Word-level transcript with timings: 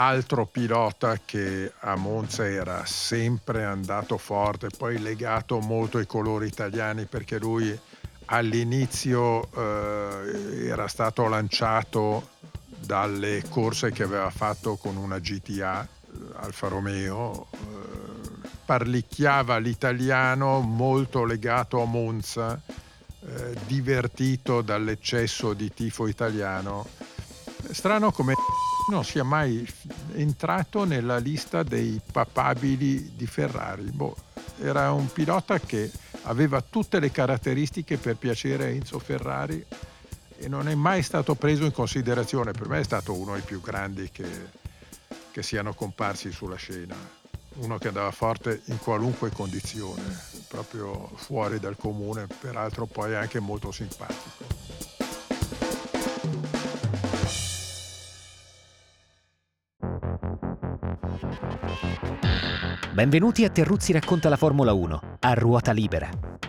altro 0.00 0.46
pilota 0.46 1.20
che 1.22 1.72
a 1.78 1.94
Monza 1.94 2.48
era 2.48 2.86
sempre 2.86 3.64
andato 3.66 4.16
forte, 4.16 4.68
poi 4.74 4.98
legato 4.98 5.60
molto 5.60 5.98
ai 5.98 6.06
colori 6.06 6.46
italiani 6.46 7.04
perché 7.04 7.38
lui 7.38 7.78
all'inizio 8.26 9.46
eh, 9.52 10.68
era 10.68 10.88
stato 10.88 11.28
lanciato 11.28 12.30
dalle 12.66 13.44
corse 13.50 13.92
che 13.92 14.02
aveva 14.02 14.30
fatto 14.30 14.76
con 14.76 14.96
una 14.96 15.18
GTA 15.18 15.86
eh, 15.86 16.18
Alfa 16.36 16.68
Romeo, 16.68 17.48
eh, 17.52 18.48
parlicchiava 18.64 19.58
l'italiano 19.58 20.60
molto 20.60 21.24
legato 21.24 21.82
a 21.82 21.84
Monza, 21.84 22.58
eh, 23.22 23.54
divertito 23.66 24.62
dall'eccesso 24.62 25.52
di 25.52 25.70
tifo 25.74 26.06
italiano. 26.06 26.86
Strano 27.70 28.10
come 28.12 28.34
non 28.90 29.04
sia 29.04 29.22
mai 29.22 29.64
entrato 30.14 30.84
nella 30.84 31.18
lista 31.18 31.62
dei 31.62 32.00
papabili 32.10 33.12
di 33.14 33.26
Ferrari. 33.26 33.90
Boh, 33.90 34.16
era 34.60 34.92
un 34.92 35.10
pilota 35.10 35.58
che 35.58 35.90
aveva 36.22 36.60
tutte 36.60 37.00
le 37.00 37.10
caratteristiche 37.10 37.96
per 37.96 38.16
piacere 38.16 38.64
a 38.64 38.68
Enzo 38.68 38.98
Ferrari 38.98 39.64
e 40.38 40.48
non 40.48 40.68
è 40.68 40.74
mai 40.74 41.02
stato 41.02 41.34
preso 41.34 41.64
in 41.64 41.72
considerazione. 41.72 42.52
Per 42.52 42.68
me 42.68 42.80
è 42.80 42.84
stato 42.84 43.14
uno 43.14 43.32
dei 43.32 43.42
più 43.42 43.60
grandi 43.60 44.10
che, 44.10 44.28
che 45.30 45.42
siano 45.42 45.74
comparsi 45.74 46.32
sulla 46.32 46.56
scena. 46.56 46.96
Uno 47.54 47.78
che 47.78 47.88
andava 47.88 48.10
forte 48.10 48.62
in 48.66 48.78
qualunque 48.78 49.30
condizione, 49.30 50.02
proprio 50.48 51.10
fuori 51.16 51.58
dal 51.58 51.76
comune, 51.76 52.26
peraltro 52.40 52.86
poi 52.86 53.14
anche 53.14 53.40
molto 53.40 53.72
simpatico. 53.72 54.49
Benvenuti 63.00 63.46
a 63.46 63.48
Terruzzi 63.48 63.92
racconta 63.92 64.28
la 64.28 64.36
Formula 64.36 64.74
1 64.74 65.16
a 65.20 65.32
ruota 65.32 65.72
libera. 65.72 66.06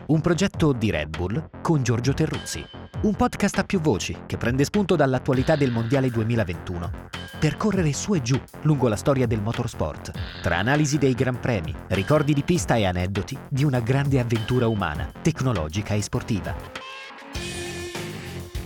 Un 0.07 0.19
progetto 0.19 0.73
di 0.73 0.91
Red 0.91 1.07
Bull 1.07 1.49
con 1.61 1.81
Giorgio 1.81 2.13
Terruzzi. 2.13 2.61
Un 3.03 3.15
podcast 3.15 3.59
a 3.59 3.63
più 3.63 3.79
voci 3.79 4.23
che 4.25 4.35
prende 4.35 4.65
spunto 4.65 4.97
dall'attualità 4.97 5.55
del 5.55 5.71
Mondiale 5.71 6.09
2021 6.09 6.91
per 7.39 7.55
correre 7.55 7.93
su 7.93 8.15
e 8.15 8.21
giù 8.21 8.37
lungo 8.63 8.89
la 8.89 8.97
storia 8.97 9.27
del 9.27 9.41
motorsport, 9.41 10.11
tra 10.41 10.57
analisi 10.57 10.97
dei 10.97 11.13
gran 11.13 11.39
premi, 11.39 11.73
ricordi 11.87 12.33
di 12.33 12.43
pista 12.43 12.75
e 12.75 12.85
aneddoti 12.85 13.37
di 13.47 13.63
una 13.63 13.79
grande 13.79 14.19
avventura 14.19 14.67
umana, 14.67 15.09
tecnologica 15.21 15.93
e 15.93 16.01
sportiva. 16.01 16.53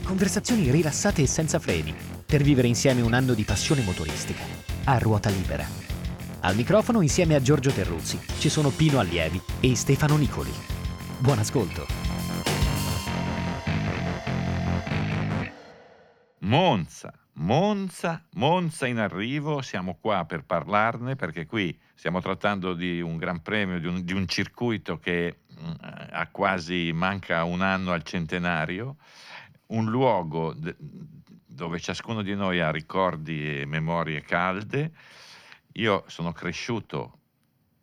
Conversazioni 0.04 0.72
rilassate 0.72 1.22
e 1.22 1.28
senza 1.28 1.60
freni 1.60 1.94
per 2.26 2.42
vivere 2.42 2.68
insieme 2.68 3.02
un 3.02 3.14
anno 3.14 3.36
di 3.36 3.44
passione 3.44 3.84
motoristica 3.84 4.42
a 4.86 4.98
ruota 4.98 5.30
libera. 5.30 5.95
Al 6.46 6.56
microfono 6.56 7.02
insieme 7.02 7.34
a 7.34 7.42
Giorgio 7.42 7.72
Terruzzi 7.72 8.20
ci 8.38 8.50
sono 8.50 8.70
Pino 8.70 9.00
Allievi 9.00 9.42
e 9.62 9.76
Stefano 9.76 10.16
Nicoli. 10.16 10.52
Buon 11.18 11.40
ascolto. 11.40 11.88
Monza, 16.42 17.12
Monza, 17.34 18.24
Monza 18.34 18.86
in 18.86 19.00
arrivo, 19.00 19.64
siamo 19.64 19.98
qua 20.00 20.26
per 20.26 20.44
parlarne 20.44 21.16
perché 21.16 21.48
qui 21.48 21.76
stiamo 21.96 22.22
trattando 22.22 22.76
di 22.76 23.02
un 23.02 23.18
gran 23.18 23.42
premio, 23.42 23.80
di 23.80 23.88
un, 23.88 24.04
di 24.04 24.14
un 24.14 24.28
circuito 24.28 25.00
che 25.00 25.40
mm, 25.52 25.72
ha 26.12 26.28
quasi 26.28 26.92
manca 26.94 27.44
un 27.44 27.62
anno 27.62 27.92
al 27.92 28.04
centenario, 28.04 28.98
un 29.70 29.90
luogo 29.90 30.54
de, 30.54 30.76
dove 30.78 31.80
ciascuno 31.80 32.22
di 32.22 32.36
noi 32.36 32.60
ha 32.60 32.70
ricordi 32.70 33.62
e 33.62 33.66
memorie 33.66 34.22
calde 34.22 34.92
io 35.78 36.04
sono 36.08 36.32
cresciuto 36.32 37.20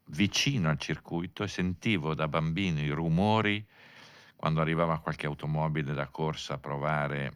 vicino 0.06 0.68
al 0.68 0.78
circuito 0.78 1.42
e 1.42 1.48
sentivo 1.48 2.14
da 2.14 2.28
bambino 2.28 2.80
i 2.80 2.90
rumori 2.90 3.64
quando 4.36 4.60
arrivava 4.60 5.00
qualche 5.00 5.26
automobile 5.26 5.92
da 5.94 6.08
corsa 6.08 6.54
a 6.54 6.58
provare 6.58 7.32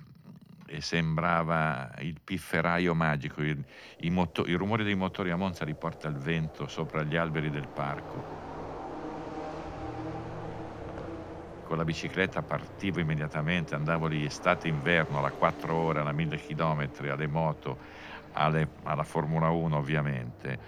e 0.67 0.81
sembrava 0.81 1.95
il 2.01 2.21
pifferaio 2.23 2.95
magico, 2.95 3.43
il, 3.43 3.65
i, 3.99 4.11
moto, 4.11 4.45
i 4.47 4.55
rumori 4.55 4.83
dei 4.83 4.97
motori 4.97 5.31
a 5.31 5.37
Monza 5.37 5.65
li 5.65 5.77
porta 5.77 6.09
il 6.09 6.17
vento 6.17 6.67
sopra 6.67 7.05
gli 7.05 7.15
alberi 7.17 7.51
del 7.51 7.69
parco. 7.69 8.33
Con 11.63 11.77
la 11.77 11.85
bicicletta 11.85 12.43
partivo 12.43 13.01
immediatamente, 13.01 13.75
andavo 13.75 14.07
lì 14.07 14.25
estate 14.25 14.69
inverno 14.69 15.19
alla 15.19 15.33
4 15.33 15.75
ore, 15.77 16.01
alla 16.01 16.13
1000 16.13 16.39
km, 16.39 16.91
alle 17.11 17.27
moto, 17.27 17.79
alle, 18.37 18.71
alla 18.85 19.05
Formula 19.05 19.51
1 19.51 19.77
ovviamente. 19.77 20.59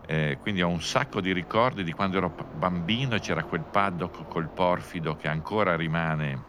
Eh, 0.00 0.38
quindi 0.40 0.62
ho 0.62 0.68
un 0.68 0.80
sacco 0.80 1.20
di 1.20 1.32
ricordi 1.32 1.84
di 1.84 1.92
quando 1.92 2.16
ero 2.16 2.34
bambino 2.50 3.14
e 3.14 3.20
c'era 3.20 3.44
quel 3.44 3.64
paddock 3.64 4.26
col 4.26 4.50
porfido 4.50 5.14
che 5.14 5.28
ancora 5.28 5.76
rimane 5.76 6.46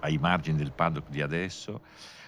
ai 0.00 0.18
margini 0.18 0.58
del 0.58 0.72
paddock 0.72 1.08
di 1.08 1.22
adesso, 1.22 1.82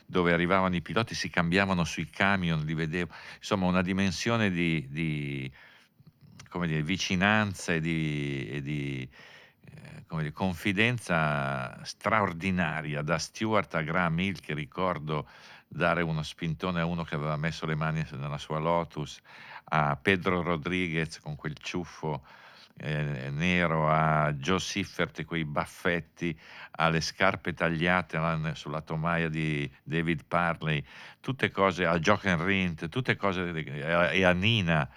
dove 0.06 0.33
arrivavano 0.33 0.77
i 0.77 0.83
piloti, 0.83 1.15
si 1.15 1.28
cambiavano 1.28 1.84
sui 1.84 2.09
camion, 2.09 2.65
li 2.65 2.75
vedevo, 2.75 3.12
insomma 3.37 3.67
una 3.67 3.83
dimensione 3.83 4.50
di, 4.50 4.87
di 4.89 5.53
dire, 6.61 6.83
vicinanza 6.83 7.73
e 7.73 7.81
di, 7.81 8.49
e 8.49 8.62
di 8.62 9.09
eh, 9.65 10.05
dire, 10.06 10.33
confidenza 10.33 11.84
straordinaria 11.84 13.03
da 13.03 13.19
Stewart 13.19 13.75
a 13.75 13.83
Graham 13.83 14.19
Hill 14.21 14.41
che 14.41 14.55
ricordo 14.55 15.28
dare 15.75 16.03
uno 16.03 16.23
spintone 16.23 16.81
a 16.81 16.85
uno 16.85 17.03
che 17.03 17.17
aveva 17.17 17.37
messo 17.37 17.67
le 17.67 17.75
mani 17.75 18.05
nella 18.12 18.39
sua 18.39 18.59
Lotus, 18.59 19.21
a 19.65 19.97
Pedro 19.97 20.41
Rodriguez 20.41 21.19
con 21.21 21.35
quel 21.35 21.57
ciuffo 21.59 22.23
eh, 22.77 23.31
nero, 23.31 23.91
a 23.91 24.33
Joe 24.33 24.61
Siffert 24.61 25.25
quei 25.25 25.45
baffetti, 25.45 26.39
alle 26.73 27.01
scarpe 27.01 27.55
tagliate 27.55 28.19
sulla 28.55 28.83
tomaia 28.83 29.29
di 29.29 29.69
David 29.83 30.25
Parley, 30.27 30.85
tutte 31.21 31.51
cose, 31.51 31.87
a 31.87 31.99
Jochen 31.99 32.45
Rindt, 32.45 32.89
tutte 32.89 33.17
cose, 33.17 33.51
e 33.53 34.25
a 34.25 34.33
Nina, 34.33 34.89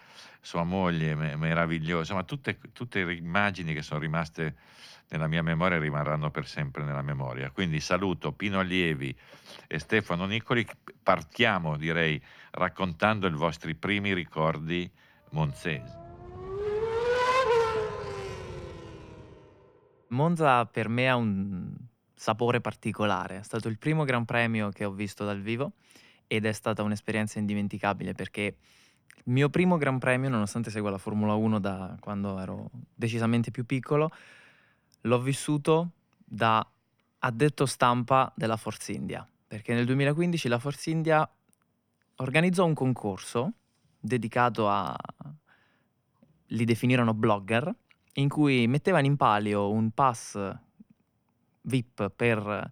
sua 0.42 0.64
moglie, 0.64 1.16
meravigliosa, 1.16 2.00
insomma 2.00 2.24
tutte, 2.24 2.58
tutte 2.74 3.00
immagini 3.00 3.74
che 3.74 3.82
sono 3.82 4.00
rimaste 4.00 4.56
nella 5.10 5.28
mia 5.28 5.42
memoria 5.42 5.80
rimarranno 5.80 6.32
per 6.32 6.48
sempre 6.48 6.84
nella 6.84 7.02
memoria. 7.02 7.52
Quindi 7.52 7.80
saluto 7.80 8.34
Pino 8.34 8.60
Allievi 8.60 9.16
e 9.68 9.80
Stefano 9.80 10.26
Nicoli, 10.26 10.68
partiamo 11.02 11.78
direi 11.78 12.22
raccontando 12.52 13.28
i 13.28 13.32
vostri 13.32 13.76
primi 13.76 14.14
ricordi 14.14 14.90
monzesi. 15.32 16.06
Monza 20.10 20.66
per 20.66 20.88
me 20.88 21.10
ha 21.10 21.16
un 21.16 21.76
sapore 22.14 22.62
particolare, 22.62 23.40
è 23.40 23.44
stato 23.44 23.68
il 23.68 23.78
primo 23.78 24.04
Gran 24.04 24.26
Premio 24.26 24.70
che 24.70 24.86
ho 24.86 24.92
visto 24.92 25.26
dal 25.26 25.42
vivo 25.42 25.74
ed 26.26 26.46
è 26.46 26.52
stata 26.52 26.82
un'esperienza 26.82 27.40
indimenticabile 27.40 28.14
perché 28.14 28.58
mio 29.28 29.50
primo 29.50 29.78
Gran 29.78 30.00
Premio, 30.00 30.30
nonostante 30.30 30.70
segua 30.70 30.90
la 30.90 30.98
Formula 30.98 31.34
1 31.34 31.60
da 31.60 31.96
quando 32.00 32.40
ero 32.40 32.70
decisamente 32.94 33.52
più 33.52 33.66
piccolo, 33.66 34.12
l'ho 35.02 35.20
vissuto 35.20 35.92
da 36.24 36.66
addetto 37.20 37.66
stampa 37.66 38.32
della 38.36 38.58
Force 38.58 38.92
India, 38.92 39.28
perché 39.48 39.74
nel 39.74 39.86
2015 39.86 40.48
la 40.48 40.60
Force 40.60 40.90
India 40.90 41.30
organizzò 42.18 42.66
un 42.66 42.74
concorso 42.74 43.52
dedicato 44.00 44.70
a, 44.70 44.96
li 46.48 46.66
definirono 46.66 47.14
blogger, 47.14 47.74
in 48.14 48.30
cui 48.30 48.68
mettevano 48.68 49.06
in 49.06 49.16
palio 49.16 49.70
un 49.70 49.92
pass 49.92 50.56
VIP 51.62 52.10
per... 52.16 52.72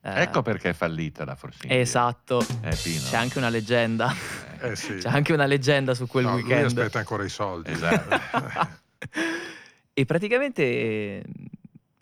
Eh, 0.00 0.22
ecco 0.22 0.40
perché 0.42 0.70
è 0.70 0.72
fallita 0.72 1.24
la 1.24 1.34
Force 1.34 1.58
India. 1.62 1.80
Esatto, 1.80 2.40
eh, 2.62 2.70
c'è 2.70 3.16
anche 3.16 3.38
una 3.38 3.48
leggenda. 3.48 4.12
Eh, 4.70 4.76
sì. 4.76 4.94
C'è 4.94 5.08
anche 5.08 5.32
una 5.32 5.46
leggenda 5.46 5.94
su 5.94 6.06
quel 6.06 6.24
no, 6.24 6.34
weekend. 6.34 6.58
Lui 6.58 6.66
aspetta 6.66 6.98
ancora 6.98 7.24
i 7.24 7.28
soldi. 7.28 7.70
Esatto. 7.70 8.20
e 9.92 10.04
praticamente 10.04 11.22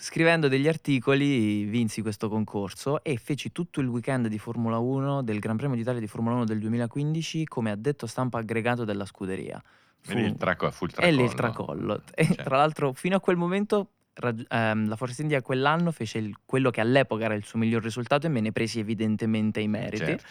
Scrivendo 0.04 0.48
degli 0.48 0.68
articoli 0.68 1.64
vinsi 1.64 2.02
questo 2.02 2.28
concorso 2.28 3.02
e 3.02 3.16
feci 3.16 3.52
tutto 3.52 3.80
il 3.80 3.86
weekend 3.86 4.26
di 4.26 4.38
Formula 4.38 4.76
1 4.76 5.22
del 5.22 5.38
Gran 5.38 5.56
Premio 5.56 5.76
d'Italia 5.76 5.98
di 5.98 6.06
Formula 6.06 6.34
1 6.34 6.44
del 6.44 6.58
2015 6.58 7.46
come 7.46 7.70
addetto 7.70 8.06
stampa 8.06 8.36
aggregato 8.36 8.84
della 8.84 9.06
scuderia. 9.06 9.62
Fu, 10.00 10.18
il 10.18 10.36
traco, 10.36 10.70
fu 10.72 10.84
il 10.84 10.92
tracollo. 10.92 11.10
E 11.10 11.16
lì 11.16 11.24
il 11.24 11.32
tracollo. 11.32 12.02
E 12.14 12.26
certo. 12.26 12.42
tra 12.42 12.58
l'altro 12.58 12.92
fino 12.92 13.16
a 13.16 13.20
quel 13.20 13.36
momento 13.36 13.92
rag- 14.12 14.44
ehm, 14.46 14.88
la 14.88 14.96
Force 14.96 15.22
India 15.22 15.40
quell'anno 15.40 15.90
fece 15.90 16.18
il, 16.18 16.36
quello 16.44 16.68
che 16.68 16.82
all'epoca 16.82 17.24
era 17.24 17.34
il 17.34 17.44
suo 17.44 17.58
miglior 17.58 17.82
risultato 17.82 18.26
e 18.26 18.28
me 18.28 18.42
ne 18.42 18.52
presi 18.52 18.80
evidentemente 18.80 19.60
i 19.60 19.68
meriti. 19.68 20.04
Certo. 20.04 20.26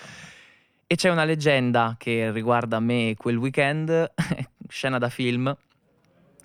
E 0.94 0.96
c'è 0.96 1.10
una 1.10 1.24
leggenda 1.24 1.96
che 1.98 2.30
riguarda 2.30 2.80
me 2.80 3.16
quel 3.18 3.36
weekend, 3.38 4.12
scena 4.70 5.00
da 5.00 5.10
film, 5.10 5.52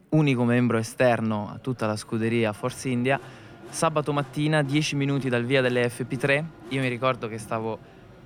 unico 0.08 0.44
membro 0.44 0.78
esterno 0.78 1.50
a 1.52 1.58
tutta 1.58 1.86
la 1.86 1.96
scuderia 1.96 2.54
Force 2.54 2.88
India. 2.88 3.20
Sabato 3.68 4.10
mattina, 4.14 4.62
10 4.62 4.96
minuti 4.96 5.28
dal 5.28 5.44
via 5.44 5.60
delle 5.60 5.86
FP3, 5.86 6.44
io 6.68 6.80
mi 6.80 6.88
ricordo 6.88 7.28
che 7.28 7.36
stavo 7.36 7.78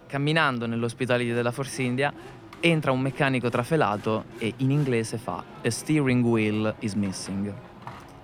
camminando 0.06 0.66
nell'ospitale 0.66 1.24
della 1.24 1.50
Force 1.50 1.82
India 1.82 2.14
entra 2.60 2.92
un 2.92 3.00
meccanico 3.00 3.48
trafelato 3.48 4.26
e 4.38 4.54
in 4.58 4.70
inglese 4.70 5.18
fa 5.18 5.42
A 5.60 5.70
steering 5.70 6.24
wheel 6.24 6.72
is 6.78 6.94
missing. 6.94 7.52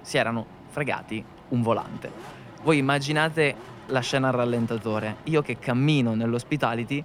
Si 0.03 0.17
erano 0.17 0.47
fregati 0.69 1.25
un 1.49 1.63
volante. 1.63 2.13
Voi 2.63 2.79
immaginate 2.79 3.57
la 3.87 4.01
scena 4.01 4.29
al 4.29 4.35
rallentatore, 4.35 5.17
io 5.25 5.43
che 5.43 5.59
cammino 5.59 6.15
nell'hospitality 6.15 7.05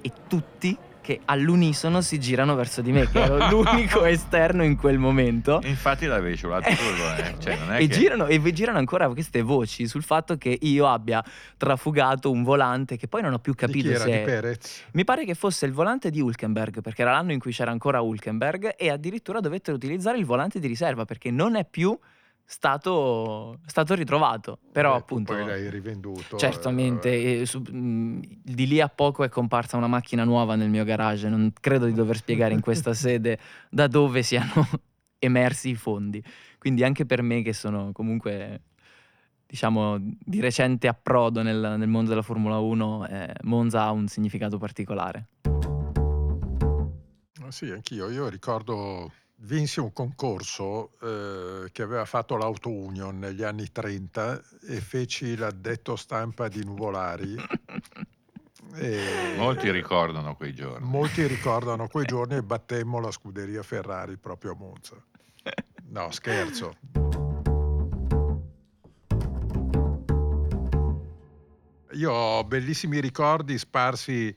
e 0.00 0.12
tutti 0.28 0.76
che 1.00 1.20
all'unisono 1.24 2.02
si 2.02 2.20
girano 2.20 2.54
verso 2.54 2.82
di 2.82 2.92
me, 2.92 3.08
che 3.08 3.20
ero 3.20 3.36
l'unico 3.50 4.04
esterno 4.04 4.62
in 4.62 4.76
quel 4.76 4.98
momento. 4.98 5.60
Infatti 5.64 6.06
l'avevi 6.06 6.36
ciulato 6.36 6.68
tu, 6.68 7.22
eh. 7.22 7.34
cioè, 7.40 7.56
non 7.56 7.72
è 7.72 7.82
e, 7.82 7.88
che... 7.88 7.98
girano, 7.98 8.26
e 8.26 8.52
girano 8.52 8.78
ancora 8.78 9.08
queste 9.08 9.42
voci 9.42 9.88
sul 9.88 10.02
fatto 10.02 10.36
che 10.36 10.56
io 10.60 10.86
abbia 10.86 11.24
trafugato 11.56 12.30
un 12.30 12.42
volante 12.42 12.96
che 12.96 13.08
poi 13.08 13.22
non 13.22 13.32
ho 13.32 13.38
più 13.38 13.54
capito 13.54 13.88
di 13.88 13.94
chi 13.94 14.00
era? 14.00 14.04
se... 14.04 14.18
Di 14.18 14.24
Perez? 14.24 14.82
Mi 14.92 15.04
pare 15.04 15.24
che 15.24 15.34
fosse 15.34 15.66
il 15.66 15.72
volante 15.72 16.10
di 16.10 16.20
Hulkenberg, 16.20 16.80
perché 16.80 17.02
era 17.02 17.12
l'anno 17.12 17.32
in 17.32 17.40
cui 17.40 17.52
c'era 17.52 17.70
ancora 17.70 18.00
Hulkenberg 18.00 18.74
e 18.76 18.90
addirittura 18.90 19.40
dovettero 19.40 19.76
utilizzare 19.76 20.18
il 20.18 20.24
volante 20.24 20.60
di 20.60 20.66
riserva 20.66 21.04
perché 21.04 21.30
non 21.30 21.56
è 21.56 21.64
più 21.68 21.98
stato, 22.50 23.60
stato 23.64 23.94
ritrovato. 23.94 24.58
Però 24.72 24.90
tu 24.94 24.98
appunto... 24.98 25.34
Poi 25.34 25.46
l'hai 25.46 25.70
rivenduto. 25.70 26.36
Certamente, 26.36 27.40
eh, 27.40 27.46
su- 27.46 27.60
mh, 27.60 28.20
di 28.42 28.66
lì 28.66 28.80
a 28.80 28.88
poco 28.88 29.22
è 29.22 29.28
comparsa 29.28 29.76
una 29.76 29.86
macchina 29.86 30.24
nuova 30.24 30.56
nel 30.56 30.68
mio 30.68 30.82
garage, 30.82 31.28
non 31.28 31.52
credo 31.60 31.86
di 31.86 31.92
dover 31.92 32.16
spiegare 32.16 32.52
in 32.52 32.60
questa 32.60 32.92
sede 32.94 33.38
da 33.70 33.86
dove 33.86 34.24
siano 34.24 34.66
emersi 35.20 35.70
i 35.70 35.74
fondi. 35.76 36.20
Quindi 36.58 36.82
anche 36.82 37.06
per 37.06 37.22
me 37.22 37.42
che 37.42 37.52
sono 37.52 37.92
comunque, 37.92 38.62
diciamo, 39.46 39.96
di 40.00 40.40
recente 40.40 40.88
approdo 40.88 41.42
nel, 41.42 41.76
nel 41.78 41.88
mondo 41.88 42.10
della 42.10 42.22
Formula 42.22 42.58
1, 42.58 43.06
eh, 43.06 43.32
Monza 43.42 43.82
ha 43.84 43.92
un 43.92 44.08
significato 44.08 44.58
particolare. 44.58 45.28
Ah, 47.42 47.50
Sì, 47.52 47.70
anch'io. 47.70 48.10
Io 48.10 48.28
ricordo, 48.28 49.12
vinsi 49.42 49.80
un 49.80 49.92
concorso 49.92 50.92
eh, 51.00 51.70
che 51.72 51.82
aveva 51.82 52.04
fatto 52.04 52.36
l'Auto 52.36 52.70
Union 52.70 53.18
negli 53.18 53.42
anni 53.42 53.70
30 53.70 54.42
e 54.68 54.80
feci 54.80 55.36
l'addetto 55.36 55.96
stampa 55.96 56.48
di 56.48 56.64
Nuvolari. 56.64 57.36
E 58.74 59.34
Molti 59.36 59.70
ricordano 59.70 60.36
quei 60.36 60.54
giorni. 60.54 60.86
molti 60.86 61.26
ricordano 61.26 61.88
quei 61.88 62.04
giorni 62.06 62.36
e 62.36 62.42
battemmo 62.42 63.00
la 63.00 63.10
scuderia 63.10 63.62
Ferrari 63.62 64.16
proprio 64.16 64.52
a 64.52 64.56
Monza. 64.56 64.96
No, 65.86 66.10
scherzo. 66.12 66.76
Io 71.94 72.12
ho 72.12 72.44
bellissimi 72.44 73.00
ricordi 73.00 73.58
sparsi, 73.58 74.34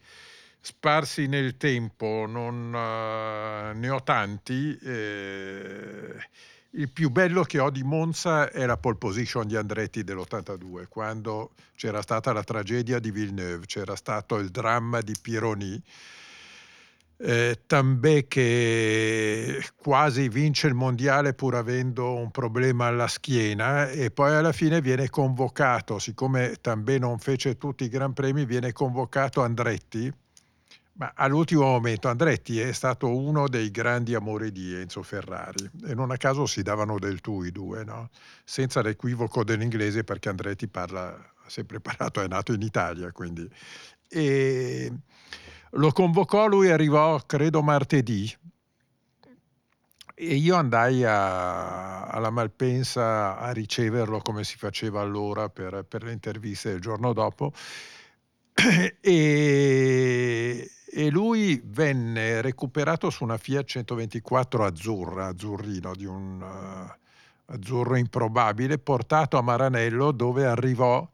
sparsi 0.66 1.28
nel 1.28 1.58
tempo, 1.58 2.26
non, 2.26 2.74
eh, 2.74 3.74
ne 3.74 3.90
ho 3.90 4.02
tanti. 4.02 4.78
eh, 4.82 6.16
il 6.76 6.90
più 6.90 7.10
bello 7.12 7.44
che 7.44 7.60
ho 7.60 7.70
di 7.70 7.84
Monza 7.84 8.50
è 8.50 8.66
la 8.66 8.78
pole 8.78 8.96
position 8.96 9.46
di 9.46 9.56
Andretti 9.58 10.04
dell'82, 10.06 10.88
quando 10.88 11.52
c'era 11.76 12.02
stata 12.02 12.32
la 12.32 12.44
tragedia 12.44 13.00
di 13.00 13.12
Villeneuve, 13.12 13.66
c'era 13.66 13.96
stato 13.96 14.38
il 14.38 14.50
dramma 14.50 15.02
di 15.02 15.14
Pironi. 15.22 15.82
Eh, 17.18 17.62
Tambè 17.68 18.28
che 18.28 19.64
quasi 19.76 20.28
vince 20.30 20.68
il 20.68 20.74
mondiale 20.74 21.34
pur 21.34 21.56
avendo 21.56 22.16
un 22.16 22.32
problema 22.32 22.88
alla 22.88 23.08
schiena 23.08 23.90
e 23.90 24.12
poi 24.12 24.34
alla 24.34 24.52
fine 24.52 24.82
viene 24.82 25.10
convocato, 25.10 26.00
siccome 26.00 26.56
Tambè 26.60 26.98
non 27.00 27.20
fece 27.20 27.58
tutti 27.58 27.84
i 27.86 27.90
Gran 27.90 28.14
Premi, 28.14 28.46
viene 28.46 28.72
convocato 28.74 29.42
Andretti, 29.42 30.12
ma 30.96 31.12
all'ultimo 31.16 31.64
momento 31.64 32.08
Andretti 32.08 32.60
è 32.60 32.72
stato 32.72 33.16
uno 33.16 33.48
dei 33.48 33.72
grandi 33.72 34.14
amori 34.14 34.52
di 34.52 34.74
Enzo 34.76 35.02
Ferrari 35.02 35.70
e 35.86 35.96
non 35.96 36.12
a 36.12 36.18
caso 36.18 36.46
si 36.46 36.62
davano 36.62 37.00
del 37.00 37.20
tu 37.22 37.44
i 37.44 37.52
due, 37.52 37.84
no? 37.84 38.10
senza 38.44 38.82
l'equivoco 38.82 39.44
dell'inglese 39.44 40.04
perché 40.04 40.30
Andretti 40.30 40.68
parla, 40.68 41.10
ha 41.10 41.50
sempre 41.50 41.80
parlato, 41.82 42.22
è 42.22 42.28
nato 42.28 42.54
in 42.54 42.62
Italia, 42.62 43.12
quindi... 43.12 43.50
E 44.16 44.92
lo 45.72 45.92
convocò, 45.92 46.46
lui 46.48 46.70
arrivò 46.70 47.18
credo 47.26 47.64
martedì. 47.64 48.32
E 50.16 50.36
io 50.36 50.56
andai 50.56 51.04
a- 51.04 52.06
alla 52.06 52.30
Malpensa 52.30 53.38
a 53.40 53.52
riceverlo 53.52 54.20
come 54.20 54.44
si 54.44 54.58
faceva 54.58 55.02
allora 55.02 55.50
per, 55.50 55.84
per 55.88 56.04
le 56.04 56.12
interviste 56.12 56.70
il 56.70 56.80
giorno 56.82 57.14
dopo. 57.14 57.52
E, 59.02 60.70
e 60.96 61.10
lui 61.10 61.60
venne 61.66 62.40
recuperato 62.42 63.10
su 63.10 63.24
una 63.24 63.38
Fiat 63.38 63.66
124 63.66 64.64
azzurra, 64.64 65.26
azzurrino, 65.26 65.96
di 65.96 66.06
un 66.06 66.40
eh, 66.40 67.54
azzurro 67.54 67.96
improbabile, 67.96 68.78
portato 68.78 69.40
a 69.40 69.42
Maranello 69.42 70.12
dove 70.12 70.46
arrivò 70.46 71.10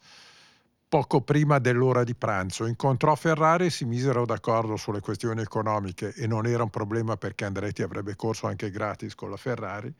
poco 0.90 1.22
prima 1.22 1.60
dell'ora 1.60 2.04
di 2.04 2.14
pranzo. 2.14 2.66
Incontrò 2.66 3.16
Ferrari 3.16 3.70
si 3.70 3.86
misero 3.86 4.26
d'accordo 4.26 4.76
sulle 4.76 5.00
questioni 5.00 5.40
economiche 5.42 6.14
e 6.14 6.28
non 6.28 6.46
era 6.46 6.64
un 6.64 6.70
problema 6.70 7.16
perché 7.16 7.46
Andretti 7.46 7.82
avrebbe 7.82 8.18
corso 8.18 8.48
anche 8.48 8.70
gratis 8.72 9.16
con 9.16 9.30
la 9.30 9.38
Ferrari. 9.38 9.94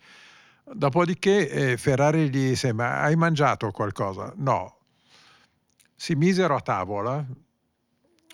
Dopodiché 0.74 1.50
eh, 1.50 1.78
Ferrari 1.78 2.26
gli 2.26 2.50
disse: 2.50 2.74
Ma 2.74 3.00
hai 3.00 3.16
mangiato 3.16 3.72
qualcosa? 3.72 4.34
No. 4.36 4.76
Si 5.96 6.16
misero 6.16 6.56
a 6.56 6.62
tavola, 6.62 7.26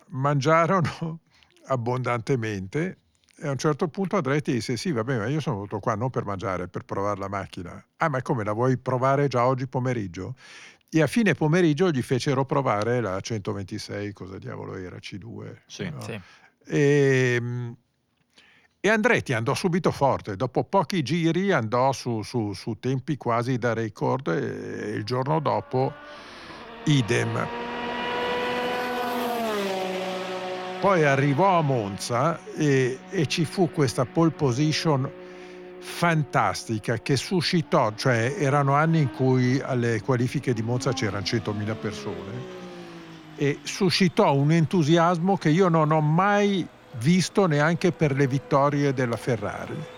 mangiarono 0.07 1.19
abbondantemente 1.67 2.97
e 3.37 3.47
a 3.47 3.51
un 3.51 3.57
certo 3.57 3.89
punto 3.89 4.15
Andretti 4.15 4.53
disse: 4.53 4.77
Sì, 4.77 4.91
vabbè, 4.91 5.17
ma 5.17 5.27
io 5.27 5.41
sono 5.41 5.57
venuto 5.57 5.79
qua 5.79 5.95
non 5.95 6.09
per 6.09 6.23
mangiare, 6.23 6.67
per 6.67 6.83
provare 6.83 7.19
la 7.19 7.27
macchina. 7.27 7.85
Ah, 7.97 8.07
ma 8.07 8.21
come 8.21 8.43
la 8.43 8.53
vuoi 8.53 8.77
provare 8.77 9.27
già 9.27 9.45
oggi 9.45 9.67
pomeriggio? 9.67 10.35
E 10.89 11.01
a 11.01 11.07
fine 11.07 11.33
pomeriggio 11.33 11.91
gli 11.91 12.01
fecero 12.01 12.45
provare 12.45 13.01
la 13.01 13.19
126, 13.19 14.13
cosa 14.13 14.37
diavolo 14.37 14.75
era, 14.75 14.95
C2. 14.97 15.55
Sì. 15.65 15.89
no? 15.89 16.01
Sì. 16.01 16.19
E, 16.67 17.37
mm, 17.41 17.71
e 18.79 18.89
Andretti 18.89 19.33
andò 19.33 19.53
subito 19.53 19.91
forte, 19.91 20.37
dopo 20.37 20.63
pochi 20.63 21.01
giri 21.01 21.51
andò 21.51 21.91
su, 21.91 22.21
su- 22.21 22.53
su 22.53 22.77
tempi 22.79 23.17
quasi 23.17 23.57
da 23.57 23.73
record 23.73 24.27
e 24.27 24.91
il 24.91 25.03
giorno 25.03 25.41
dopo 25.41 25.91
idem. 26.85 27.64
Poi 30.79 31.03
arrivò 31.03 31.57
a 31.57 31.61
Monza 31.61 32.39
e, 32.55 32.99
e 33.09 33.25
ci 33.27 33.45
fu 33.45 33.71
questa 33.71 34.05
pole 34.05 34.31
position 34.31 35.09
fantastica 35.79 36.97
che 36.97 37.15
suscitò, 37.15 37.93
cioè 37.95 38.35
erano 38.37 38.73
anni 38.73 38.99
in 38.99 39.11
cui 39.11 39.59
alle 39.59 40.01
qualifiche 40.01 40.53
di 40.53 40.61
Monza 40.61 40.93
c'erano 40.93 41.23
100.000 41.23 41.75
persone 41.79 42.63
e 43.35 43.59
suscitò 43.63 44.33
un 44.33 44.51
entusiasmo 44.51 45.37
che 45.37 45.49
io 45.49 45.67
non 45.67 45.91
ho 45.91 46.01
mai 46.01 46.65
visto 46.97 47.45
neanche 47.45 47.91
per 47.91 48.15
le 48.15 48.27
vittorie 48.27 48.93
della 48.93 49.17
Ferrari. 49.17 49.94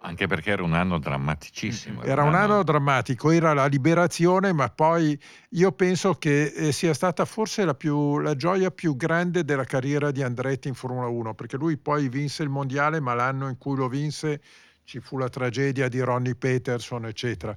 Anche 0.00 0.28
perché 0.28 0.50
era 0.50 0.62
un 0.62 0.74
anno 0.74 0.98
drammaticissimo. 0.98 2.02
Era 2.02 2.22
un 2.22 2.34
anno 2.34 2.62
drammatico, 2.62 3.30
era 3.30 3.52
la 3.52 3.66
liberazione, 3.66 4.52
ma 4.52 4.68
poi 4.68 5.18
io 5.50 5.72
penso 5.72 6.14
che 6.14 6.44
eh, 6.44 6.72
sia 6.72 6.94
stata 6.94 7.24
forse 7.24 7.64
la, 7.64 7.74
più- 7.74 8.18
la 8.18 8.36
gioia 8.36 8.70
più 8.70 8.96
grande 8.96 9.44
della 9.44 9.64
carriera 9.64 10.12
di 10.12 10.22
Andretti 10.22 10.68
in 10.68 10.74
Formula 10.74 11.08
1, 11.08 11.34
perché 11.34 11.56
lui 11.56 11.76
poi 11.78 12.08
vinse 12.08 12.44
il 12.44 12.48
mondiale, 12.48 13.00
ma 13.00 13.14
l'anno 13.14 13.48
in 13.48 13.58
cui 13.58 13.74
lo 13.76 13.88
vinse 13.88 14.40
ci 14.84 15.00
fu 15.00 15.18
la 15.18 15.28
tragedia 15.28 15.88
di 15.88 16.00
Ronnie 16.00 16.36
Peterson, 16.36 17.04
eccetera. 17.04 17.54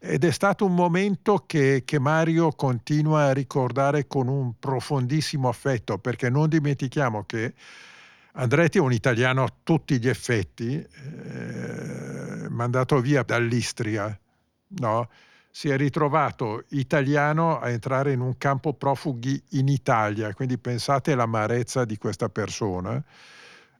Ed 0.00 0.24
è 0.24 0.32
stato 0.32 0.64
un 0.64 0.74
momento 0.74 1.44
che, 1.46 1.82
che 1.84 2.00
Mario 2.00 2.52
continua 2.52 3.26
a 3.26 3.32
ricordare 3.32 4.06
con 4.06 4.28
un 4.28 4.58
profondissimo 4.58 5.48
affetto, 5.48 5.98
perché 5.98 6.30
non 6.30 6.48
dimentichiamo 6.48 7.24
che 7.24 7.54
Andretti 8.38 8.76
è 8.76 8.82
un 8.82 8.92
italiano 8.92 9.44
a 9.44 9.52
tutti 9.62 9.98
gli 9.98 10.08
effetti, 10.08 10.76
eh, 10.76 12.48
mandato 12.50 13.00
via 13.00 13.22
dall'Istria, 13.22 14.18
no? 14.80 15.08
si 15.50 15.70
è 15.70 15.76
ritrovato 15.78 16.64
italiano 16.70 17.58
a 17.58 17.70
entrare 17.70 18.12
in 18.12 18.20
un 18.20 18.36
campo 18.36 18.74
profughi 18.74 19.42
in 19.52 19.68
Italia, 19.68 20.34
quindi 20.34 20.58
pensate 20.58 21.12
all'amarezza 21.12 21.86
di 21.86 21.96
questa 21.96 22.28
persona. 22.28 23.02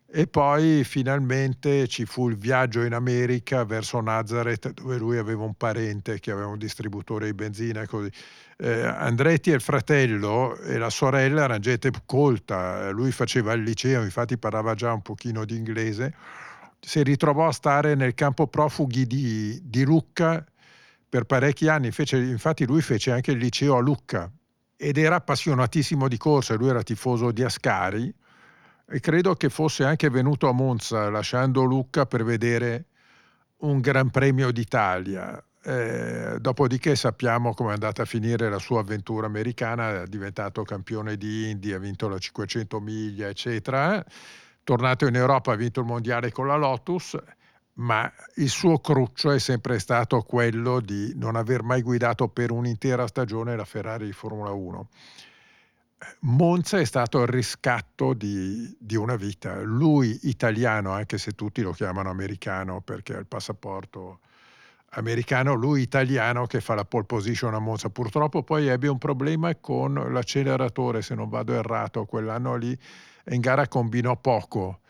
E 0.08 0.28
poi 0.28 0.84
finalmente 0.84 1.88
ci 1.88 2.04
fu 2.04 2.28
il 2.28 2.36
viaggio 2.36 2.82
in 2.82 2.94
America 2.94 3.64
verso 3.64 4.00
Nazareth, 4.00 4.72
dove 4.72 4.98
lui 4.98 5.18
aveva 5.18 5.42
un 5.42 5.54
parente 5.54 6.20
che 6.20 6.30
aveva 6.30 6.46
un 6.46 6.58
distributore 6.58 7.26
di 7.26 7.34
benzina 7.34 7.82
e 7.82 7.86
così. 7.86 8.10
Eh, 8.56 8.82
Andretti 8.84 9.50
e 9.50 9.54
il 9.54 9.60
fratello 9.60 10.56
e 10.58 10.78
la 10.78 10.90
sorella 10.90 11.42
erano 11.42 11.58
gente 11.58 11.90
colta, 12.06 12.88
lui 12.90 13.10
faceva 13.10 13.52
il 13.54 13.62
liceo, 13.62 14.02
infatti 14.02 14.38
parlava 14.38 14.74
già 14.74 14.92
un 14.92 15.02
pochino 15.02 15.44
di 15.44 15.56
inglese. 15.56 16.14
Si 16.78 17.02
ritrovò 17.02 17.48
a 17.48 17.52
stare 17.52 17.96
nel 17.96 18.14
campo 18.14 18.46
profughi 18.46 19.06
di, 19.06 19.58
di 19.62 19.84
Lucca 19.84 20.44
per 21.08 21.24
parecchi 21.24 21.66
anni, 21.66 21.90
fece- 21.90 22.18
infatti 22.18 22.64
lui 22.64 22.80
fece 22.80 23.10
anche 23.10 23.32
il 23.32 23.38
liceo 23.38 23.76
a 23.76 23.80
Lucca, 23.80 24.30
ed 24.76 24.98
era 24.98 25.16
appassionatissimo 25.16 26.06
di 26.06 26.16
corsa, 26.16 26.54
lui 26.54 26.68
era 26.68 26.82
tifoso 26.82 27.32
di 27.32 27.42
Ascari 27.42 28.14
e 28.88 29.00
credo 29.00 29.34
che 29.34 29.48
fosse 29.48 29.84
anche 29.84 30.08
venuto 30.10 30.48
a 30.48 30.52
Monza 30.52 31.10
lasciando 31.10 31.64
Lucca 31.64 32.06
per 32.06 32.24
vedere 32.24 32.86
un 33.58 33.80
Gran 33.80 34.10
Premio 34.10 34.52
d'Italia. 34.52 35.42
Eh, 35.62 36.36
dopodiché 36.38 36.94
sappiamo 36.94 37.52
come 37.52 37.70
è 37.70 37.72
andata 37.72 38.02
a 38.02 38.04
finire 38.04 38.48
la 38.48 38.60
sua 38.60 38.80
avventura 38.80 39.26
americana, 39.26 40.02
è 40.02 40.06
diventato 40.06 40.62
campione 40.62 41.16
di 41.16 41.50
Indy, 41.50 41.72
ha 41.72 41.78
vinto 41.78 42.08
la 42.08 42.18
500 42.18 42.78
miglia, 42.80 43.28
eccetera. 43.28 44.04
Tornato 44.62 45.06
in 45.06 45.16
Europa 45.16 45.52
ha 45.52 45.56
vinto 45.56 45.80
il 45.80 45.86
mondiale 45.86 46.30
con 46.30 46.46
la 46.46 46.56
Lotus, 46.56 47.18
ma 47.74 48.10
il 48.36 48.48
suo 48.48 48.78
cruccio 48.78 49.32
è 49.32 49.38
sempre 49.40 49.80
stato 49.80 50.22
quello 50.22 50.80
di 50.80 51.12
non 51.16 51.34
aver 51.34 51.62
mai 51.64 51.82
guidato 51.82 52.28
per 52.28 52.52
un'intera 52.52 53.06
stagione 53.08 53.56
la 53.56 53.64
Ferrari 53.64 54.06
di 54.06 54.12
Formula 54.12 54.50
1. 54.52 54.88
Monza 56.20 56.78
è 56.78 56.84
stato 56.84 57.22
il 57.22 57.28
riscatto 57.28 58.12
di, 58.12 58.76
di, 58.78 58.96
una 58.96 59.16
vita. 59.16 59.60
Lui 59.62 60.18
italiano, 60.24 60.92
anche 60.92 61.16
se 61.16 61.32
tutti 61.32 61.62
lo 61.62 61.72
chiamano 61.72 62.10
americano 62.10 62.80
perché 62.82 63.14
ha 63.14 63.18
il 63.18 63.26
passaporto 63.26 64.20
americano, 64.90 65.54
lui 65.54 65.82
italiano 65.82 66.46
che 66.46 66.60
fa 66.60 66.74
la 66.74 66.84
pole 66.84 67.04
position 67.04 67.54
a 67.54 67.58
Monza. 67.58 67.88
Purtroppo 67.88 68.42
poi 68.42 68.66
ebbe 68.66 68.88
un 68.88 68.98
problema 68.98 69.54
con 69.56 69.94
l'acceleratore, 69.94 71.02
se 71.02 71.14
non 71.14 71.28
vado 71.28 71.54
errato, 71.54 72.04
quell'anno 72.04 72.56
lì 72.56 72.78
in 73.30 73.40
gara 73.40 73.66
combinò 73.66 74.16
poco, 74.16 74.80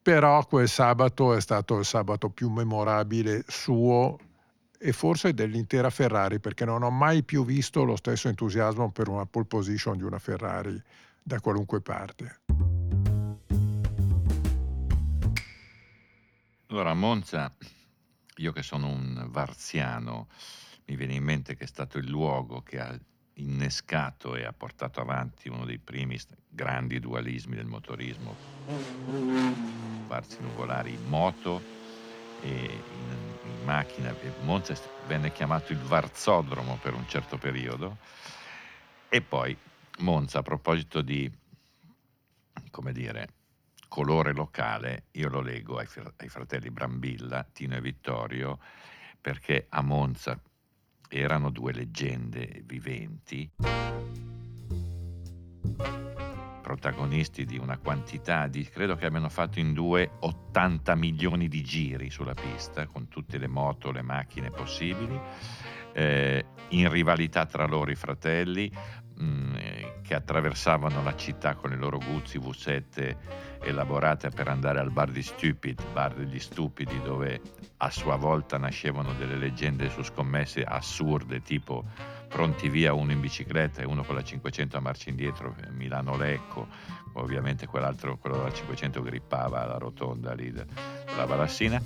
però 0.00 0.44
quel 0.46 0.68
sabato 0.68 1.34
è 1.34 1.40
stato 1.40 1.78
il 1.78 1.84
sabato 1.84 2.28
più 2.30 2.48
memorabile 2.50 3.44
suo 3.46 4.16
e 4.84 4.92
forse 4.92 5.32
dell'intera 5.32 5.90
Ferrari, 5.90 6.40
perché 6.40 6.64
non 6.64 6.82
ho 6.82 6.90
mai 6.90 7.22
più 7.22 7.44
visto 7.44 7.84
lo 7.84 7.94
stesso 7.94 8.26
entusiasmo 8.26 8.90
per 8.90 9.06
una 9.06 9.26
pole 9.26 9.44
position 9.44 9.96
di 9.96 10.02
una 10.02 10.18
Ferrari 10.18 10.82
da 11.22 11.38
qualunque 11.38 11.80
parte. 11.80 12.40
Allora, 16.66 16.94
Monza 16.94 17.54
io 18.36 18.50
che 18.50 18.64
sono 18.64 18.88
un 18.88 19.28
varziano, 19.28 20.26
mi 20.86 20.96
viene 20.96 21.14
in 21.14 21.22
mente 21.22 21.54
che 21.54 21.62
è 21.62 21.68
stato 21.68 21.98
il 21.98 22.08
luogo 22.08 22.62
che 22.62 22.80
ha 22.80 22.98
innescato 23.34 24.34
e 24.34 24.44
ha 24.44 24.52
portato 24.52 25.00
avanti 25.00 25.48
uno 25.48 25.64
dei 25.64 25.78
primi 25.78 26.18
grandi 26.48 26.98
dualismi 26.98 27.54
del 27.54 27.66
motorismo, 27.66 28.34
varzi 30.08 30.38
nuvolari 30.40 30.92
in 30.92 31.06
moto 31.06 31.81
in, 32.42 32.82
in 33.44 33.64
macchina. 33.64 34.14
Monza 34.42 34.74
venne 35.06 35.32
chiamato 35.32 35.72
il 35.72 35.78
Varzodromo 35.78 36.78
per 36.80 36.94
un 36.94 37.06
certo 37.08 37.38
periodo 37.38 37.98
e 39.08 39.20
poi 39.20 39.56
Monza 39.98 40.38
a 40.38 40.42
proposito 40.42 41.02
di, 41.02 41.30
come 42.70 42.92
dire, 42.92 43.28
colore 43.88 44.32
locale, 44.32 45.04
io 45.12 45.28
lo 45.28 45.40
leggo 45.40 45.76
ai, 45.76 45.86
ai 46.16 46.28
fratelli 46.28 46.70
Brambilla, 46.70 47.46
Tino 47.52 47.76
e 47.76 47.80
Vittorio, 47.82 48.58
perché 49.20 49.66
a 49.68 49.82
Monza 49.82 50.40
erano 51.08 51.50
due 51.50 51.72
leggende 51.72 52.62
viventi, 52.64 53.50
protagonisti 56.72 57.44
di 57.44 57.58
una 57.58 57.76
quantità 57.76 58.46
di, 58.46 58.64
credo 58.64 58.96
che 58.96 59.04
abbiano 59.04 59.28
fatto 59.28 59.58
in 59.58 59.74
due 59.74 60.12
80 60.20 60.94
milioni 60.94 61.46
di 61.46 61.62
giri 61.62 62.08
sulla 62.08 62.32
pista, 62.32 62.86
con 62.86 63.08
tutte 63.08 63.36
le 63.36 63.46
moto, 63.46 63.90
le 63.90 64.00
macchine 64.00 64.50
possibili, 64.50 65.20
eh, 65.92 66.44
in 66.68 66.90
rivalità 66.90 67.44
tra 67.44 67.66
loro 67.66 67.90
i 67.90 67.94
fratelli, 67.94 68.72
mh, 69.16 69.24
mm, 69.24 69.54
che 70.00 70.14
attraversavano 70.14 71.02
la 71.02 71.14
città 71.14 71.54
con 71.54 71.70
le 71.70 71.76
loro 71.76 71.98
Guzzi 71.98 72.38
V7 72.38 73.16
elaborate 73.64 74.30
per 74.30 74.48
andare 74.48 74.80
al 74.80 74.90
bar 74.90 75.10
di 75.10 75.22
Stupid, 75.22 75.78
bar 75.92 76.14
degli 76.14 76.40
stupidi, 76.40 77.00
dove 77.02 77.40
a 77.76 77.90
sua 77.90 78.16
volta 78.16 78.56
nascevano 78.56 79.12
delle 79.12 79.36
leggende 79.36 79.90
su 79.90 80.02
scommesse 80.02 80.64
assurde, 80.64 81.42
tipo 81.42 81.84
pronti 82.32 82.70
via 82.70 82.94
uno 82.94 83.12
in 83.12 83.20
bicicletta 83.20 83.82
e 83.82 83.84
uno 83.84 84.02
con 84.04 84.14
la 84.14 84.24
500 84.24 84.78
a 84.78 84.80
marcia 84.80 85.10
indietro, 85.10 85.54
Milano-Lecco, 85.72 86.66
ovviamente 87.12 87.66
quell'altro, 87.66 88.16
quello 88.16 88.38
della 88.38 88.52
500 88.52 89.02
grippava 89.02 89.66
la 89.66 89.76
rotonda 89.76 90.32
lì 90.32 90.50
della 90.50 91.26
Balassina. 91.26 91.80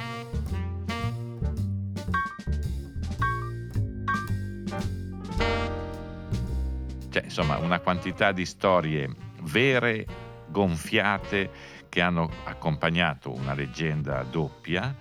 Cioè, 7.11 7.25
insomma, 7.25 7.59
una 7.59 7.81
quantità 7.81 8.31
di 8.31 8.47
storie 8.47 9.11
vere, 9.43 10.07
gonfiate, 10.49 11.51
che 11.89 12.01
hanno 12.01 12.31
accompagnato 12.45 13.33
una 13.33 13.55
leggenda 13.55 14.23
doppia 14.23 14.95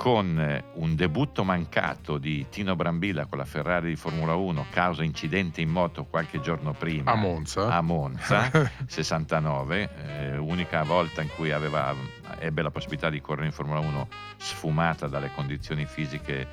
con 0.00 0.62
un 0.76 0.94
debutto 0.96 1.44
mancato 1.44 2.16
di 2.16 2.46
Tino 2.48 2.74
Brambilla 2.74 3.26
con 3.26 3.36
la 3.36 3.44
Ferrari 3.44 3.90
di 3.90 3.96
Formula 3.96 4.34
1 4.34 4.68
causa 4.70 5.04
incidente 5.04 5.60
in 5.60 5.68
moto 5.68 6.06
qualche 6.06 6.40
giorno 6.40 6.72
prima 6.72 7.12
a 7.12 7.16
Monza, 7.16 7.68
a 7.68 7.82
Monza 7.82 8.50
69, 8.88 9.90
eh, 10.06 10.38
unica 10.38 10.84
volta 10.84 11.20
in 11.20 11.28
cui 11.36 11.52
aveva, 11.52 11.94
ebbe 12.38 12.62
la 12.62 12.70
possibilità 12.70 13.10
di 13.10 13.20
correre 13.20 13.48
in 13.48 13.52
Formula 13.52 13.78
1 13.80 14.08
sfumata 14.38 15.06
dalle 15.06 15.32
condizioni 15.34 15.84
fisiche 15.84 16.48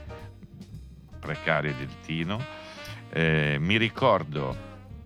precarie 1.17 1.73
del 1.73 2.01
Tino. 2.01 2.43
Eh, 3.09 3.55
mi 3.61 3.77
ricordo, 3.77 4.57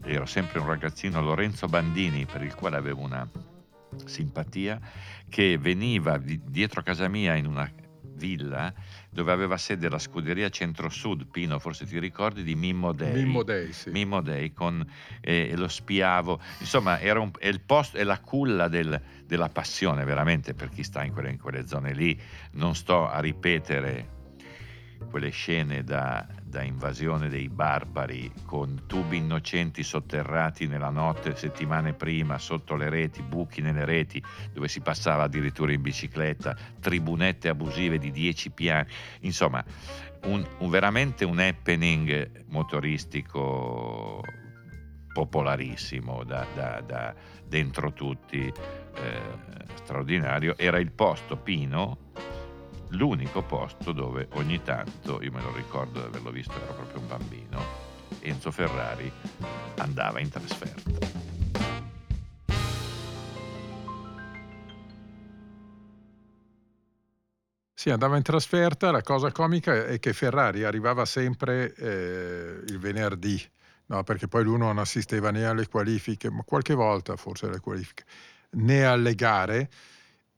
ero 0.04 0.26
sempre 0.26 0.58
un 0.58 0.66
ragazzino, 0.66 1.22
Lorenzo 1.22 1.68
Bandini, 1.68 2.26
per 2.26 2.42
il 2.42 2.56
quale 2.56 2.78
avevo 2.78 3.04
una 3.04 3.30
simpatia, 4.04 4.80
che 5.30 5.60
veniva 5.60 6.18
di, 6.18 6.42
dietro 6.44 6.82
casa 6.82 7.08
mia 7.08 7.36
in 7.36 7.46
una 7.46 7.72
villa 8.22 8.72
dove 9.10 9.32
aveva 9.32 9.58
sede 9.58 9.90
la 9.90 9.98
scuderia 9.98 10.50
Centro-Sud, 10.50 11.26
Pino, 11.26 11.60
forse 11.60 11.86
ti 11.86 12.00
ricordi, 12.00 12.44
di 12.44 12.56
Mimmo 12.56 12.94
Dei. 12.94 13.24
Mimmo 13.24 13.44
Dei, 13.44 13.74
sì. 13.74 13.90
Mimmo 13.90 14.22
Dei, 14.22 14.54
con, 14.54 14.86
eh, 15.20 15.54
lo 15.58 15.68
spiavo. 15.68 16.40
Insomma, 16.60 17.00
era 17.00 17.20
un, 17.20 17.32
è, 17.38 17.48
il 17.48 17.60
posto, 17.62 17.98
è 17.98 18.04
la 18.04 18.20
culla 18.20 18.68
del, 18.68 19.02
della 19.26 19.50
passione, 19.50 20.06
veramente, 20.06 20.54
per 20.54 20.70
chi 20.70 20.84
sta 20.84 21.04
in 21.04 21.12
quelle, 21.12 21.32
in 21.32 21.40
quelle 21.40 21.68
zone 21.68 21.94
lì. 21.94 22.18
Non 22.52 22.76
sto 22.76 23.10
a 23.10 23.20
ripetere 23.20 24.20
quelle 25.10 25.32
scene 25.32 25.84
da, 25.84 26.26
da, 26.52 26.62
invasione 26.62 27.30
dei 27.30 27.48
barbari 27.48 28.32
con 28.46 28.84
tubi 28.86 29.18
innocenti 29.18 29.82
sotterrati 29.84 30.68
nella 30.68 30.90
notte 30.90 31.36
settimane 31.36 31.94
prima 31.94 32.38
sotto 32.38 32.76
le 32.76 32.90
reti, 32.90 33.24
buchi 33.24 33.62
nelle 33.62 33.86
reti 33.86 34.22
dove 34.52 34.68
si 34.68 34.82
passava 34.82 35.24
addirittura 35.24 35.72
in 35.72 35.82
bicicletta, 35.82 36.56
tribunette 36.80 37.48
abusive 37.48 37.98
di 37.98 38.12
dieci 38.12 38.52
piani, 38.52 38.88
insomma 39.22 39.64
un, 40.26 40.46
un, 40.60 40.70
veramente 40.70 41.24
un 41.24 41.40
happening 41.40 42.46
motoristico 42.50 44.22
popolarissimo 45.14 46.24
da, 46.24 46.46
da, 46.54 46.82
da 46.86 47.14
dentro 47.48 47.94
tutti, 47.94 48.46
eh, 48.46 49.22
straordinario. 49.76 50.58
Era 50.58 50.80
il 50.80 50.92
posto 50.92 51.38
Pino 51.38 52.10
l'unico 52.92 53.42
posto 53.44 53.92
dove 53.92 54.28
ogni 54.34 54.62
tanto, 54.64 55.22
io 55.22 55.32
me 55.32 55.42
lo 55.42 55.54
ricordo 55.54 56.00
di 56.00 56.06
averlo 56.06 56.32
visto, 56.32 56.54
ero 56.62 56.74
proprio 56.74 57.00
un 57.00 57.08
bambino, 57.08 57.60
Enzo 58.20 58.52
Ferrari 58.52 59.12
andava 59.78 60.20
in 60.20 60.30
trasferta. 60.30 61.20
Sì, 67.74 67.90
andava 67.90 68.16
in 68.16 68.22
trasferta, 68.22 68.92
la 68.92 69.02
cosa 69.02 69.32
comica 69.32 69.86
è 69.86 69.98
che 69.98 70.14
Ferrari 70.14 70.64
arrivava 70.64 71.04
sempre 71.04 71.74
eh, 71.74 72.62
il 72.68 72.78
venerdì, 72.78 73.42
no, 73.88 74.04
perché 74.04 74.28
poi 74.28 74.44
lui 74.44 74.60
non 74.60 74.78
assisteva 74.78 75.32
né 75.32 75.46
alle 75.46 75.68
qualifiche, 75.68 76.30
ma 76.30 76.44
qualche 76.44 76.76
volta 76.76 77.16
forse 77.16 77.48
alle 77.48 77.60
qualifiche, 77.60 78.04
né 78.52 78.86
alle 78.86 79.16
gare, 79.16 79.70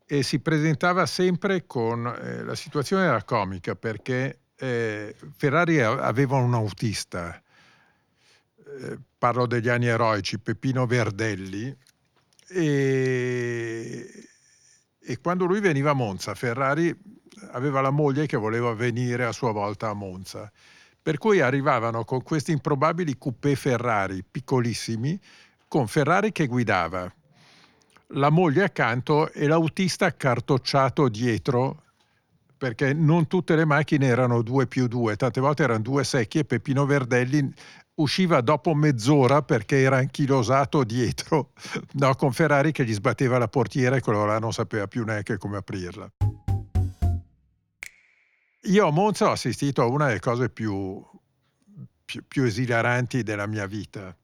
e 0.05 0.24
si 0.24 0.39
presentava 0.39 1.05
sempre 1.05 1.65
con... 1.65 2.05
Eh, 2.05 2.43
la 2.43 2.55
situazione 2.55 3.05
era 3.05 3.24
comica 3.24 3.75
perché 3.75 4.39
eh, 4.55 5.15
Ferrari 5.36 5.81
aveva 5.81 6.38
un 6.38 6.53
autista, 6.53 7.41
eh, 8.81 8.98
parlo 9.17 9.45
degli 9.45 9.69
anni 9.69 9.88
eroici, 9.88 10.39
Peppino 10.39 10.86
Verdelli, 10.86 11.75
e, 12.48 14.29
e 15.00 15.19
quando 15.19 15.45
lui 15.45 15.60
veniva 15.60 15.91
a 15.91 15.95
Monza, 15.95 16.36
Ferrari 16.36 16.95
aveva 17.51 17.81
la 17.81 17.89
moglie 17.89 18.25
che 18.25 18.38
voleva 18.38 18.74
venire 18.74 19.25
a 19.25 19.31
sua 19.31 19.51
volta 19.51 19.89
a 19.89 19.93
Monza. 19.93 20.51
Per 21.01 21.17
cui 21.17 21.41
arrivavano 21.41 22.05
con 22.05 22.24
questi 22.24 22.51
improbabili 22.51 23.17
coupé 23.17 23.55
Ferrari 23.55 24.24
piccolissimi, 24.24 25.19
con 25.67 25.88
Ferrari 25.88 26.31
che 26.31 26.48
guidava, 26.48 27.13
la 28.13 28.29
moglie 28.29 28.63
accanto 28.63 29.32
e 29.32 29.48
l'autista 29.48 30.05
accartocciato 30.05 31.08
dietro 31.10 31.82
perché 32.58 32.93
non 32.93 33.27
tutte 33.27 33.55
le 33.55 33.65
macchine 33.65 34.08
erano 34.08 34.41
2 34.41 34.67
più 34.67 34.88
2, 34.88 35.15
tante 35.15 35.41
volte 35.41 35.63
erano 35.63 35.82
due 35.82 36.03
secchi 36.03 36.39
e 36.39 36.46
Peppino 36.46 36.86
Verdelli 36.86 37.53
usciva 37.96 38.41
dopo 38.41 38.74
mezz'ora 38.74 39.41
perché 39.41 39.82
era 39.82 39.98
anchilosato 39.98 40.84
dietro 40.84 41.51
no, 41.93 42.15
con 42.15 42.32
Ferrari 42.32 42.72
che 42.72 42.86
gli 42.86 42.93
sbatteva 42.93 43.38
la 43.38 43.48
portiera 43.48 43.96
e 43.96 44.01
quello 44.01 44.25
là 44.25 44.39
non 44.39 44.53
sapeva 44.53 44.88
più 44.88 45.03
neanche 45.03 45.38
come 45.38 45.58
aprirla. 45.58 46.10
Io 48.67 48.88
a 48.88 48.91
Monza 48.91 49.27
ho 49.27 49.32
assistito 49.32 49.82
a 49.82 49.88
una 49.88 50.08
delle 50.08 50.22
cose 50.22 50.50
più, 50.50 51.03
più, 52.05 52.24
più 52.25 52.43
esilaranti 52.43 53.24
della 53.24 53.46
mia 53.46 53.65
vita 53.65 54.15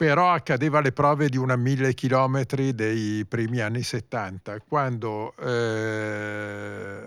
però 0.00 0.32
accadeva 0.32 0.78
alle 0.78 0.92
prove 0.92 1.28
di 1.28 1.36
una 1.36 1.56
mille 1.56 1.92
chilometri 1.92 2.74
dei 2.74 3.26
primi 3.26 3.60
anni 3.60 3.82
70, 3.82 4.60
quando 4.60 5.36
eh, 5.36 7.02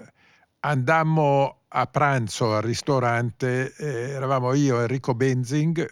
andammo 0.59 1.62
a 1.69 1.88
pranzo 1.88 2.53
al 2.53 2.62
ristorante, 2.62 3.73
eh, 3.77 4.12
eravamo 4.12 4.53
io, 4.53 4.79
Enrico 4.79 5.15
Benzing, 5.15 5.91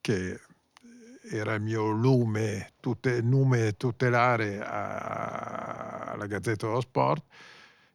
che 0.00 0.40
era 1.30 1.54
il 1.54 1.62
mio 1.62 1.90
lume, 1.90 2.72
tutte, 2.80 3.22
nume 3.22 3.76
tutelare 3.76 4.60
a, 4.64 6.10
alla 6.10 6.26
Gazzetta 6.26 6.66
dello 6.66 6.80
Sport, 6.80 7.24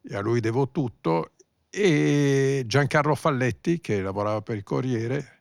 e 0.03 0.15
a 0.15 0.22
lui 0.22 0.39
devo 0.39 0.70
tutto, 0.70 1.32
e 1.70 2.63
Giancarlo 2.65 3.13
Falletti, 3.13 3.82
che 3.82 4.01
lavorava 4.01 4.41
per 4.41 4.56
il 4.56 4.63
Corriere, 4.63 5.38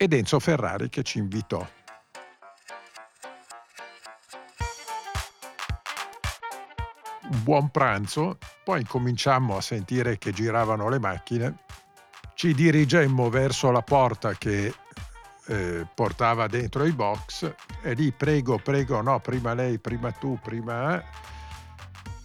ed 0.00 0.12
Enzo 0.12 0.38
Ferrari 0.38 0.88
che 0.88 1.02
ci 1.02 1.18
invitò. 1.18 1.66
Un 7.30 7.42
buon 7.42 7.68
pranzo, 7.70 8.38
poi 8.62 8.80
incominciammo 8.80 9.56
a 9.56 9.60
sentire 9.60 10.16
che 10.16 10.32
giravano 10.32 10.88
le 10.88 11.00
macchine, 11.00 11.64
ci 12.34 12.54
dirigemmo 12.54 13.28
verso 13.28 13.72
la 13.72 13.82
porta 13.82 14.34
che 14.34 14.72
eh, 15.46 15.86
portava 15.92 16.46
dentro 16.46 16.84
i 16.84 16.92
box 16.92 17.52
e 17.82 17.94
lì 17.94 18.12
prego, 18.12 18.58
prego, 18.58 19.02
no, 19.02 19.18
prima 19.18 19.52
lei, 19.52 19.80
prima 19.80 20.12
tu, 20.12 20.38
prima... 20.40 21.02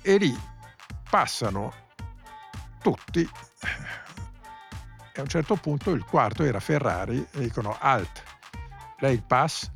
E 0.04 0.18
lì 0.18 0.38
passano 1.10 1.74
tutti 2.82 3.28
e 5.16 5.20
a 5.20 5.22
un 5.22 5.28
certo 5.28 5.56
punto 5.56 5.92
il 5.92 6.04
quarto 6.04 6.44
era 6.44 6.60
Ferrari 6.60 7.24
e 7.34 7.40
dicono 7.40 7.78
alt, 7.80 8.24
lei 8.98 9.14
il 9.14 9.24
pass? 9.24 9.70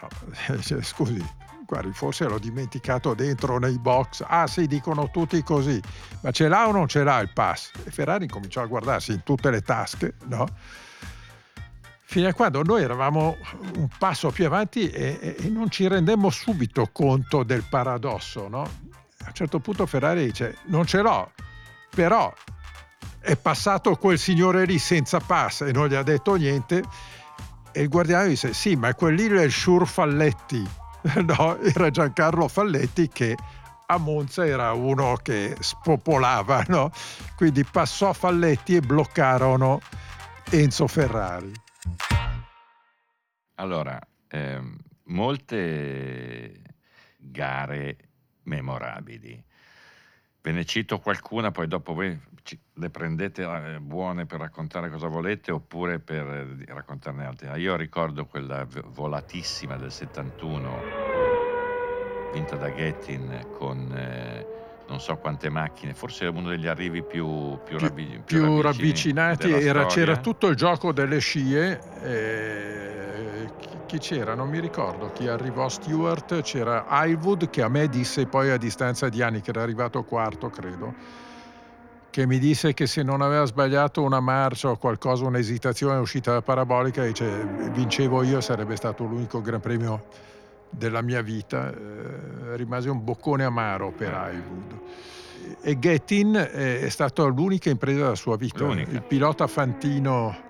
No, 0.00 0.08
scusi, 0.82 1.24
guardi, 1.66 1.92
forse 1.92 2.26
l'ho 2.26 2.38
dimenticato 2.38 3.14
dentro 3.14 3.58
nei 3.58 3.76
box. 3.78 4.24
Ah 4.26 4.46
sì, 4.46 4.68
dicono 4.68 5.10
tutti 5.10 5.42
così, 5.42 5.80
ma 6.20 6.30
ce 6.30 6.46
l'ha 6.46 6.68
o 6.68 6.72
non 6.72 6.86
ce 6.86 7.02
l'ha 7.02 7.18
il 7.18 7.32
pass? 7.32 7.72
E 7.84 7.90
Ferrari 7.90 8.28
cominciò 8.28 8.62
a 8.62 8.66
guardarsi 8.66 9.12
in 9.12 9.24
tutte 9.24 9.50
le 9.50 9.62
tasche, 9.62 10.14
no? 10.26 10.46
Fino 12.04 12.28
a 12.28 12.32
quando 12.32 12.62
noi 12.62 12.82
eravamo 12.82 13.36
un 13.76 13.88
passo 13.98 14.30
più 14.30 14.46
avanti 14.46 14.88
e, 14.88 15.36
e 15.38 15.48
non 15.50 15.70
ci 15.70 15.88
rendemmo 15.88 16.30
subito 16.30 16.88
conto 16.90 17.42
del 17.42 17.64
paradosso, 17.68 18.48
no? 18.48 18.62
A 18.62 19.26
un 19.26 19.34
certo 19.34 19.58
punto 19.58 19.84
Ferrari 19.86 20.24
dice, 20.24 20.58
non 20.66 20.86
ce 20.86 21.02
l'ho, 21.02 21.32
però 21.90 22.32
è 23.28 23.36
passato 23.36 23.94
quel 23.96 24.18
signore 24.18 24.64
lì 24.64 24.78
senza 24.78 25.20
pass 25.20 25.60
e 25.60 25.70
non 25.70 25.86
gli 25.86 25.94
ha 25.94 26.02
detto 26.02 26.36
niente. 26.36 26.82
E 27.72 27.82
il 27.82 27.88
guardiano 27.90 28.26
disse 28.26 28.54
sì 28.54 28.74
ma 28.74 28.94
quel 28.94 29.16
lì 29.16 29.28
è 29.28 29.42
il 29.42 29.52
Sure 29.52 29.84
Falletti. 29.84 30.66
No 31.24 31.58
era 31.58 31.90
Giancarlo 31.90 32.48
Falletti 32.48 33.08
che 33.08 33.36
a 33.86 33.98
Monza 33.98 34.46
era 34.46 34.72
uno 34.72 35.16
che 35.22 35.56
spopolava 35.60 36.64
no? 36.68 36.90
quindi 37.36 37.64
passò 37.64 38.12
Falletti 38.12 38.76
e 38.76 38.80
bloccarono 38.80 39.80
Enzo 40.50 40.86
Ferrari. 40.86 41.52
Allora 43.56 44.00
ehm, 44.28 44.76
molte 45.04 46.62
gare 47.18 47.96
memorabili 48.44 49.44
Ve 50.48 50.54
ne 50.54 50.64
cito 50.64 50.98
qualcuna, 50.98 51.50
poi 51.50 51.68
dopo 51.68 51.92
voi 51.92 52.18
le 52.72 52.88
prendete 52.88 53.42
eh, 53.42 53.80
buone 53.80 54.24
per 54.24 54.40
raccontare 54.40 54.88
cosa 54.88 55.06
volete 55.06 55.52
oppure 55.52 55.98
per 55.98 56.26
eh, 56.26 56.64
raccontarne 56.72 57.26
altre. 57.26 57.58
Io 57.58 57.76
ricordo 57.76 58.24
quella 58.24 58.66
volatissima 58.86 59.76
del 59.76 59.92
71 59.92 60.80
vinta 62.32 62.56
da 62.56 62.72
Gettin 62.72 63.48
con 63.58 63.92
eh, 63.94 64.46
non 64.88 65.00
so 65.00 65.16
quante 65.16 65.50
macchine, 65.50 65.94
forse 65.94 66.26
uno 66.26 66.48
degli 66.48 66.66
arrivi 66.66 67.02
più, 67.02 67.58
più, 67.62 67.76
più, 67.76 67.92
più, 67.92 68.22
più 68.24 68.60
ravvicinati, 68.60 69.50
era, 69.52 69.84
c'era 69.86 70.16
tutto 70.16 70.46
il 70.48 70.56
gioco 70.56 70.92
delle 70.92 71.18
scie. 71.18 71.78
Eh, 72.02 72.86
chi 73.86 73.98
c'era? 73.98 74.34
Non 74.34 74.48
mi 74.48 74.60
ricordo 74.60 75.12
chi 75.12 75.28
arrivò. 75.28 75.68
Stewart, 75.68 76.40
c'era 76.42 76.86
Highwood 76.88 77.50
che 77.50 77.62
a 77.62 77.68
me 77.68 77.88
disse 77.88 78.26
poi 78.26 78.50
a 78.50 78.56
distanza 78.56 79.08
di 79.08 79.22
anni 79.22 79.40
che 79.40 79.50
era 79.50 79.62
arrivato 79.62 80.02
quarto, 80.04 80.48
credo, 80.48 80.94
che 82.10 82.26
mi 82.26 82.38
disse 82.38 82.72
che 82.72 82.86
se 82.86 83.02
non 83.02 83.20
aveva 83.20 83.44
sbagliato 83.44 84.02
una 84.02 84.20
marcia 84.20 84.70
o 84.70 84.76
qualcosa, 84.76 85.24
un'esitazione 85.24 85.98
uscita 85.98 86.32
da 86.32 86.42
parabolica, 86.42 87.04
dice 87.04 87.46
vincevo 87.72 88.22
io, 88.22 88.40
sarebbe 88.40 88.76
stato 88.76 89.04
l'unico 89.04 89.42
Gran 89.42 89.60
Premio 89.60 90.04
della 90.70 91.02
mia 91.02 91.22
vita. 91.22 91.72
Eh, 91.72 92.56
rimase 92.56 92.88
un 92.90 93.02
boccone 93.02 93.44
amaro 93.44 93.92
per 93.92 94.12
Highwood. 94.12 94.80
E 95.62 95.78
Gettin 95.78 96.34
è 96.34 96.88
stata 96.88 97.24
l'unica 97.24 97.70
impresa 97.70 98.00
della 98.00 98.14
sua 98.14 98.36
vita. 98.36 98.64
L'unica. 98.64 98.90
Il 98.90 99.02
pilota 99.02 99.46
fantino 99.46 100.46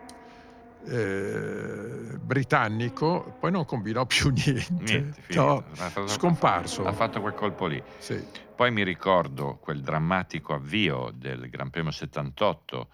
eh, 0.88 2.18
britannico, 2.18 3.36
poi 3.38 3.50
non 3.50 3.64
combinò 3.64 4.06
più 4.06 4.30
niente, 4.34 4.72
Niente, 4.78 5.22
no, 5.34 5.64
scomparso. 6.06 6.84
Ha 6.84 6.92
fatto 6.92 7.20
quel 7.20 7.34
colpo 7.34 7.66
lì. 7.66 7.82
Sì. 7.98 8.22
Poi 8.54 8.70
mi 8.70 8.82
ricordo 8.82 9.58
quel 9.60 9.82
drammatico 9.82 10.54
avvio 10.54 11.12
del 11.14 11.48
Gran 11.48 11.70
Premio 11.70 11.92
78, 11.92 12.88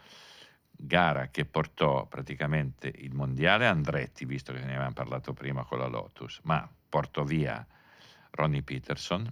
gara 0.72 1.28
che 1.28 1.46
portò 1.46 2.06
praticamente 2.06 2.92
il 2.94 3.14
mondiale 3.14 3.66
Andretti, 3.66 4.24
visto 4.24 4.52
che 4.52 4.58
ne 4.58 4.66
avevamo 4.74 4.92
parlato 4.92 5.32
prima 5.32 5.64
con 5.64 5.78
la 5.78 5.86
Lotus, 5.86 6.40
ma 6.42 6.68
portò 6.94 7.24
via 7.24 7.66
Ronnie 8.30 8.62
Peterson 8.62 9.28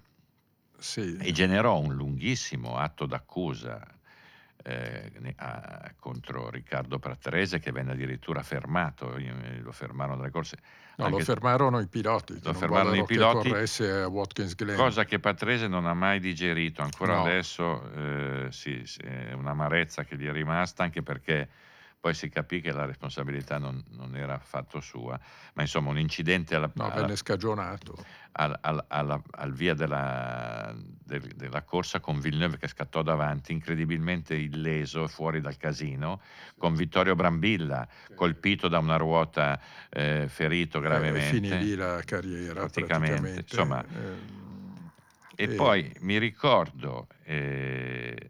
Sì. 0.78 1.16
e 1.16 1.30
generò 1.30 1.78
un 1.78 1.94
lunghissimo 1.94 2.76
atto 2.76 3.06
d'accusa 3.06 3.86
eh, 4.64 5.12
a- 5.36 5.92
contro 5.96 6.50
Riccardo 6.50 6.98
Prattarese 6.98 7.60
che 7.60 7.70
venne 7.70 7.92
addirittura 7.92 8.42
fermato, 8.42 9.16
lo 9.16 9.70
fermarono 9.70 10.16
dalle 10.16 10.32
corse. 10.32 10.58
No, 10.96 11.08
lo 11.08 11.20
fermarono 11.20 11.78
i 11.78 11.86
piloti, 11.86 12.34
che 12.34 12.48
Lo 12.48 12.52
fermarono 12.52 12.96
i 12.96 12.98
che 12.98 13.04
piloti, 13.04 13.48
corresse 13.48 13.90
a 13.92 14.08
Watkins 14.08 14.56
Glen. 14.56 14.74
Cosa 14.76 15.04
che 15.04 15.20
Patrese 15.20 15.68
non 15.68 15.86
ha 15.86 15.94
mai 15.94 16.18
digerito, 16.18 16.82
ancora 16.82 17.14
No. 17.14 17.20
adesso 17.22 17.92
eh, 17.92 18.46
sì, 18.50 18.82
sì, 18.86 18.98
è 19.02 19.32
un'amarezza 19.34 20.02
che 20.02 20.16
gli 20.16 20.26
è 20.26 20.32
rimasta, 20.32 20.82
anche 20.82 21.02
perché 21.02 21.48
poi 22.02 22.14
si 22.14 22.28
capì 22.30 22.60
che 22.60 22.72
la 22.72 22.84
responsabilità 22.84 23.58
non, 23.58 23.80
non 23.90 24.16
era 24.16 24.34
affatto 24.34 24.80
sua, 24.80 25.16
ma 25.54 25.62
insomma 25.62 25.90
un 25.90 26.00
incidente 26.00 26.56
alla, 26.56 26.68
No, 26.74 26.86
alla- 26.86 26.94
venne 27.02 27.14
scagionato. 27.14 27.94
al, 28.32 28.58
al- 28.60 28.84
alla- 28.88 29.22
al 29.30 29.52
via 29.52 29.72
della, 29.74 30.74
del- 30.76 31.32
della 31.36 31.62
corsa 31.62 32.00
con 32.00 32.18
Villeneuve 32.18 32.58
che 32.58 32.66
scattò 32.66 33.02
davanti, 33.02 33.52
incredibilmente 33.52 34.34
illeso, 34.34 35.06
fuori 35.06 35.40
dal 35.40 35.56
casino, 35.56 36.20
con 36.58 36.74
Vittorio 36.74 37.14
Brambilla 37.14 37.86
colpito 38.16 38.66
da 38.66 38.80
una 38.80 38.96
ruota, 38.96 39.60
eh, 39.88 40.26
ferito 40.28 40.78
Eh, 40.78 40.80
gravemente. 40.80 41.28
finì 41.36 41.56
lì 41.56 41.74
la 41.76 42.02
carriera 42.04 42.54
Praticamente, 42.62 43.12
praticamente. 43.12 43.40
insomma. 43.42 43.84
Ehm, 43.86 44.90
E 45.36 45.44
e- 45.44 45.54
poi 45.54 45.94
mi 46.00 46.18
ricordo 46.18 47.06
eh, 47.22 48.28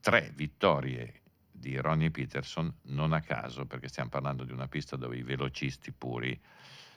tre 0.00 0.30
vittorie 0.34 1.21
di 1.62 1.76
Ronnie 1.76 2.10
Peterson, 2.10 2.74
non 2.86 3.12
a 3.12 3.20
caso, 3.20 3.66
perché 3.66 3.86
stiamo 3.86 4.10
parlando 4.10 4.42
di 4.42 4.50
una 4.50 4.66
pista 4.66 4.96
dove 4.96 5.16
i 5.16 5.22
velocisti 5.22 5.92
puri 5.92 6.38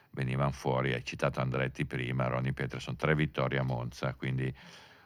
venivano 0.09 0.51
fuori, 0.51 0.91
hai 0.91 1.05
citato 1.05 1.39
Andretti 1.39 1.85
prima, 1.85 2.25
Ronnie 2.25 2.51
Peterson, 2.51 2.95
tre 2.95 3.13
vittorie 3.13 3.59
a 3.59 3.63
Monza, 3.63 4.15
quindi 4.15 4.51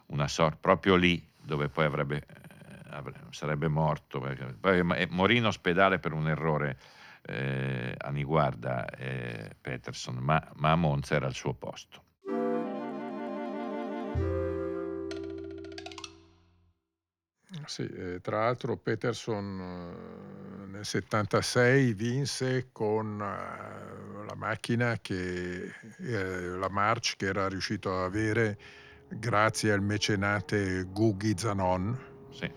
una 0.08 0.30
sorta, 0.30 0.58
proprio 0.62 0.96
lì 0.96 1.22
dove 1.36 1.68
poi 1.68 1.84
avrebbe, 1.84 2.26
eh, 2.26 2.90
avre- 2.92 3.20
sarebbe 3.32 3.68
morto, 3.68 4.26
poi 4.62 4.82
morì 5.10 5.38
in 5.38 5.46
ospedale 5.46 6.00
per 6.00 6.14
un 6.14 6.30
errore 6.30 6.80
eh, 7.24 7.94
a 7.98 8.10
Niguarda 8.12 8.88
eh, 8.92 9.58
Peterson, 9.60 10.16
ma, 10.16 10.42
ma 10.56 10.72
a 10.72 10.76
Monza 10.78 11.16
era 11.16 11.28
il 11.28 11.36
suo 11.36 11.54
posto. 11.54 12.08
Sì, 17.66 17.88
eh, 17.88 18.20
tra 18.22 18.42
l'altro 18.44 18.78
Peterson 18.78 19.60
eh, 19.60 20.66
nel 20.68 20.86
76 20.86 21.94
vinse 21.94 22.70
con 22.72 23.20
eh, 23.20 24.26
la 24.26 24.36
macchina 24.36 25.00
che 25.02 25.72
la 25.98 26.70
March 26.70 27.16
che 27.18 27.26
era 27.26 27.48
riuscito 27.48 27.92
ad 27.92 28.04
avere 28.04 28.58
grazie 29.08 29.72
al 29.72 29.82
mecenate 29.82 30.84
Gugi 30.84 31.34
Zanon 31.36 31.98
Sì. 32.30 32.52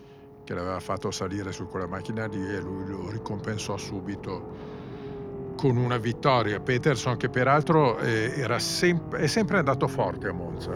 che 0.45 0.53
l'aveva 0.55 0.79
fatto 0.81 1.11
salire 1.11 1.53
su 1.53 1.67
quella 1.69 1.87
macchina 1.87 2.27
lì 2.27 2.47
e 2.47 2.61
lui 2.61 2.87
lo 2.87 3.09
ricompensò 3.11 3.79
subito 3.79 5.55
con 5.57 5.79
una 5.79 5.97
vittoria. 5.97 6.61
Peterson 6.61 7.17
che 7.17 7.31
peraltro 7.31 7.99
era 7.99 8.59
sem- 8.59 9.15
è 9.15 9.27
sempre 9.27 9.59
andato 9.59 9.89
forte 9.89 10.29
a 10.29 10.33
Monza. 10.33 10.71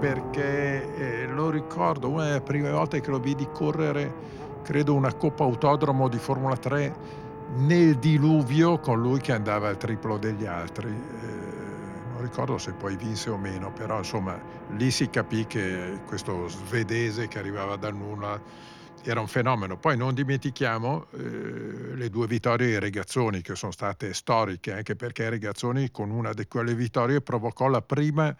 Perché 0.00 1.21
lo 1.32 1.50
ricordo, 1.50 2.08
una 2.08 2.24
delle 2.24 2.40
prime 2.40 2.70
volte 2.70 3.00
che 3.00 3.10
lo 3.10 3.18
vidi 3.18 3.48
correre, 3.52 4.12
credo 4.62 4.94
una 4.94 5.12
Coppa 5.14 5.44
Autodromo 5.44 6.08
di 6.08 6.18
Formula 6.18 6.56
3 6.56 7.20
nel 7.56 7.96
diluvio 7.98 8.78
con 8.78 9.00
lui 9.00 9.20
che 9.20 9.32
andava 9.32 9.68
al 9.68 9.76
triplo 9.76 10.16
degli 10.16 10.46
altri. 10.46 10.88
Eh, 10.88 11.52
non 12.12 12.22
ricordo 12.22 12.58
se 12.58 12.72
poi 12.72 12.96
vinse 12.96 13.30
o 13.30 13.36
meno, 13.36 13.72
però 13.72 13.98
insomma 13.98 14.40
lì 14.70 14.90
si 14.90 15.10
capì 15.10 15.46
che 15.46 16.00
questo 16.06 16.48
svedese 16.48 17.28
che 17.28 17.38
arrivava 17.38 17.76
dal 17.76 17.94
nulla 17.94 18.40
era 19.04 19.20
un 19.20 19.26
fenomeno. 19.26 19.76
Poi 19.76 19.96
non 19.96 20.14
dimentichiamo 20.14 21.06
eh, 21.12 21.96
le 21.96 22.08
due 22.08 22.26
vittorie 22.26 22.74
ai 22.74 22.80
Regazzoni 22.80 23.42
che 23.42 23.56
sono 23.56 23.72
state 23.72 24.14
storiche, 24.14 24.72
anche 24.72 24.94
perché 24.94 25.28
Regazzoni 25.28 25.90
con 25.90 26.10
una 26.10 26.32
di 26.32 26.46
quelle 26.46 26.74
vittorie 26.74 27.20
provocò 27.20 27.66
la 27.68 27.82
prima 27.82 28.34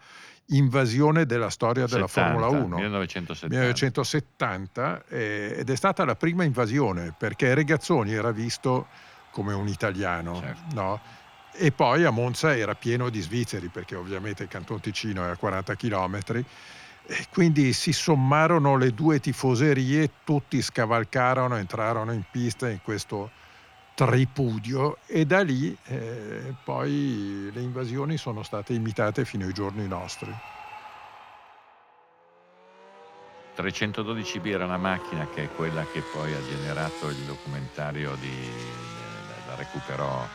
invasione 0.47 1.25
della 1.25 1.49
storia 1.49 1.85
della 1.85 2.07
70, 2.07 2.39
Formula 2.39 2.47
1. 2.47 2.75
1970. 2.75 3.55
1970 3.55 5.03
eh, 5.07 5.55
ed 5.59 5.69
è 5.69 5.75
stata 5.75 6.05
la 6.05 6.15
prima 6.15 6.43
invasione 6.43 7.13
perché 7.17 7.53
Regazzoni 7.53 8.13
era 8.13 8.31
visto 8.31 8.87
come 9.31 9.53
un 9.53 9.67
italiano, 9.67 10.39
Certo. 10.39 10.75
no? 10.75 10.99
E 11.55 11.71
poi 11.71 12.03
a 12.03 12.09
Monza 12.09 12.55
era 12.55 12.73
pieno 12.75 13.09
di 13.09 13.21
svizzeri 13.21 13.67
perché 13.67 13.95
ovviamente 13.95 14.43
il 14.43 14.49
Canton 14.49 14.79
Ticino 14.79 15.25
è 15.25 15.29
a 15.29 15.35
40 15.37 15.75
km 15.75 16.19
e 17.05 17.27
quindi 17.31 17.73
si 17.73 17.91
sommarono 17.91 18.75
le 18.75 18.91
due 18.91 19.19
tifoserie, 19.19 20.09
tutti 20.23 20.61
scavalcarono, 20.61 21.57
entrarono 21.57 22.11
in 22.11 22.23
pista 22.31 22.69
in 22.69 22.79
questo 22.81 23.29
tripudio 23.95 24.97
e 25.05 25.25
da 25.25 25.41
lì 25.41 25.75
eh, 25.85 26.53
poi 26.63 27.49
le 27.53 27.61
invasioni 27.61 28.17
sono 28.17 28.41
state 28.43 28.73
imitate 28.73 29.23
fino 29.25 29.45
ai 29.45 29.53
giorni 29.53 29.87
nostri. 29.87 30.33
312B 33.55 34.47
era 34.47 34.65
una 34.65 34.77
macchina 34.77 35.27
che 35.27 35.43
è 35.43 35.49
quella 35.55 35.85
che 35.85 36.01
poi 36.11 36.33
ha 36.33 36.41
generato 36.43 37.07
il 37.09 37.17
documentario 37.27 38.15
di, 38.15 38.49
la 39.47 39.53
recuperò 39.55 40.25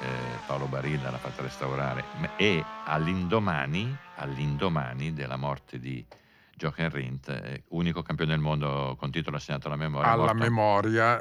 eh, 0.00 0.06
Paolo 0.46 0.66
Barilla, 0.66 1.10
l'ha 1.10 1.16
fatta 1.18 1.40
restaurare 1.40 2.04
e 2.36 2.62
all'indomani, 2.84 3.96
all'indomani 4.16 5.14
della 5.14 5.36
morte 5.36 5.78
di 5.80 6.04
Jochen 6.56 6.90
Rindt, 6.90 7.28
eh, 7.30 7.62
unico 7.68 8.02
campione 8.02 8.32
del 8.32 8.40
mondo 8.40 8.96
con 8.98 9.10
titolo 9.10 9.36
assegnato 9.36 9.68
alla 9.68 9.76
memoria, 9.76 10.10
Alla 10.10 10.24
morto- 10.34 10.38
memoria. 10.38 11.20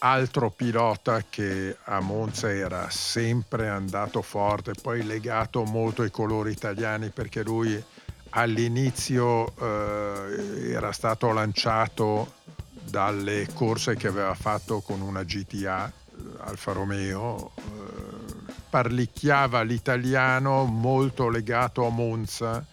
Altro 0.00 0.50
pilota 0.50 1.24
che 1.28 1.76
a 1.84 1.98
Monza 1.98 2.52
era 2.52 2.88
sempre 2.88 3.68
andato 3.68 4.22
forte, 4.22 4.72
poi 4.80 5.04
legato 5.04 5.64
molto 5.64 6.02
ai 6.02 6.10
colori 6.12 6.52
italiani 6.52 7.08
perché 7.08 7.42
lui 7.42 7.82
all'inizio 8.30 9.52
eh, 9.56 10.70
era 10.70 10.92
stato 10.92 11.32
lanciato 11.32 12.34
dalle 12.70 13.48
corse 13.52 13.96
che 13.96 14.06
aveva 14.06 14.34
fatto 14.34 14.80
con 14.80 15.00
una 15.00 15.24
GTA 15.24 15.88
eh, 15.88 16.22
Alfa 16.44 16.72
Romeo, 16.72 17.50
eh, 17.56 18.52
parlicchiava 18.70 19.62
l'italiano 19.62 20.64
molto 20.64 21.28
legato 21.28 21.84
a 21.84 21.90
Monza, 21.90 22.64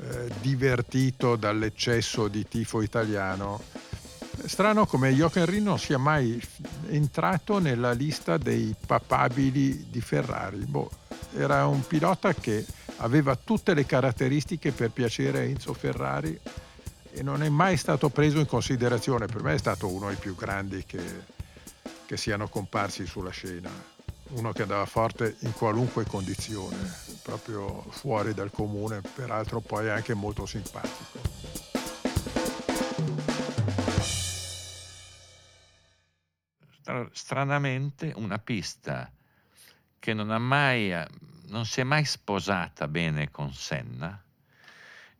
eh, 0.00 0.30
divertito 0.40 1.36
dall'eccesso 1.36 2.28
di 2.28 2.46
tifo 2.46 2.82
italiano. 2.82 3.77
Strano 4.44 4.86
come 4.86 5.12
Jochen 5.12 5.46
Rindt 5.46 5.66
non 5.66 5.78
sia 5.78 5.98
mai 5.98 6.40
entrato 6.88 7.58
nella 7.58 7.92
lista 7.92 8.36
dei 8.38 8.74
papabili 8.86 9.88
di 9.90 10.00
Ferrari. 10.00 10.58
Boh, 10.64 10.90
era 11.34 11.66
un 11.66 11.86
pilota 11.86 12.32
che 12.34 12.64
aveva 12.96 13.36
tutte 13.36 13.74
le 13.74 13.84
caratteristiche 13.84 14.72
per 14.72 14.90
piacere 14.90 15.38
a 15.40 15.42
Enzo 15.42 15.74
Ferrari 15.74 16.38
e 17.12 17.22
non 17.22 17.42
è 17.42 17.48
mai 17.48 17.76
stato 17.76 18.08
preso 18.08 18.38
in 18.38 18.46
considerazione. 18.46 19.26
Per 19.26 19.42
me 19.42 19.54
è 19.54 19.58
stato 19.58 19.88
uno 19.88 20.08
dei 20.08 20.16
più 20.16 20.34
grandi 20.34 20.84
che, 20.86 21.02
che 22.06 22.16
siano 22.16 22.48
comparsi 22.48 23.06
sulla 23.06 23.30
scena. 23.30 23.70
Uno 24.30 24.52
che 24.52 24.62
andava 24.62 24.84
forte 24.86 25.36
in 25.40 25.52
qualunque 25.52 26.04
condizione, 26.04 26.76
proprio 27.22 27.84
fuori 27.88 28.34
dal 28.34 28.50
comune, 28.50 29.00
peraltro 29.14 29.60
poi 29.60 29.88
anche 29.88 30.14
molto 30.14 30.44
simpatico. 30.44 31.67
Stra- 36.88 37.06
stranamente 37.12 38.12
una 38.16 38.38
pista 38.38 39.12
che 39.98 40.14
non 40.14 40.30
ha 40.30 40.38
mai 40.38 40.90
eh, 40.90 41.06
non 41.48 41.66
si 41.66 41.80
è 41.82 41.84
mai 41.84 42.06
sposata 42.06 42.88
bene 42.88 43.30
con 43.30 43.52
Senna 43.52 44.18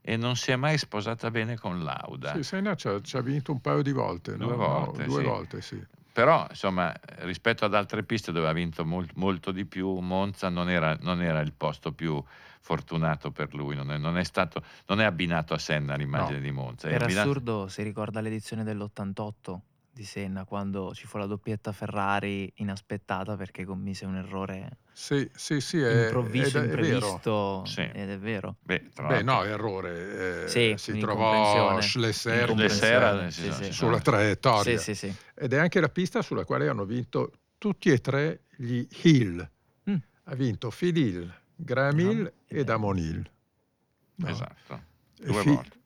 e 0.01 0.17
non 0.17 0.35
si 0.37 0.51
è 0.51 0.57
mai 0.57 0.79
sposata 0.79 1.31
bene 1.31 1.59
con 1.59 1.85
Lauda. 1.85 2.33
Sì, 2.37 2.43
Senna 2.43 2.75
ci 2.75 2.89
ha, 2.89 2.99
ci 3.03 3.19
ha 3.19 3.21
vinto 3.21 3.53
un 3.53 3.61
paio 3.61 3.83
di 3.83 3.93
volte. 3.93 4.39
Due 4.39 4.49
no? 4.49 4.57
volte, 4.57 5.03
No, 5.05 5.09
due 5.09 5.21
sì. 5.21 5.27
volte, 5.27 5.61
sì. 5.61 5.87
Però, 6.11 6.47
insomma, 6.49 6.91
rispetto 7.19 7.67
ad 7.67 7.75
altre 7.75 8.03
piste 8.03 8.33
dove 8.33 8.49
ha 8.49 8.53
vinto 8.55 8.87
mol- 8.87 9.11
molto 9.17 9.53
di 9.53 9.67
più, 9.67 9.91
Monza 9.99 10.49
non 10.49 10.71
era, 10.71 10.97
non 11.03 11.21
era 11.21 11.41
il 11.41 11.53
posto 11.53 11.93
più 11.93 12.23
fortunato 12.61 13.31
per 13.31 13.53
lui, 13.55 13.77
non 13.77 13.93
è, 13.93 13.99
non 13.99 14.17
è 14.17 14.25
stato, 14.25 14.63
non 14.87 15.03
è 15.03 15.05
abbinato 15.05 15.53
a 15.53 15.59
Senna 15.59 15.97
l'immagine 15.97 16.39
No. 16.39 16.43
di 16.45 16.51
Monza. 16.51 16.89
è 16.89 16.95
Era 16.95 17.05
abbinato- 17.05 17.29
assurdo 17.29 17.69
se 17.69 17.83
ricorda 17.83 18.23
l'edizione 18.23 18.65
dell'88 18.65 19.61
di 19.99 20.05
Senna, 20.05 20.45
quando 20.45 20.95
ci 20.95 21.09
fu 21.09 21.19
la 21.19 21.27
doppietta 21.27 21.73
Ferrari 21.73 22.49
inaspettata 22.59 23.37
perché 23.37 23.65
commise 23.65 24.07
un 24.07 24.15
errore 24.15 24.79
Sì, 24.93 25.29
sì, 25.35 25.61
sì, 25.61 25.81
è, 25.81 26.05
improvviso, 26.05 26.59
è- 26.59 26.61
è 26.61 26.65
imprevisto, 26.67 27.65
Sì. 27.67 27.81
ed 27.81 28.09
è 28.09 28.17
vero. 28.17 28.59
Beh, 28.61 28.91
tra 28.95 29.09
Beh, 29.09 29.23
no, 29.25 29.43
errore. 29.43 30.45
eh, 30.45 30.49
Sì, 30.49 30.75
si 30.77 30.99
trovò 30.99 31.81
Schlesser 31.81 33.33
sì, 33.33 33.43
sì, 33.43 33.53
sì, 33.53 33.65
sì. 33.65 33.73
sulla 33.73 34.01
traiettoria. 34.01 34.79
Sì, 34.79 34.95
sì, 34.95 35.09
sì. 35.09 35.15
Ed 35.35 35.53
è 35.53 35.59
anche 35.59 35.81
la 35.81 35.89
pista 35.89 36.23
sulla 36.23 36.45
quale 36.45 36.69
hanno 36.69 36.85
vinto 36.85 37.33
tutti 37.59 37.91
e 37.91 37.99
tre 38.01 38.43
gli 38.57 38.87
Hill. 39.03 39.51
Mm. 39.91 39.97
Ha 40.25 40.35
vinto 40.37 40.71
Phil 40.71 40.97
Hill, 40.97 41.35
Graham 41.57 41.99
Hill 41.99 42.23
Graham 42.23 42.33
e 42.47 42.63
Damon 42.65 42.99
Hill. 42.99 43.31
No. 44.15 44.29
Esatto, 44.29 44.83
due 45.17 45.43
volte. 45.43 45.77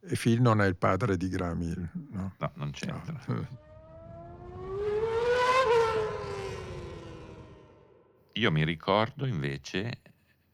E 0.00 0.16
Phil 0.16 0.40
non 0.40 0.60
è 0.60 0.66
il 0.66 0.76
padre 0.76 1.16
di 1.16 1.28
Graham 1.28 1.62
Hill. 1.62 1.90
No. 2.10 2.34
No, 2.38 2.52
non 2.54 2.70
c'entra. 2.70 3.20
No. 3.26 3.46
Io 8.34 8.52
mi 8.52 8.64
ricordo 8.64 9.26
invece 9.26 10.02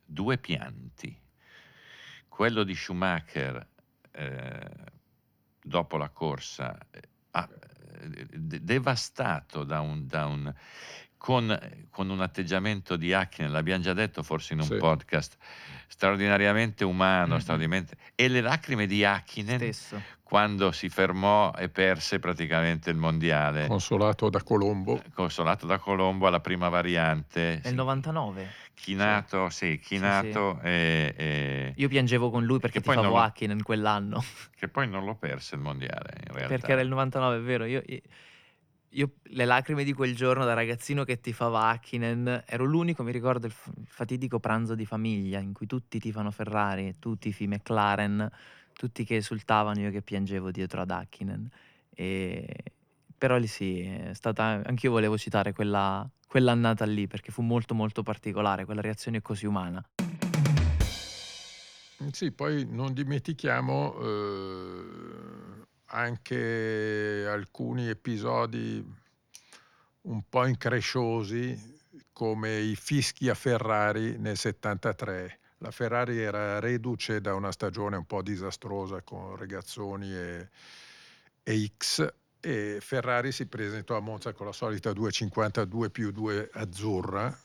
due 0.05 0.39
pianti. 0.39 1.21
Quello 2.29 2.65
di 2.65 2.75
Schumacher 2.75 3.69
eh, 4.11 4.71
dopo 5.63 5.97
la 5.99 6.09
corsa, 6.09 6.79
eh, 6.91 7.03
ah, 7.33 7.49
eh, 8.01 8.27
de- 8.39 8.65
devastato 8.65 9.65
da 9.65 9.81
un, 9.81 10.07
da 10.07 10.27
un- 10.27 10.55
con, 11.25 11.59
con 11.91 12.11
un 12.11 12.21
atteggiamento 12.21 12.97
di 12.97 13.15
Hakkinen, 13.15 13.51
l'abbiamo 13.51 13.83
già 13.83 13.95
detto 13.95 14.23
forse 14.23 14.53
in 14.53 14.59
un 14.61 14.67
Sì. 14.67 14.77
podcast, 14.77 15.39
straordinariamente 15.89 16.85
umano, 16.85 17.37
Mhm. 17.37 17.41
straordinariamente, 17.41 17.97
e 18.15 18.29
le 18.29 18.43
lacrime 18.43 18.87
di 18.87 19.03
Stesso. 19.57 20.03
quando 20.23 20.71
si 20.71 20.91
fermò 20.91 21.51
e 21.57 21.71
perse 21.71 22.19
praticamente 22.19 22.91
il 22.91 22.97
mondiale, 22.99 23.69
Consolato 23.69 24.29
da 24.29 24.43
Colombo. 24.43 25.03
consolato 25.15 25.65
da 25.65 25.79
Colombo 25.79 26.27
alla 26.27 26.41
prima 26.41 26.69
variante, 26.69 27.61
Nel 27.63 27.73
sì, 27.73 27.75
99. 27.75 28.53
chinato, 28.75 29.49
sì, 29.49 29.79
chinato 29.79 30.61
E, 30.63 31.15
e- 31.17 31.73
Io 31.77 31.89
piangevo 31.89 32.29
con 32.31 32.45
lui 32.45 32.59
perché 32.59 32.83
poi 32.83 32.97
tifavo 32.97 33.19
Hakkinen 33.19 33.63
quell'anno. 33.63 34.23
che 34.57 34.69
poi 34.69 34.87
non 34.89 35.07
lo 35.07 35.15
perse 35.15 35.55
il 35.55 35.63
mondiale 35.63 36.17
in 36.27 36.35
realtà. 36.35 36.49
Perché 36.49 36.73
era 36.73 36.83
il 36.83 36.89
99, 36.89 37.37
è 37.39 37.41
vero. 37.41 37.65
Io, 37.65 37.83
io- 38.95 39.15
le 39.23 39.45
lacrime 39.45 39.85
di 39.85 39.93
quel 39.93 40.15
giorno 40.15 40.45
da 40.45 40.55
ragazzino 40.55 41.05
che 41.05 41.21
tifava 41.21 41.69
Hakkinen, 41.69 42.45
ero 42.47 42.65
l'unico, 42.65 43.03
mi 43.03 43.13
ricordo 43.13 43.47
il, 43.47 43.55
fatidico 43.85 44.39
pranzo 44.39 44.75
di 44.75 44.87
famiglia 44.87 45.39
in 45.39 45.53
cui 45.53 45.67
tutti 45.67 45.99
tifano 45.99 46.31
Ferrari, 46.31 46.95
tu 46.99 47.17
tifi 47.17 47.47
McLaren, 47.47 48.29
tutti 48.73 49.05
che 49.05 49.17
esultavano, 49.17 49.81
io 49.81 49.91
che 49.91 50.03
piangevo 50.03 50.51
dietro 50.51 50.81
ad 50.81 50.91
Hakkinen. 50.91 51.51
E- 51.91 52.65
Però 53.17 53.37
lì 53.37 53.47
sì, 53.47 53.81
è 53.83 54.13
stata, 54.13 54.61
anch'io 54.65 54.91
volevo 54.91 55.17
citare 55.17 55.53
quella, 55.53 56.07
quell'annata 56.27 56.85
lì 56.85 57.07
perché 57.07 57.31
fu 57.33 57.43
molto 57.43 57.75
molto 57.75 58.03
particolare, 58.03 58.65
quella 58.65 58.81
reazione 58.83 59.23
così 59.23 59.47
umana. 59.47 59.83
Sì, 62.11 62.33
poi 62.33 62.67
non 62.69 62.93
dimentichiamo 62.93 63.95
eh, 63.99 64.74
anche 65.95 67.25
alcuni 67.29 67.89
episodi 67.89 68.85
un 70.03 70.23
po' 70.29 70.45
incresciosi 70.45 71.73
come 72.13 72.59
i 72.59 72.75
fischi 72.75 73.29
a 73.29 73.35
Ferrari 73.35 74.19
nel 74.19 74.37
73, 74.37 75.39
la 75.59 75.71
Ferrari 75.71 76.21
era 76.21 76.59
reduce 76.59 77.21
da 77.21 77.35
una 77.35 77.53
stagione 77.53 77.97
un 77.97 78.05
po' 78.05 78.23
disastrosa 78.23 79.03
con 79.03 79.37
Regazzoni 79.37 80.13
e, 80.13 80.49
e 81.43 81.73
X 81.77 82.13
e 82.41 82.79
Ferrari 82.81 83.33
si 83.33 83.47
presentò 83.47 83.97
a 83.97 84.01
Monza 84.01 84.33
con 84.33 84.47
la 84.47 84.53
solita 84.53 84.93
252 84.93 85.91
più 85.91 86.11
2 86.11 86.51
azzurra 86.53 87.37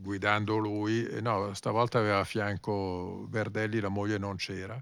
guidando 0.00 0.56
lui. 0.56 1.08
No 1.20 1.52
stavolta 1.54 1.98
aveva 1.98 2.20
a 2.20 2.24
fianco 2.24 3.26
Verdelli 3.28 3.80
la 3.80 3.88
moglie 3.88 4.18
non 4.18 4.36
c'era 4.36 4.80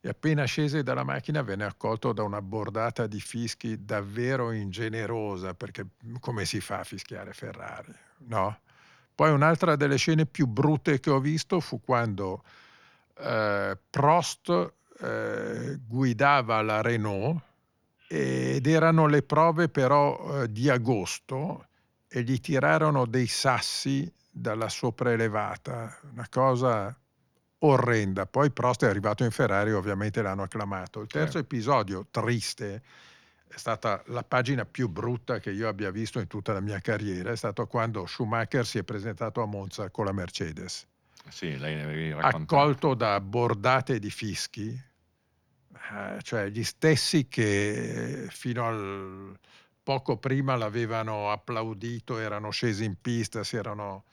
e 0.00 0.08
appena 0.08 0.44
scese 0.44 0.82
dalla 0.82 1.04
macchina 1.04 1.42
venne 1.42 1.64
accolto 1.64 2.12
da 2.12 2.22
una 2.22 2.40
bordata 2.40 3.06
di 3.06 3.20
fischi 3.20 3.84
davvero 3.84 4.50
ingenerosa 4.52 5.54
perché 5.54 5.86
come 6.20 6.44
si 6.46 6.60
fa 6.60 6.80
a 6.80 6.84
fischiare 6.84 7.32
Ferrari 7.32 7.94
no? 8.20 8.60
Poi 9.14 9.30
un'altra 9.30 9.76
delle 9.76 9.96
scene 9.96 10.24
più 10.24 10.46
brutte 10.46 10.98
che 10.98 11.10
ho 11.10 11.20
visto 11.20 11.60
fu 11.60 11.82
quando 11.82 12.42
eh, 13.18 13.76
Prost 13.90 14.72
eh, 15.00 15.78
guidava 15.86 16.62
la 16.62 16.80
Renault 16.80 17.42
ed 18.08 18.66
erano 18.66 19.06
le 19.06 19.22
prove 19.22 19.68
però 19.68 20.42
eh, 20.42 20.50
di 20.50 20.68
agosto 20.68 21.66
e 22.08 22.22
gli 22.22 22.40
tirarono 22.40 23.06
dei 23.06 23.26
sassi 23.26 24.12
dalla 24.28 24.68
sopraelevata, 24.68 25.98
una 26.12 26.26
cosa 26.28 26.96
orrenda. 27.60 28.26
Poi 28.26 28.50
Prost 28.50 28.84
è 28.84 28.88
arrivato 28.88 29.24
in 29.24 29.30
Ferrari, 29.30 29.72
ovviamente 29.72 30.22
l'hanno 30.22 30.42
acclamato. 30.42 31.00
Il 31.00 31.08
terzo 31.08 31.32
certo. 31.32 31.38
episodio 31.38 32.06
triste 32.10 32.82
è 33.48 33.56
stata 33.56 34.02
la 34.06 34.22
pagina 34.22 34.64
più 34.64 34.88
brutta 34.88 35.40
che 35.40 35.50
io 35.50 35.68
abbia 35.68 35.90
visto 35.90 36.20
in 36.20 36.28
tutta 36.28 36.52
la 36.52 36.60
mia 36.60 36.78
carriera, 36.80 37.32
è 37.32 37.36
stato 37.36 37.66
quando 37.66 38.06
Schumacher 38.06 38.64
si 38.64 38.78
è 38.78 38.84
presentato 38.84 39.42
a 39.42 39.46
Monza 39.46 39.90
con 39.90 40.04
la 40.04 40.12
Mercedes. 40.12 40.86
Sì, 41.28 41.58
accolto 42.18 42.94
da 42.94 43.20
bordate 43.20 43.98
di 43.98 44.10
fischi, 44.10 44.68
eh, 44.70 46.22
cioè 46.22 46.48
gli 46.48 46.64
stessi 46.64 47.28
che 47.28 48.26
fino 48.30 48.66
al 48.66 49.38
poco 49.82 50.16
prima 50.16 50.56
l'avevano 50.56 51.30
applaudito, 51.30 52.18
erano 52.18 52.50
scesi 52.50 52.84
in 52.84 52.94
pista, 53.00 53.44
si 53.44 53.56
erano 53.56 54.04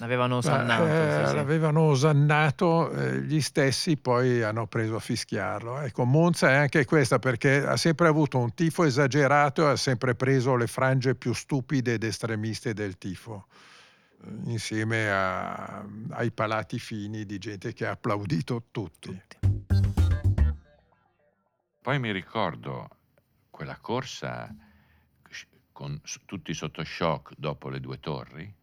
L'avevano 0.00 0.36
osannato. 0.36 0.86
Eh, 0.86 1.22
sì, 1.22 1.28
sì. 1.30 1.34
L'avevano 1.34 1.80
osannato, 1.80 2.90
eh, 2.92 3.20
gli 3.22 3.40
stessi 3.40 3.96
poi 3.96 4.42
hanno 4.42 4.68
preso 4.68 4.94
a 4.94 5.00
fischiarlo. 5.00 5.80
Ecco, 5.80 6.04
Monza 6.04 6.50
è 6.50 6.54
anche 6.54 6.84
questa 6.84 7.18
perché 7.18 7.66
ha 7.66 7.76
sempre 7.76 8.06
avuto 8.06 8.38
un 8.38 8.54
tifo 8.54 8.84
esagerato 8.84 9.66
e 9.66 9.70
ha 9.72 9.76
sempre 9.76 10.14
preso 10.14 10.54
le 10.54 10.68
frange 10.68 11.16
più 11.16 11.32
stupide 11.32 11.94
ed 11.94 12.04
estremiste 12.04 12.74
del 12.74 12.96
tifo, 12.96 13.46
eh, 14.22 14.28
insieme 14.44 15.10
a, 15.10 15.84
ai 16.10 16.30
palati 16.30 16.78
fini 16.78 17.26
di 17.26 17.38
gente 17.38 17.72
che 17.72 17.84
ha 17.84 17.90
applaudito 17.90 18.66
tutti. 18.70 19.08
tutti. 19.08 19.64
Poi 21.82 21.98
mi 21.98 22.12
ricordo 22.12 22.88
quella 23.50 23.76
corsa 23.80 24.54
con 25.72 26.00
tutti 26.24 26.54
sotto 26.54 26.84
shock 26.84 27.32
dopo 27.36 27.68
le 27.68 27.80
due 27.80 27.98
torri 27.98 28.57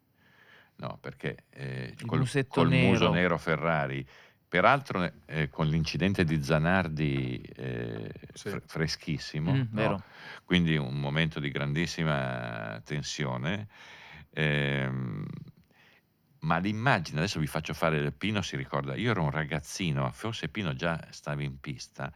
No, 0.78 0.98
perché 1.00 1.46
eh, 1.52 1.96
col, 2.06 2.28
col 2.48 2.70
nero. 2.70 2.88
muso 2.88 3.12
nero 3.12 3.38
Ferrari, 3.38 4.06
peraltro 4.48 5.10
eh, 5.26 5.50
con 5.50 5.68
l'incidente 5.68 6.24
di 6.24 6.44
Zanardi 6.44 7.42
eh, 7.56 8.12
sì. 8.34 8.50
fr- 8.50 8.64
freschissimo, 8.66 9.54
mm, 9.54 9.62
no? 9.72 10.04
quindi 10.44 10.76
un 10.76 11.00
momento 11.00 11.40
di 11.40 11.50
grandissima 11.50 12.82
tensione. 12.84 13.68
Ehm, 14.32 15.26
ma 16.40 16.58
l'immagine, 16.58 17.20
adesso 17.20 17.40
vi 17.40 17.48
faccio 17.48 17.74
fare, 17.74 18.12
Pino 18.12 18.42
si 18.42 18.56
ricorda, 18.56 18.96
io 18.96 19.12
ero 19.12 19.24
un 19.24 19.32
ragazzino, 19.32 20.12
forse 20.12 20.50
Pino 20.50 20.76
già 20.76 21.08
stava 21.10 21.42
in 21.42 21.60
pista. 21.60 22.12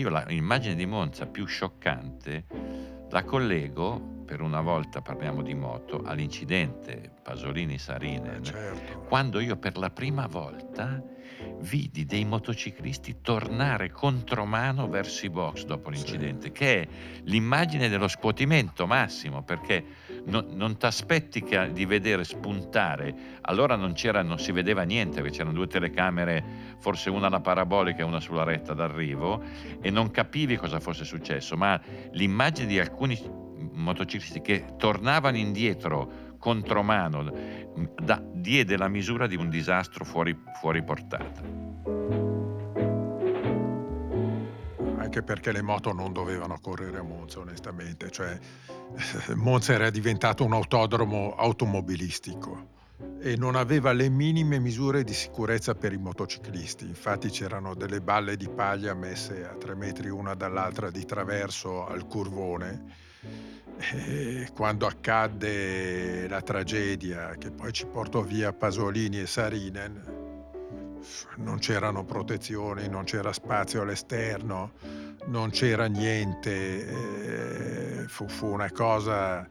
Io 0.00 0.08
l'immagine 0.28 0.74
di 0.76 0.86
Monza 0.86 1.26
più 1.26 1.44
scioccante 1.44 2.46
la 3.10 3.22
collego, 3.22 4.22
per 4.24 4.40
una 4.40 4.62
volta 4.62 5.02
parliamo 5.02 5.42
di 5.42 5.52
moto, 5.52 6.00
all'incidente 6.02 7.16
Pasolini-Sarinen, 7.22 8.40
eh 8.40 8.42
certo. 8.42 9.00
quando 9.00 9.40
io 9.40 9.58
per 9.58 9.76
la 9.76 9.90
prima 9.90 10.26
volta 10.26 11.04
vidi 11.58 12.06
dei 12.06 12.24
motociclisti 12.24 13.20
tornare 13.20 13.90
contromano 13.90 14.88
verso 14.88 15.26
i 15.26 15.28
box 15.28 15.64
dopo 15.64 15.90
l'incidente, 15.90 16.46
sì. 16.46 16.52
che 16.52 16.80
è 16.80 16.88
l'immagine 17.24 17.90
dello 17.90 18.08
scuotimento 18.08 18.86
massimo, 18.86 19.42
perché 19.42 19.84
no, 20.24 20.44
non 20.50 20.76
ti 20.76 20.86
aspetti 20.86 21.44
di 21.72 21.84
vedere 21.84 22.24
spuntare, 22.24 23.14
allora 23.42 23.76
non, 23.76 23.94
non 24.24 24.38
si 24.38 24.52
vedeva 24.52 24.82
niente, 24.82 25.20
perché 25.20 25.38
c'erano 25.38 25.54
due 25.54 25.66
telecamere, 25.66 26.44
forse 26.78 27.10
una 27.10 27.26
alla 27.26 27.40
parabolica 27.40 28.00
e 28.00 28.04
una 28.04 28.20
sulla 28.20 28.44
retta 28.44 28.74
d'arrivo, 28.74 29.42
e 29.80 29.90
non 29.90 30.10
capivi 30.10 30.56
cosa 30.56 30.80
fosse 30.80 31.04
successo, 31.04 31.56
ma 31.56 31.80
l'immagine 32.12 32.66
di 32.66 32.78
alcuni 32.78 33.18
motociclisti 33.72 34.40
che 34.40 34.64
tornavano 34.76 35.36
indietro 35.36 36.28
contromano 36.38 37.32
da, 38.02 38.22
diede 38.32 38.76
la 38.76 38.88
misura 38.88 39.26
di 39.26 39.36
un 39.36 39.48
disastro 39.48 40.04
fuori, 40.04 40.36
fuori 40.58 40.82
portata. 40.82 42.49
Anche 45.10 45.24
perché 45.24 45.50
le 45.50 45.60
moto 45.60 45.92
non 45.92 46.12
dovevano 46.12 46.56
correre 46.60 46.98
a 46.98 47.02
Monza, 47.02 47.40
onestamente. 47.40 48.12
Cioè, 48.12 48.38
Monza 49.34 49.72
era 49.72 49.90
diventato 49.90 50.44
un 50.44 50.52
autodromo 50.52 51.34
automobilistico 51.34 52.68
e 53.18 53.34
non 53.34 53.56
aveva 53.56 53.90
le 53.90 54.08
minime 54.08 54.60
misure 54.60 55.02
di 55.02 55.12
sicurezza 55.12 55.74
per 55.74 55.92
i 55.92 55.96
motociclisti. 55.96 56.86
Infatti 56.86 57.28
c'erano 57.28 57.74
delle 57.74 58.00
balle 58.00 58.36
di 58.36 58.48
paglia 58.48 58.94
messe 58.94 59.44
a 59.44 59.56
tre 59.56 59.74
metri 59.74 60.10
una 60.10 60.34
dall'altra 60.34 60.92
di 60.92 61.04
traverso 61.04 61.88
al 61.88 62.06
curvone 62.06 62.84
e 63.78 64.48
quando 64.54 64.86
accadde 64.86 66.28
la 66.28 66.40
tragedia 66.40 67.34
che 67.36 67.50
poi 67.50 67.72
ci 67.72 67.84
portò 67.84 68.20
via 68.22 68.52
Pasolini 68.52 69.18
e 69.18 69.26
Sarinen, 69.26 70.19
non 71.36 71.58
c'erano 71.58 72.04
protezioni, 72.04 72.88
non 72.88 73.04
c'era 73.04 73.32
spazio 73.32 73.82
all'esterno, 73.82 74.72
non 75.26 75.50
c'era 75.50 75.86
niente, 75.86 76.84
fu, 78.08 78.28
fu 78.28 78.46
una 78.46 78.70
cosa 78.70 79.46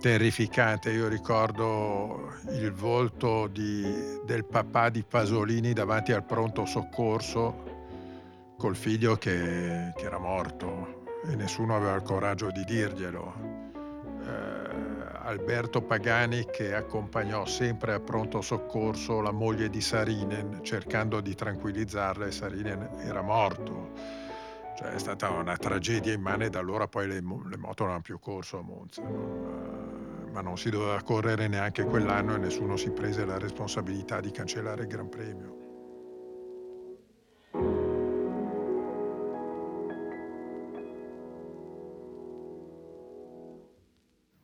terrificante. 0.00 0.90
Io 0.90 1.08
ricordo 1.08 2.32
il 2.50 2.72
volto 2.72 3.46
di, 3.46 4.20
del 4.24 4.44
papà 4.44 4.90
di 4.90 5.02
Pasolini 5.02 5.72
davanti 5.72 6.12
al 6.12 6.24
pronto 6.24 6.66
soccorso 6.66 7.72
col 8.58 8.76
figlio 8.76 9.16
che, 9.16 9.92
che 9.96 10.04
era 10.04 10.18
morto 10.18 11.04
e 11.26 11.34
nessuno 11.36 11.74
aveva 11.74 11.94
il 11.94 12.02
coraggio 12.02 12.50
di 12.50 12.64
dirglielo. 12.64 13.34
Eh, 14.26 14.53
Alberto 15.24 15.80
Pagani 15.80 16.44
che 16.50 16.74
accompagnò 16.74 17.46
sempre 17.46 17.94
a 17.94 18.00
pronto 18.00 18.42
soccorso 18.42 19.22
la 19.22 19.32
moglie 19.32 19.70
di 19.70 19.80
Sarinen 19.80 20.60
cercando 20.62 21.20
di 21.20 21.34
tranquillizzarla 21.34 22.26
e 22.26 22.30
Sarinen 22.30 22.90
era 22.98 23.22
morto. 23.22 23.92
Cioè 24.76 24.90
è 24.90 24.98
stata 24.98 25.30
una 25.30 25.56
tragedia 25.56 26.12
immane 26.12 26.50
da 26.50 26.58
allora 26.58 26.86
poi 26.88 27.06
le, 27.06 27.14
le 27.14 27.56
moto 27.56 27.84
non 27.84 27.92
hanno 27.92 28.02
più 28.02 28.18
corso 28.18 28.58
a 28.58 28.62
Monza. 28.62 29.00
Eh, 29.00 30.30
ma 30.30 30.40
non 30.42 30.58
si 30.58 30.68
doveva 30.68 31.00
correre 31.02 31.48
neanche 31.48 31.84
quell'anno 31.84 32.34
e 32.34 32.38
nessuno 32.38 32.76
si 32.76 32.90
prese 32.90 33.24
la 33.24 33.38
responsabilità 33.38 34.20
di 34.20 34.30
cancellare 34.30 34.82
il 34.82 34.88
Gran 34.88 35.08
Premio. 35.08 35.63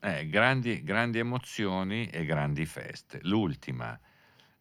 Eh, 0.03 0.29
grandi, 0.29 0.83
grandi 0.83 1.19
emozioni 1.19 2.09
e 2.09 2.25
grandi 2.25 2.65
feste. 2.65 3.21
L'ultima, 3.25 3.99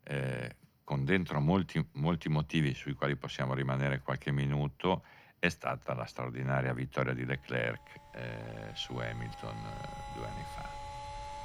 eh, 0.03 0.55
con 0.83 1.05
dentro 1.05 1.39
molti, 1.39 1.85
molti 1.93 2.27
motivi 2.27 2.73
sui 2.73 2.93
quali 2.93 3.15
possiamo 3.15 3.53
rimanere 3.53 4.01
qualche 4.01 4.31
minuto, 4.31 5.03
è 5.39 5.47
stata 5.47 5.93
la 5.93 6.03
straordinaria 6.03 6.73
vittoria 6.73 7.13
di 7.13 7.23
Leclerc 7.23 7.79
eh, 8.15 8.71
su 8.73 8.97
Hamilton 8.97 9.55
eh, 9.55 10.17
due 10.17 10.25
anni 10.25 10.43
fa. 10.53 10.69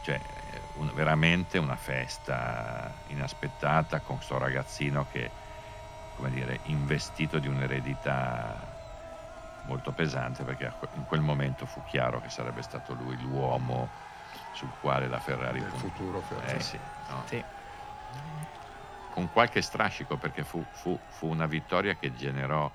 Cioè, 0.02 0.16
eh, 0.16 0.60
un, 0.78 0.90
veramente 0.92 1.58
una 1.58 1.76
festa 1.76 2.92
inaspettata 3.08 4.00
con 4.00 4.16
questo 4.16 4.38
ragazzino 4.38 5.06
che, 5.12 5.30
come 6.16 6.30
dire, 6.30 6.58
investito 6.64 7.38
di 7.38 7.46
un'eredità 7.46 8.73
molto 9.64 9.92
pesante 9.92 10.44
perché 10.44 10.72
in 10.94 11.04
quel 11.04 11.20
momento 11.20 11.66
fu 11.66 11.82
chiaro 11.82 12.20
che 12.20 12.28
sarebbe 12.28 12.62
stato 12.62 12.94
lui 12.94 13.18
l'uomo 13.18 13.90
sul 14.50 14.72
quale 14.78 15.08
la 15.08 15.20
Ferrari 15.20 15.60
del 15.60 15.70
punt- 15.70 15.82
futuro 15.82 16.20
Ferrari. 16.20 16.56
Eh 16.56 16.60
sì, 16.60 16.78
no? 17.08 17.24
sì. 17.26 17.44
Con 19.10 19.30
qualche 19.30 19.62
strascico 19.62 20.16
perché 20.16 20.44
fu, 20.44 20.64
fu, 20.70 21.00
fu, 21.06 21.28
una 21.28 21.46
vittoria 21.46 21.94
che 21.94 22.12
generò 22.12 22.70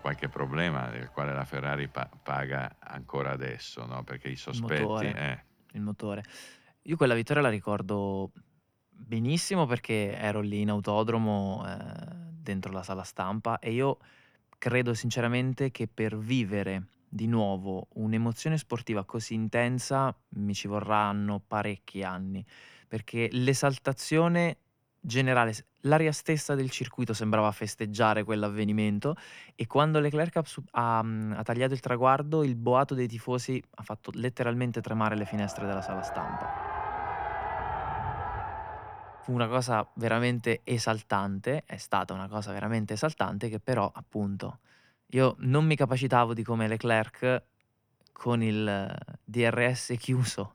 qualche 0.00 0.28
problema 0.28 0.88
del 0.88 1.10
quale 1.10 1.32
la 1.32 1.44
Ferrari 1.44 1.88
pa- 1.88 2.08
paga 2.22 2.76
ancora 2.78 3.30
adesso, 3.30 3.86
no? 3.86 4.02
perché 4.02 4.28
i 4.28 4.36
sospetti... 4.36 4.82
motore. 4.82 5.14
eh, 5.14 5.44
il 5.76 5.82
motore. 5.82 6.24
Io 6.82 6.96
quella 6.96 7.14
vittoria 7.14 7.42
la 7.42 7.48
ricordo 7.48 8.32
benissimo 8.88 9.66
perché 9.66 10.16
ero 10.16 10.40
lì 10.40 10.60
in 10.60 10.70
autodromo 10.70 11.64
eh, 11.66 12.28
dentro 12.32 12.72
la 12.72 12.82
sala 12.82 13.04
stampa 13.04 13.58
e 13.58 13.72
io 13.72 13.98
credo 14.58 14.92
sinceramente 14.92 15.70
che 15.70 15.88
per 15.88 16.18
vivere 16.18 16.88
di 17.08 17.26
nuovo 17.26 17.88
un'emozione 17.94 18.58
sportiva 18.58 19.04
così 19.04 19.34
intensa 19.34 20.14
mi 20.30 20.52
ci 20.52 20.68
vorranno 20.68 21.40
parecchi 21.46 22.02
anni 22.02 22.44
perché 22.86 23.28
l'esaltazione 23.32 24.58
generale, 25.00 25.54
l'aria 25.82 26.12
stessa 26.12 26.54
del 26.54 26.70
circuito 26.70 27.12
sembrava 27.12 27.50
festeggiare 27.52 28.24
quell'avvenimento 28.24 29.16
e 29.54 29.66
quando 29.66 30.00
Leclerc 30.00 30.36
ha, 30.36 30.44
ha, 30.72 30.98
ha 30.98 31.42
tagliato 31.42 31.74
il 31.74 31.80
traguardo 31.80 32.42
il 32.44 32.56
boato 32.56 32.94
dei 32.94 33.08
tifosi 33.08 33.62
ha 33.76 33.82
fatto 33.82 34.10
letteralmente 34.14 34.80
tremare 34.80 35.16
le 35.16 35.24
finestre 35.24 35.66
della 35.66 35.82
sala 35.82 36.02
stampa. 36.02 36.77
Una 39.28 39.46
cosa 39.46 39.86
veramente 39.96 40.62
esaltante, 40.64 41.64
è 41.66 41.76
stata 41.76 42.14
una 42.14 42.28
cosa 42.28 42.50
veramente 42.50 42.94
esaltante 42.94 43.50
che 43.50 43.60
però 43.60 43.90
appunto 43.94 44.60
io 45.08 45.36
non 45.40 45.66
mi 45.66 45.76
capacitavo 45.76 46.32
di 46.32 46.42
come 46.42 46.66
Leclerc 46.66 47.42
con 48.10 48.42
il 48.42 48.90
DRS 49.22 49.94
chiuso 49.98 50.54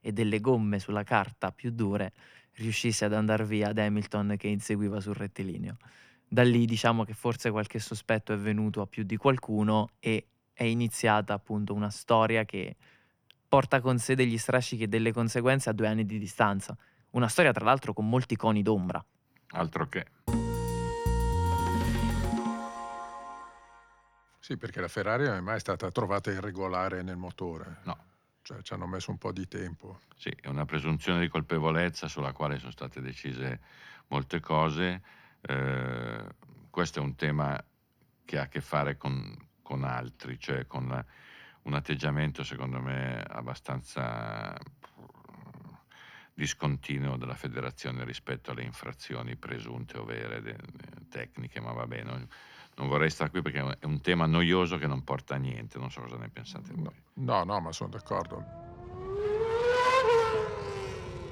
e 0.00 0.12
delle 0.12 0.40
gomme 0.40 0.78
sulla 0.78 1.02
carta 1.02 1.50
più 1.50 1.72
dure 1.72 2.12
riuscisse 2.54 3.04
ad 3.04 3.12
andare 3.12 3.44
via 3.44 3.72
da 3.72 3.84
Hamilton 3.84 4.36
che 4.38 4.46
inseguiva 4.46 5.00
sul 5.00 5.14
rettilineo. 5.14 5.78
Da 6.28 6.44
lì 6.44 6.64
diciamo 6.64 7.02
che 7.02 7.14
forse 7.14 7.50
qualche 7.50 7.80
sospetto 7.80 8.32
è 8.32 8.36
venuto 8.36 8.82
a 8.82 8.86
più 8.86 9.02
di 9.02 9.16
qualcuno 9.16 9.90
e 9.98 10.28
è 10.52 10.62
iniziata 10.62 11.34
appunto 11.34 11.74
una 11.74 11.90
storia 11.90 12.44
che 12.44 12.76
porta 13.48 13.80
con 13.80 13.98
sé 13.98 14.14
degli 14.14 14.38
strascichi 14.38 14.84
e 14.84 14.88
delle 14.88 15.12
conseguenze 15.12 15.70
a 15.70 15.72
due 15.72 15.88
anni 15.88 16.06
di 16.06 16.20
distanza. 16.20 16.76
Una 17.12 17.28
storia 17.28 17.52
tra 17.52 17.64
l'altro 17.64 17.92
con 17.92 18.08
molti 18.08 18.36
coni 18.36 18.62
d'ombra. 18.62 19.04
altro 19.50 19.86
che. 19.88 20.06
Sì, 24.38 24.56
perché 24.56 24.80
la 24.80 24.88
Ferrari 24.88 25.24
non 25.24 25.36
è 25.36 25.40
mai 25.40 25.60
stata 25.60 25.90
trovata 25.90 26.30
irregolare 26.30 27.02
nel 27.02 27.16
motore. 27.16 27.78
No. 27.84 27.96
Cioè 28.42 28.60
ci 28.62 28.72
hanno 28.72 28.86
messo 28.86 29.10
un 29.10 29.18
po' 29.18 29.30
di 29.30 29.46
tempo. 29.46 30.00
Sì, 30.16 30.34
è 30.40 30.48
una 30.48 30.64
presunzione 30.64 31.20
di 31.20 31.28
colpevolezza 31.28 32.08
sulla 32.08 32.32
quale 32.32 32.58
sono 32.58 32.72
state 32.72 33.00
decise 33.00 33.60
molte 34.08 34.40
cose. 34.40 35.02
Eh, 35.42 36.24
questo 36.70 36.98
è 36.98 37.02
un 37.02 37.14
tema 37.14 37.62
che 38.24 38.38
ha 38.38 38.42
a 38.42 38.48
che 38.48 38.60
fare 38.60 38.96
con, 38.96 39.36
con 39.62 39.84
altri, 39.84 40.38
cioè 40.40 40.66
con 40.66 40.88
la- 40.88 41.04
un 41.64 41.74
atteggiamento 41.74 42.42
secondo 42.42 42.80
me 42.80 43.22
abbastanza 43.22 44.58
discontinuo 46.34 47.16
della 47.16 47.34
federazione 47.34 48.04
rispetto 48.04 48.50
alle 48.50 48.62
infrazioni 48.62 49.36
presunte 49.36 49.98
o 49.98 50.04
vere 50.04 50.40
de- 50.40 50.56
de- 50.56 51.08
tecniche, 51.10 51.60
ma 51.60 51.72
va 51.72 51.86
bene. 51.86 52.02
Non, 52.04 52.28
non 52.76 52.88
vorrei 52.88 53.10
stare 53.10 53.30
qui 53.30 53.42
perché 53.42 53.58
è 53.78 53.84
un- 53.84 54.00
tema 54.00 54.26
noioso 54.26 54.78
che 54.78 54.86
non 54.86 55.04
porta 55.04 55.34
a 55.34 55.38
niente, 55.38 55.78
non 55.78 55.90
so 55.90 56.00
cosa 56.00 56.16
ne 56.16 56.28
pensate 56.30 56.70
voi. 56.74 56.94
No, 57.14 57.44
no, 57.44 57.60
ma 57.60 57.72
sono 57.72 57.90
d'accordo. 57.90 58.60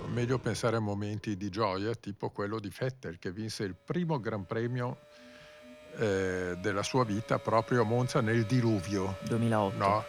Meglio 0.06 0.38
pensare 0.38 0.76
a 0.76 0.80
momenti 0.80 1.36
di 1.36 1.50
gioia, 1.50 1.94
tipo 1.94 2.30
quello 2.30 2.58
di 2.58 2.70
Vettel, 2.76 3.18
che 3.18 3.30
vinse 3.30 3.62
il 3.64 3.74
primo 3.76 4.18
Gran 4.18 4.44
Premio 4.44 4.98
eh, 5.98 6.56
della 6.58 6.82
sua 6.82 7.04
vita 7.04 7.38
proprio 7.38 7.82
a 7.82 7.84
Monza 7.84 8.20
nel 8.20 8.44
diluvio, 8.44 9.16
2008. 9.22 9.76
no? 9.76 10.04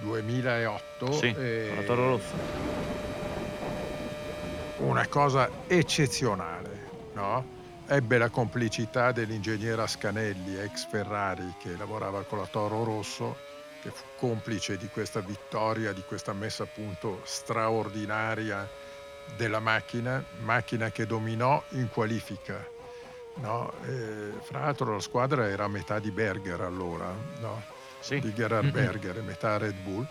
2008. 0.00 1.12
Sì, 1.12 1.26
eh, 1.26 1.66
Con 1.68 1.76
la 1.76 1.82
Toro 1.82 2.08
Rosso. 2.10 2.81
Una 4.82 5.06
cosa 5.06 5.48
eccezionale, 5.66 6.88
no? 7.14 7.60
Ebbe 7.86 8.18
la 8.18 8.30
complicità 8.30 9.12
dell'ingegnere 9.12 9.82
Ascanelli, 9.82 10.58
ex 10.58 10.86
Ferrari, 10.88 11.54
che 11.58 11.76
lavorava 11.76 12.22
con 12.22 12.38
la 12.38 12.46
Toro 12.46 12.84
Rosso, 12.84 13.36
che 13.82 13.90
fu 13.90 14.04
complice 14.16 14.76
di 14.76 14.88
questa 14.88 15.20
vittoria, 15.20 15.92
di 15.92 16.02
questa 16.06 16.32
messa 16.32 16.64
a 16.64 16.66
punto 16.66 17.20
straordinaria 17.24 18.68
della 19.36 19.60
macchina, 19.60 20.24
macchina 20.40 20.90
che 20.90 21.06
dominò 21.06 21.62
in 21.70 21.88
qualifica. 21.88 22.64
No? 23.36 23.72
Eh, 23.86 24.32
fra 24.42 24.60
l'altro 24.60 24.92
la 24.92 25.00
squadra 25.00 25.48
era 25.48 25.64
a 25.64 25.68
metà 25.68 25.98
di 25.98 26.10
Berger 26.10 26.60
allora, 26.60 27.12
no? 27.40 27.62
Sì, 28.00 28.18
di 28.18 28.34
Gerhard. 28.34 28.70
Berger, 28.70 29.18
e 29.18 29.22
metà 29.22 29.58
Red 29.58 29.76
Bull, 29.76 30.06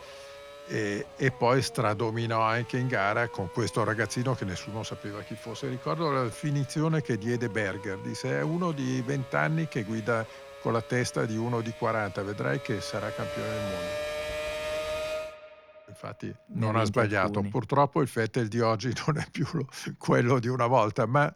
e, 0.71 1.05
e 1.17 1.31
poi 1.31 1.61
stradominò 1.61 2.39
anche 2.39 2.77
in 2.77 2.87
gara 2.87 3.27
con 3.27 3.51
questo 3.51 3.83
ragazzino 3.83 4.35
che 4.35 4.45
nessuno 4.45 4.83
sapeva 4.83 5.21
chi 5.21 5.35
fosse. 5.35 5.67
Ricordo 5.67 6.09
la 6.09 6.23
definizione 6.23 7.01
che 7.01 7.17
diede 7.17 7.49
Berger, 7.49 7.97
disse 7.97 8.29
è 8.39 8.41
uno 8.41 8.71
di 8.71 9.01
20 9.05 9.35
anni 9.35 9.67
che 9.67 9.83
guida 9.83 10.25
con 10.61 10.71
la 10.71 10.81
testa 10.81 11.25
di 11.25 11.35
uno 11.35 11.59
di 11.59 11.73
40, 11.77 12.23
vedrai 12.23 12.61
che 12.61 12.79
sarà 12.79 13.11
campione 13.11 13.49
del 13.49 13.61
mondo. 13.61 14.09
Infatti 15.89 16.33
non 16.53 16.77
ha 16.77 16.85
sbagliato, 16.85 17.27
alcuni. 17.27 17.49
purtroppo 17.49 18.01
il 18.01 18.09
Vettel 18.11 18.47
di 18.47 18.61
oggi 18.61 18.93
non 19.05 19.17
è 19.17 19.27
più 19.29 19.45
lo- 19.51 19.67
quello 19.97 20.39
di 20.39 20.47
una 20.47 20.67
volta, 20.67 21.05
ma 21.05 21.31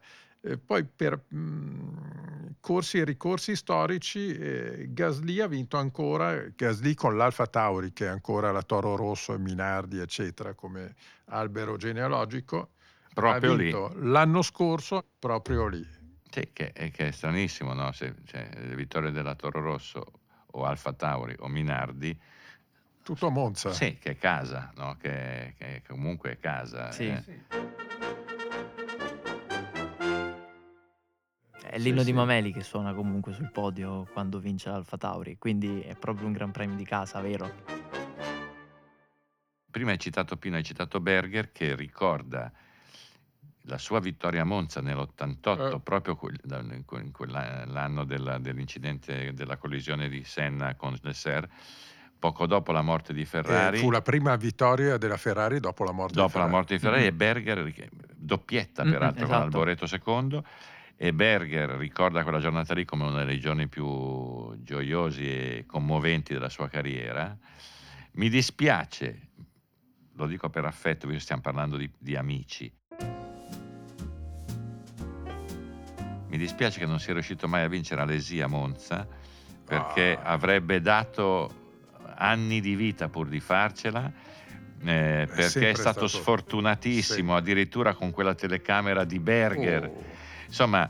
eh, 0.45 0.57
poi 0.57 0.85
per 0.85 1.23
mh, 1.27 2.57
corsi 2.59 2.99
e 2.99 3.03
ricorsi 3.03 3.55
storici 3.55 4.35
eh, 4.35 4.85
Gasly 4.89 5.39
ha 5.39 5.47
vinto 5.47 5.77
ancora, 5.77 6.35
Gasly 6.55 6.93
con 6.93 7.17
l'Alfa 7.17 7.47
Tauri 7.47 7.93
che 7.93 8.05
è 8.05 8.09
ancora 8.09 8.51
la 8.51 8.61
Toro 8.61 8.95
Rosso 8.95 9.33
e 9.33 9.39
Minardi 9.39 9.99
eccetera 9.99 10.53
come 10.53 10.95
albero 11.25 11.77
genealogico, 11.77 12.71
proprio 13.13 13.53
ha 13.53 13.55
lì. 13.55 14.09
l'anno 14.09 14.41
scorso 14.41 15.03
proprio 15.17 15.67
lì. 15.67 15.85
Sì, 16.29 16.49
che, 16.51 16.73
è, 16.73 16.91
che 16.91 17.07
è 17.07 17.11
stranissimo, 17.11 17.73
no? 17.73 17.91
Se, 17.93 18.13
cioè, 18.25 18.49
le 18.53 18.75
vittorie 18.75 19.11
della 19.11 19.35
Toro 19.35 19.61
Rosso 19.61 20.03
o 20.51 20.65
Alfa 20.65 20.91
Tauri 20.91 21.33
o 21.39 21.47
Minardi, 21.47 22.19
Tutto 23.03 23.27
a 23.27 23.29
Monza. 23.29 23.71
sì, 23.71 23.97
che 23.99 24.11
è 24.11 24.17
casa, 24.17 24.71
no? 24.75 24.97
che, 24.99 25.53
che 25.57 25.81
comunque 25.87 26.31
è 26.31 26.37
casa. 26.39 26.91
Sì. 26.91 27.07
eh. 27.07 27.64
È 31.75 31.77
l'inno 31.77 31.99
Sì, 31.99 32.05
di 32.05 32.11
sì. 32.11 32.15
Mameli 32.15 32.53
che 32.53 32.63
suona 32.63 32.93
comunque 32.93 33.33
sul 33.33 33.51
podio 33.51 34.07
quando 34.13 34.39
vince 34.39 34.69
l'Alfa 34.69 34.95
Tauri, 34.95 35.37
quindi 35.37 35.81
è 35.81 35.93
proprio 35.97 36.25
un 36.25 36.31
gran 36.31 36.49
premio 36.51 36.77
di 36.77 36.85
casa, 36.85 37.19
vero? 37.19 37.51
Prima 39.69 39.91
hai 39.91 39.99
citato 39.99 40.37
Pino, 40.37 40.55
hai 40.55 40.63
citato 40.63 41.01
Berger 41.01 41.51
che 41.51 41.75
ricorda 41.75 42.49
la 43.63 43.77
sua 43.77 43.99
vittoria 43.99 44.43
a 44.43 44.45
Monza 44.45 44.79
nell'88, 44.79 45.75
Eh. 45.75 45.79
proprio 45.81 46.17
in 46.47 46.83
que- 46.85 47.01
in 47.01 47.11
quell'anno 47.11 48.05
della- 48.05 48.37
dell'incidente 48.37 49.33
della 49.33 49.57
collisione 49.57 50.07
di 50.07 50.23
Senna 50.23 50.75
con 50.75 50.97
Lesser, 51.01 51.45
poco 52.17 52.45
dopo 52.47 52.71
la 52.71 52.83
morte 52.83 53.11
di 53.13 53.23
Eh, 53.23 53.25
Ferrari. 53.25 53.79
fu 53.79 53.91
la 53.91 54.01
prima 54.01 54.33
vittoria 54.37 54.95
della 54.95 55.17
Ferrari 55.17 55.59
dopo 55.59 55.83
la 55.83 55.91
morte 55.91 56.13
di 56.13 56.19
dopo 56.21 56.37
la 56.37 56.45
Ferrari. 56.45 56.51
morte 56.53 56.73
di 56.75 56.79
Ferrari 56.79 57.01
Mhm. 57.01 57.07
e 57.07 57.11
Berger 57.11 57.71
doppietta 58.15 58.85
Mhm, 58.85 58.91
peraltro 58.91 59.25
con 59.27 59.35
esatto. 59.35 59.43
Alboreto 59.43 59.85
II 59.85 60.41
e 60.97 61.13
Berger 61.13 61.71
ricorda 61.71 62.23
quella 62.23 62.39
giornata 62.39 62.73
lì 62.73 62.85
come 62.85 63.03
uno 63.03 63.23
dei 63.25 63.39
giorni 63.39 63.67
più 63.67 64.55
gioiosi 64.63 65.23
e 65.25 65.63
commoventi 65.67 66.33
della 66.33 66.49
sua 66.49 66.69
carriera 66.69 67.35
mi 68.13 68.29
dispiace 68.29 69.19
lo 70.13 70.25
dico 70.27 70.49
per 70.49 70.63
affetto 70.63 71.05
visto 71.07 71.13
che 71.17 71.19
stiamo 71.19 71.41
parlando 71.41 71.75
di, 71.75 71.89
di 71.97 72.15
amici 72.15 72.71
mi 76.27 76.37
dispiace 76.37 76.79
che 76.79 76.85
non 76.85 76.99
sia 76.99 77.13
riuscito 77.13 77.47
mai 77.47 77.63
a 77.63 77.67
vincere 77.67 78.01
Alesi 78.01 78.41
a 78.41 78.47
Monza 78.47 79.05
perché 79.65 80.17
Ah. 80.17 80.31
avrebbe 80.31 80.79
dato 80.81 81.63
anni 82.15 82.61
di 82.61 82.75
vita 82.75 83.09
pur 83.09 83.27
di 83.27 83.39
farcela 83.39 84.05
eh, 84.07 85.25
perché 85.27 85.49
sempre 85.49 85.71
è 85.71 85.75
stato, 85.75 86.07
stato- 86.07 86.07
sfortunatissimo 86.07 87.33
sì. 87.33 87.37
addirittura 87.37 87.93
con 87.93 88.11
quella 88.11 88.33
telecamera 88.35 89.03
di 89.03 89.19
Berger 89.19 89.83
Oh. 89.85 90.14
Insomma 90.47 90.89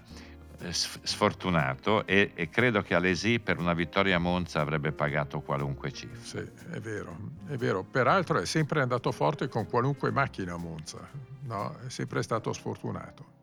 eh, 0.59 0.71
sf- 0.71 0.99
sfortunato 1.03 2.05
e, 2.05 2.31
e 2.33 2.49
credo 2.49 2.81
che 2.81 2.95
Alesi 2.95 3.39
per 3.39 3.59
una 3.59 3.73
vittoria 3.73 4.15
a 4.15 4.19
Monza 4.19 4.61
avrebbe 4.61 4.91
pagato 4.91 5.41
qualunque 5.41 5.91
cifra 5.91 6.17
Sì, 6.21 6.49
è 6.71 6.79
vero, 6.79 7.17
è 7.47 7.57
vero. 7.57 7.83
Peraltro 7.83 8.39
è 8.39 8.45
sempre 8.45 8.81
andato 8.81 9.11
forte 9.11 9.47
con 9.49 9.67
qualunque 9.67 10.11
macchina 10.11 10.53
a 10.53 10.57
Monza, 10.57 10.99
no? 11.43 11.77
È 11.85 11.89
sempre 11.89 12.23
stato 12.23 12.53
sfortunato. 12.53 13.33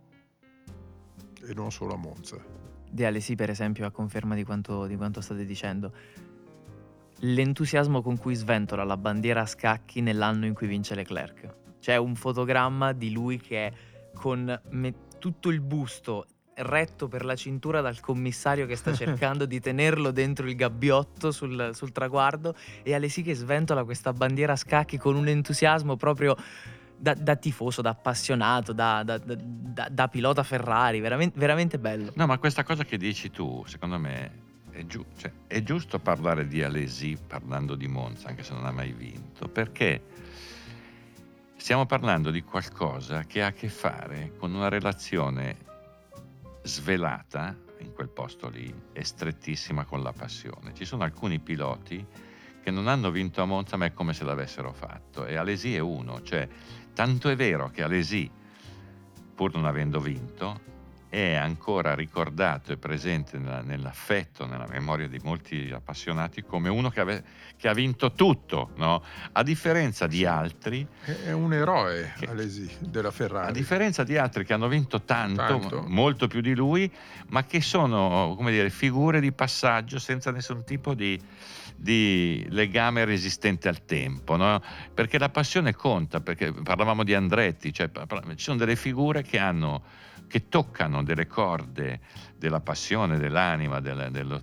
E 1.45 1.53
non 1.55 1.71
solo 1.71 1.95
a 1.95 1.97
Monza. 1.97 2.37
Di 2.89 3.05
Alesi, 3.05 3.35
per 3.35 3.51
esempio, 3.51 3.87
a 3.87 3.91
conferma 3.91 4.35
di 4.35 4.45
quanto, 4.45 4.87
di 4.87 4.97
quanto 4.97 5.21
state 5.21 5.45
dicendo. 5.45 5.93
L'entusiasmo 7.25 8.03
con 8.03 8.17
cui 8.17 8.35
sventola 8.35 8.85
la 8.85 8.97
bandiera 8.97 9.43
a 9.43 9.47
scacchi 9.47 10.01
nell'anno 10.01 10.47
in 10.47 10.55
cui 10.55 10.67
vince 10.67 10.95
Leclerc. 10.95 11.55
C'è 11.79 11.97
un 11.97 12.15
fotogramma 12.15 12.93
di 12.93 13.13
lui 13.13 13.39
che 13.39 13.67
è 13.67 13.73
con 14.15 14.61
me- 14.71 14.95
tutto 15.23 15.51
il 15.51 15.61
busto 15.61 16.27
retto 16.55 17.07
per 17.07 17.25
la 17.25 17.37
cintura 17.37 17.81
dal 17.81 18.01
commissario 18.01 18.67
che 18.67 18.75
sta 18.75 18.93
cercando 18.93 19.47
di 19.47 19.61
tenerlo 19.61 20.11
dentro 20.11 20.49
il 20.49 20.57
gabbiotto 20.57 21.31
sul, 21.31 21.71
sul 21.75 21.93
traguardo 21.93 22.57
e 22.83 22.93
Alesi 22.93 23.23
che 23.23 23.33
sventola 23.33 23.85
questa 23.85 24.13
bandiera 24.13 24.55
a 24.55 24.57
scacchi 24.57 24.99
con 24.99 25.15
un 25.15 25.29
entusiasmo 25.29 25.95
proprio 25.95 26.37
da, 26.99 27.15
da 27.15 27.37
tifoso, 27.37 27.83
da 27.83 27.91
appassionato, 27.91 28.73
da, 28.73 29.05
da, 29.05 29.21
da 29.89 30.09
pilota 30.09 30.43
Ferrari, 30.43 30.99
veramente, 30.99 31.39
veramente, 31.39 31.79
bello. 31.79 32.13
No, 32.17 32.27
ma 32.27 32.39
questa 32.39 32.65
cosa 32.65 32.85
che 32.85 32.97
dici 32.97 33.31
tu, 33.31 33.63
secondo 33.67 33.99
me, 33.99 34.31
è, 34.71 34.85
giu- 34.87 35.07
cioè, 35.17 35.31
è 35.47 35.63
giusto 35.63 36.01
parlare 36.01 36.49
di 36.49 36.65
Alesi 36.65 37.17
parlando 37.25 37.77
di 37.77 37.87
Monza, 37.87 38.29
anche 38.29 38.43
se 38.43 38.55
non 38.55 38.67
ha 38.67 38.73
mai 38.73 38.93
vinto, 38.93 39.49
perché 39.49 40.03
stiamo 41.63 41.87
parlando 41.87 42.33
di 42.33 42.43
qualcosa 42.43 43.23
che 43.23 43.41
ha 43.41 43.47
a 43.47 43.53
che 43.53 43.69
fare 43.69 44.33
con 44.37 44.53
una 44.53 44.69
relazione 44.69 45.59
svelata 46.65 47.57
in 47.79 47.93
quel 47.93 48.09
posto 48.09 48.49
lì 48.49 48.75
e 48.93 49.05
strettissima 49.05 49.85
con 49.85 50.03
la 50.03 50.13
passione. 50.13 50.75
Ci 50.75 50.85
sono 50.85 51.05
alcuni 51.05 51.39
piloti 51.39 52.05
che 52.61 52.71
non 52.73 52.89
hanno 52.89 53.13
vinto 53.13 53.43
a 53.43 53.45
Monza 53.45 53.77
ma 53.77 53.85
è 53.85 53.93
come 53.93 54.13
se 54.13 54.25
l'avessero 54.25 54.73
fatto 54.73 55.25
e 55.25 55.37
Alesi 55.37 55.73
è 55.73 55.79
uno, 55.79 56.21
cioè 56.23 56.49
tanto 56.95 57.29
è 57.29 57.37
vero 57.37 57.71
che 57.71 57.85
Alesi 57.85 58.29
pur 59.33 59.55
non 59.55 59.65
avendo 59.65 60.01
vinto 60.01 60.72
è 61.13 61.35
ancora 61.35 61.95
ricordato 61.95 62.73
e 62.73 62.79
presente 62.79 63.37
nella, 63.37 63.61
nell'affetto, 63.61 64.47
nella 64.47 64.67
memoria 64.67 65.07
di 65.07 65.21
molti 65.23 65.71
appassionati 65.71 66.43
come 66.43 66.71
uno 66.71 66.89
che, 66.89 67.01
ave, 67.01 67.25
che 67.59 67.69
ha 67.69 67.75
vinto 67.75 68.13
tutto, 68.13 68.71
no? 68.77 69.03
a 69.33 69.43
differenza 69.43 70.07
di 70.07 70.25
altri. 70.25 70.87
È 71.05 71.31
un 71.31 71.53
eroe 71.53 72.15
che, 72.17 72.25
Alesi 72.25 72.67
della 72.79 73.11
Ferrari. 73.11 73.51
A 73.51 73.53
differenza 73.53 74.05
di 74.05 74.17
altri 74.17 74.47
che 74.47 74.55
hanno 74.55 74.69
vinto 74.69 75.03
tanto, 75.03 75.45
tanto, 75.45 75.85
molto 75.87 76.29
più 76.29 76.41
di 76.41 76.55
lui, 76.55 76.91
ma 77.27 77.45
che 77.45 77.61
sono 77.61 78.33
come 78.35 78.51
dire, 78.51 78.71
figure 78.71 79.21
di 79.21 79.33
passaggio 79.33 79.99
senza 79.99 80.31
nessun 80.31 80.65
tipo 80.65 80.95
di, 80.95 81.21
di 81.77 82.47
legame 82.49 83.05
resistente 83.05 83.69
al 83.69 83.85
tempo, 83.85 84.37
no? 84.37 84.63
perché 84.95 85.19
la 85.19 85.29
passione 85.29 85.75
conta, 85.75 86.23
perché 86.23 86.55
parlavamo 86.55 87.05
di 87.05 87.13
Andretti, 87.13 87.71
cioè, 87.71 87.91
ci 87.91 88.45
sono 88.45 88.57
delle 88.57 88.77
figure 88.77 89.21
che 89.21 89.39
hanno 89.39 90.01
che 90.33 90.49
toccano 90.49 91.05
delle 91.05 91.27
corde 91.27 92.01
della 92.39 92.61
passione, 92.61 93.19
dell'anima, 93.19 93.81
della, 93.81 94.09
dello, 94.09 94.43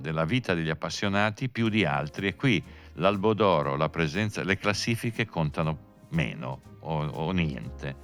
della 0.00 0.24
vita 0.24 0.54
degli 0.54 0.70
appassionati 0.70 1.48
più 1.48 1.68
di 1.68 1.84
altri 1.84 2.26
e 2.26 2.34
qui 2.34 2.60
l'albo 2.94 3.32
d'oro, 3.32 3.76
la 3.76 3.88
presenza, 3.88 4.42
le 4.42 4.58
classifiche 4.58 5.26
contano 5.26 6.06
meno 6.08 6.62
o, 6.80 7.06
o 7.06 7.30
niente. 7.30 7.94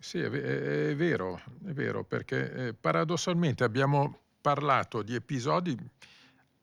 Sì, 0.00 0.18
è, 0.18 0.28
è, 0.28 0.96
vero, 0.96 1.40
è 1.64 1.70
vero, 1.70 2.02
perché 2.02 2.52
eh, 2.52 2.74
paradossalmente 2.74 3.62
abbiamo 3.62 4.22
parlato 4.40 5.02
di 5.02 5.14
episodi 5.14 5.78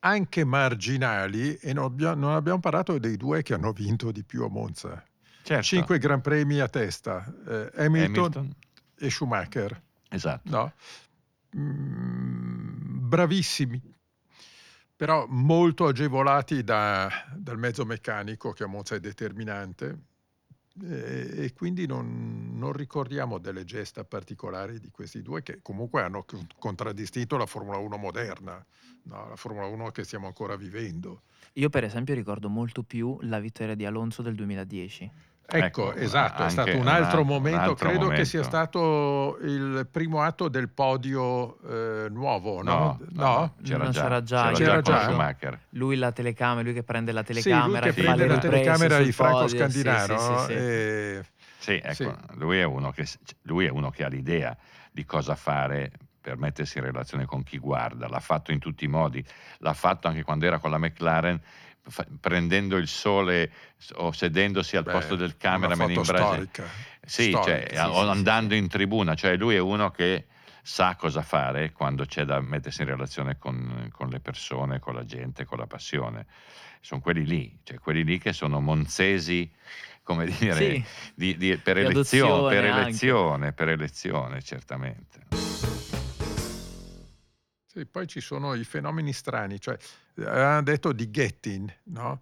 anche 0.00 0.44
marginali 0.44 1.54
e 1.54 1.72
non 1.72 2.24
abbiamo 2.24 2.60
parlato 2.60 2.98
dei 2.98 3.16
due 3.16 3.40
che 3.40 3.54
hanno 3.54 3.72
vinto 3.72 4.12
di 4.12 4.22
più 4.22 4.44
a 4.44 4.50
Monza. 4.50 5.02
Certo. 5.42 5.62
Cinque 5.62 5.98
Gran 5.98 6.20
Premi 6.20 6.60
a 6.60 6.68
testa, 6.68 7.24
eh, 7.46 7.70
Hamilton, 7.74 8.24
Hamilton, 8.24 8.54
e 8.98 9.10
Schumacher. 9.10 9.82
Esatto. 10.08 10.50
No? 10.50 10.72
Mm, 11.56 13.08
bravissimi, 13.08 13.80
però 14.96 15.26
molto 15.28 15.86
agevolati 15.86 16.62
da, 16.62 17.10
dal 17.34 17.58
mezzo 17.58 17.84
meccanico 17.84 18.52
che 18.52 18.64
a 18.64 18.68
Monza 18.68 18.94
è 18.94 19.00
determinante 19.00 20.10
e, 20.80 21.44
e 21.44 21.52
quindi 21.52 21.86
non, 21.86 22.52
non, 22.54 22.72
ricordiamo 22.72 23.38
delle 23.38 23.64
gesta 23.64 24.04
particolari 24.04 24.78
di 24.80 24.90
questi 24.90 25.20
due 25.20 25.42
che 25.42 25.58
comunque 25.60 26.02
hanno 26.02 26.24
contraddistinto 26.58 27.36
la 27.36 27.46
Formula 27.46 27.76
1 27.76 27.96
moderna, 27.98 28.64
no? 29.04 29.28
la 29.28 29.36
Formula 29.36 29.66
1 29.66 29.90
che 29.90 30.04
stiamo 30.04 30.26
ancora 30.26 30.56
vivendo. 30.56 31.22
Io 31.54 31.68
per 31.68 31.84
esempio 31.84 32.14
ricordo 32.14 32.48
molto 32.48 32.82
più 32.82 33.18
la 33.22 33.40
vittoria 33.40 33.74
di 33.74 33.84
Alonso 33.84 34.22
del 34.22 34.34
2010. 34.34 35.10
Ecco, 35.58 35.90
ecco, 35.90 35.94
esatto, 35.94 36.44
è 36.44 36.48
stato 36.48 36.76
un 36.76 36.88
altro, 36.88 37.20
un 37.20 37.26
momento, 37.26 37.58
un 37.58 37.68
altro 37.68 37.86
credo 37.86 38.04
momento. 38.04 38.22
che 38.22 38.24
sia 38.24 38.42
stato 38.42 39.38
il 39.42 39.86
primo 39.90 40.22
atto 40.22 40.48
del 40.48 40.70
podio 40.70 41.58
eh, 41.68 42.08
nuovo, 42.08 42.62
no? 42.62 42.72
No, 42.72 42.98
no? 43.10 43.24
no? 43.24 43.54
C'era, 43.62 43.90
già, 43.90 44.02
c'era 44.02 44.22
già, 44.22 44.50
c'era 44.52 44.80
già, 44.80 45.02
Schumacher. 45.02 45.60
Lui 45.70 45.96
la 45.96 46.10
telecamera, 46.12 46.62
lui 46.62 46.72
che 46.72 46.82
prende 46.82 47.12
la 47.12 47.22
telecamera 47.22 47.62
sì, 47.62 47.70
lui 47.70 47.94
che 47.94 48.02
prende 48.02 48.26
la 48.26 48.38
telecamera 48.38 48.98
di 48.98 49.12
Franco 49.12 49.40
podio, 49.40 49.56
Scandinaro. 49.56 50.18
Sì, 50.18 50.24
sì, 50.24 50.44
sì, 50.44 50.52
e... 50.52 51.24
sì 51.58 51.80
ecco, 51.82 52.16
lui, 52.34 52.58
è 52.58 52.64
uno 52.64 52.90
che, 52.90 53.06
lui 53.42 53.66
è 53.66 53.70
uno 53.70 53.90
che 53.90 54.04
ha 54.04 54.08
l'idea 54.08 54.56
di 54.90 55.04
cosa 55.04 55.34
fare 55.34 55.90
per 56.22 56.38
mettersi 56.38 56.78
in 56.78 56.84
relazione 56.84 57.26
con 57.26 57.42
chi 57.42 57.58
guarda, 57.58 58.08
l'ha 58.08 58.20
fatto 58.20 58.52
in 58.52 58.60
tutti 58.60 58.84
i 58.84 58.88
modi, 58.88 59.22
l'ha 59.58 59.74
fatto 59.74 60.06
anche 60.08 60.22
quando 60.22 60.46
era 60.46 60.58
con 60.58 60.70
la 60.70 60.78
McLaren 60.78 61.40
fa, 61.82 62.06
prendendo 62.20 62.76
il 62.76 62.88
sole 62.88 63.50
o 63.94 64.12
sedendosi 64.12 64.76
al 64.76 64.84
Beh, 64.84 64.92
posto 64.92 65.16
del 65.16 65.36
cameraman 65.36 65.90
in 65.90 66.02
Brasile. 66.02 66.48
Sì, 67.04 67.32
cioè, 67.32 67.68
sì, 67.70 67.76
o 67.76 68.08
andando 68.08 68.54
sì. 68.54 68.60
in 68.60 68.68
tribuna, 68.68 69.14
cioè 69.14 69.36
lui 69.36 69.56
è 69.56 69.60
uno 69.60 69.90
che 69.90 70.26
sa 70.62 70.94
cosa 70.94 71.22
fare 71.22 71.72
quando 71.72 72.04
c'è 72.04 72.24
da 72.24 72.40
mettersi 72.40 72.82
in 72.82 72.88
relazione 72.88 73.36
con, 73.36 73.88
con, 73.90 74.08
le 74.08 74.20
persone, 74.20 74.78
con 74.78 74.94
la 74.94 75.04
gente, 75.04 75.44
con 75.44 75.58
la 75.58 75.66
passione. 75.66 76.26
Sono 76.80 77.00
quelli 77.00 77.26
lì, 77.26 77.58
cioè 77.64 77.78
quelli 77.78 78.04
lì 78.04 78.18
che 78.18 78.32
sono 78.32 78.60
monzesi, 78.60 79.50
come 80.02 80.26
dire, 80.26 80.54
sì. 80.54 80.84
di, 81.14 81.36
di, 81.36 81.56
per, 81.56 81.78
elezione, 81.78 82.54
per, 82.54 82.64
elezione, 82.64 83.52
per 83.52 83.68
elezione, 83.68 84.42
certamente. 84.42 85.51
Sì, 87.72 87.86
poi 87.86 88.06
ci 88.06 88.20
sono 88.20 88.52
i 88.52 88.64
fenomeni 88.64 89.14
strani, 89.14 89.58
cioè 89.58 89.78
avevano 90.16 90.62
detto 90.62 90.92
di 90.92 91.10
Gettin, 91.10 91.74
no? 91.84 92.20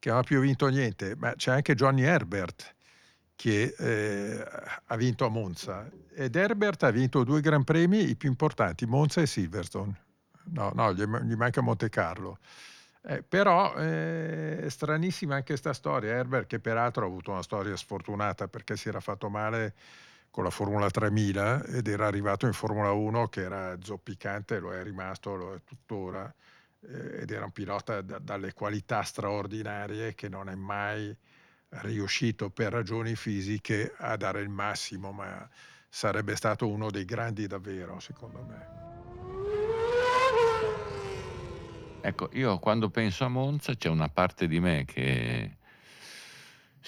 che 0.00 0.08
non 0.08 0.18
ha 0.18 0.22
più 0.24 0.40
vinto 0.40 0.66
niente, 0.66 1.14
ma 1.14 1.34
c'è 1.36 1.52
anche 1.52 1.76
Johnny 1.76 2.02
Herbert 2.02 2.74
che 3.36 3.76
eh, 3.78 4.44
ha 4.86 4.96
vinto 4.96 5.24
a 5.24 5.28
Monza 5.28 5.88
ed 6.12 6.34
Herbert 6.34 6.82
ha 6.82 6.90
vinto 6.90 7.22
due 7.22 7.40
Gran 7.40 7.62
Premi, 7.62 8.08
i 8.10 8.16
più 8.16 8.28
importanti, 8.28 8.86
Monza 8.86 9.20
e 9.20 9.26
Silverstone. 9.26 9.96
No, 10.46 10.72
no, 10.74 10.92
gli, 10.92 11.04
gli 11.04 11.34
manca 11.36 11.60
Monte 11.60 11.88
Carlo. 11.90 12.38
Eh, 13.02 13.22
però 13.22 13.76
eh, 13.76 14.62
è 14.62 14.68
stranissima 14.68 15.34
anche 15.34 15.52
questa 15.52 15.74
storia. 15.74 16.14
Herbert, 16.14 16.48
che 16.48 16.58
peraltro 16.58 17.04
ha 17.04 17.06
avuto 17.06 17.30
una 17.30 17.42
storia 17.42 17.76
sfortunata 17.76 18.48
perché 18.48 18.76
si 18.76 18.88
era 18.88 18.98
fatto 18.98 19.28
male 19.28 19.74
con 20.38 20.46
la 20.46 20.52
Formula 20.52 20.88
3000 20.88 21.64
ed 21.64 21.88
era 21.88 22.06
arrivato 22.06 22.46
in 22.46 22.52
Formula 22.52 22.92
1 22.92 23.26
che 23.26 23.40
era 23.40 23.76
zoppicante, 23.82 24.60
lo 24.60 24.72
è 24.72 24.84
rimasto, 24.84 25.34
lo 25.34 25.52
è 25.52 25.62
tuttora, 25.64 26.32
eh, 26.82 27.22
ed 27.22 27.32
era 27.32 27.44
un 27.44 27.50
pilota 27.50 28.02
da, 28.02 28.20
dalle 28.20 28.52
qualità 28.52 29.02
straordinarie 29.02 30.14
che 30.14 30.28
non 30.28 30.48
è 30.48 30.54
mai 30.54 31.12
riuscito 31.80 32.50
per 32.50 32.70
ragioni 32.70 33.16
fisiche 33.16 33.92
a 33.96 34.16
dare 34.16 34.40
il 34.40 34.48
massimo, 34.48 35.10
ma 35.10 35.44
sarebbe 35.88 36.36
stato 36.36 36.68
uno 36.68 36.88
dei 36.88 37.04
grandi 37.04 37.48
davvero, 37.48 37.98
secondo 37.98 38.46
me. 38.48 38.66
Ecco, 42.00 42.28
io 42.34 42.60
quando 42.60 42.90
penso 42.90 43.24
a 43.24 43.28
Monza 43.28 43.74
c'è 43.74 43.88
una 43.88 44.08
parte 44.08 44.46
di 44.46 44.60
me 44.60 44.84
che 44.84 45.57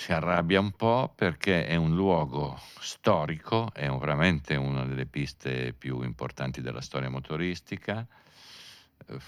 si 0.00 0.12
arrabbia 0.12 0.60
un 0.60 0.70
po' 0.70 1.12
perché 1.14 1.66
è 1.66 1.76
un 1.76 1.94
luogo 1.94 2.58
storico, 2.78 3.70
è 3.74 3.86
veramente 3.90 4.56
una 4.56 4.86
delle 4.86 5.04
piste 5.04 5.74
più 5.74 6.00
importanti 6.00 6.62
della 6.62 6.80
storia 6.80 7.10
motoristica, 7.10 8.06
eh, 9.08 9.18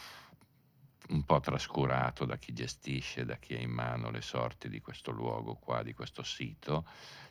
un 1.10 1.24
po' 1.24 1.40
trascurato 1.40 2.24
da 2.24 2.38
chi 2.38 2.54
gestisce, 2.54 3.26
da 3.26 3.36
chi 3.36 3.52
ha 3.52 3.60
in 3.60 3.70
mano 3.70 4.10
le 4.10 4.22
sorti 4.22 4.70
di 4.70 4.80
questo 4.80 5.10
luogo 5.10 5.56
qua, 5.56 5.82
di 5.82 5.92
questo 5.92 6.22
sito. 6.22 6.86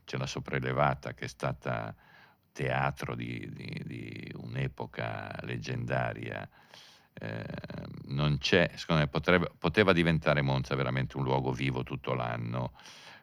C'è 0.05 0.17
la 0.17 0.27
sopraelevata 0.27 1.15
che 1.15 1.25
è 1.25 1.27
stata 1.27 1.95
teatro 2.51 3.15
di, 3.15 3.51
di, 3.51 3.81
di 3.83 4.31
un'epoca 4.35 5.35
leggendaria. 5.41 6.47
Eh, 7.13 7.43
non 8.09 8.37
c'è, 8.37 8.69
secondo 8.75 9.01
me 9.01 9.07
potrebbe, 9.07 9.49
poteva 9.57 9.93
diventare 9.93 10.43
Monza 10.43 10.75
veramente 10.75 11.17
un 11.17 11.23
luogo 11.23 11.51
vivo 11.51 11.81
tutto 11.81 12.13
l'anno 12.13 12.73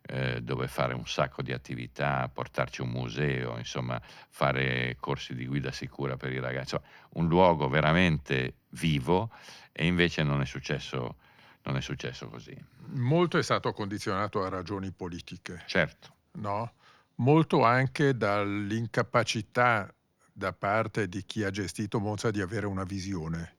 eh, 0.03 0.41
dove 0.43 0.69
fare 0.69 0.95
un 0.95 1.07
sacco 1.07 1.43
di 1.43 1.53
attività, 1.53 2.29
portarci 2.33 2.81
un 2.81 2.89
museo, 2.91 3.59
insomma 3.59 4.01
fare 4.31 4.97
corsi 5.01 5.35
di 5.35 5.47
guida 5.47 5.73
sicura 5.73 6.17
per 6.17 6.33
i 6.33 6.41
ragazzi, 6.41 6.77
un 7.11 7.29
luogo 7.29 7.69
veramente 7.69 8.55
vivo 8.71 9.31
e 9.73 9.87
invece 9.87 10.23
non 10.23 10.41
è 10.41 10.45
successo, 10.45 11.17
non 11.65 11.77
è 11.77 11.81
successo 11.81 12.29
così. 12.29 12.57
Molto 12.95 13.39
è 13.39 13.43
stato 13.43 13.73
condizionato 13.73 14.43
a 14.43 14.49
ragioni 14.49 14.91
politiche. 14.91 15.63
Certo. 15.67 16.15
No? 16.33 16.73
Molto 17.17 17.65
anche 17.65 18.17
dall'incapacità 18.17 19.93
da 20.33 20.53
parte 20.53 21.09
di 21.09 21.25
chi 21.25 21.43
ha 21.43 21.51
gestito 21.51 21.99
Monza 21.99 22.31
di 22.31 22.41
avere 22.41 22.67
una 22.67 22.85
visione 22.85 23.57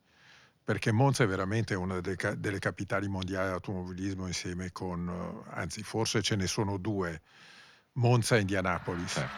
perché 0.69 0.91
Monza 0.91 1.23
è 1.23 1.27
veramente 1.27 1.73
una 1.73 1.99
delle 1.99 2.59
capitali 2.59 3.07
mondiali 3.07 3.45
dell'automobilismo 3.45 4.27
insieme 4.27 4.71
con, 4.71 5.41
anzi 5.49 5.81
forse 5.81 6.21
ce 6.21 6.35
ne 6.35 6.45
sono 6.45 6.77
due, 6.77 7.21
Monza 7.93 8.35
e 8.35 8.41
Indianapolis. 8.41 9.13
Certo. 9.13 9.35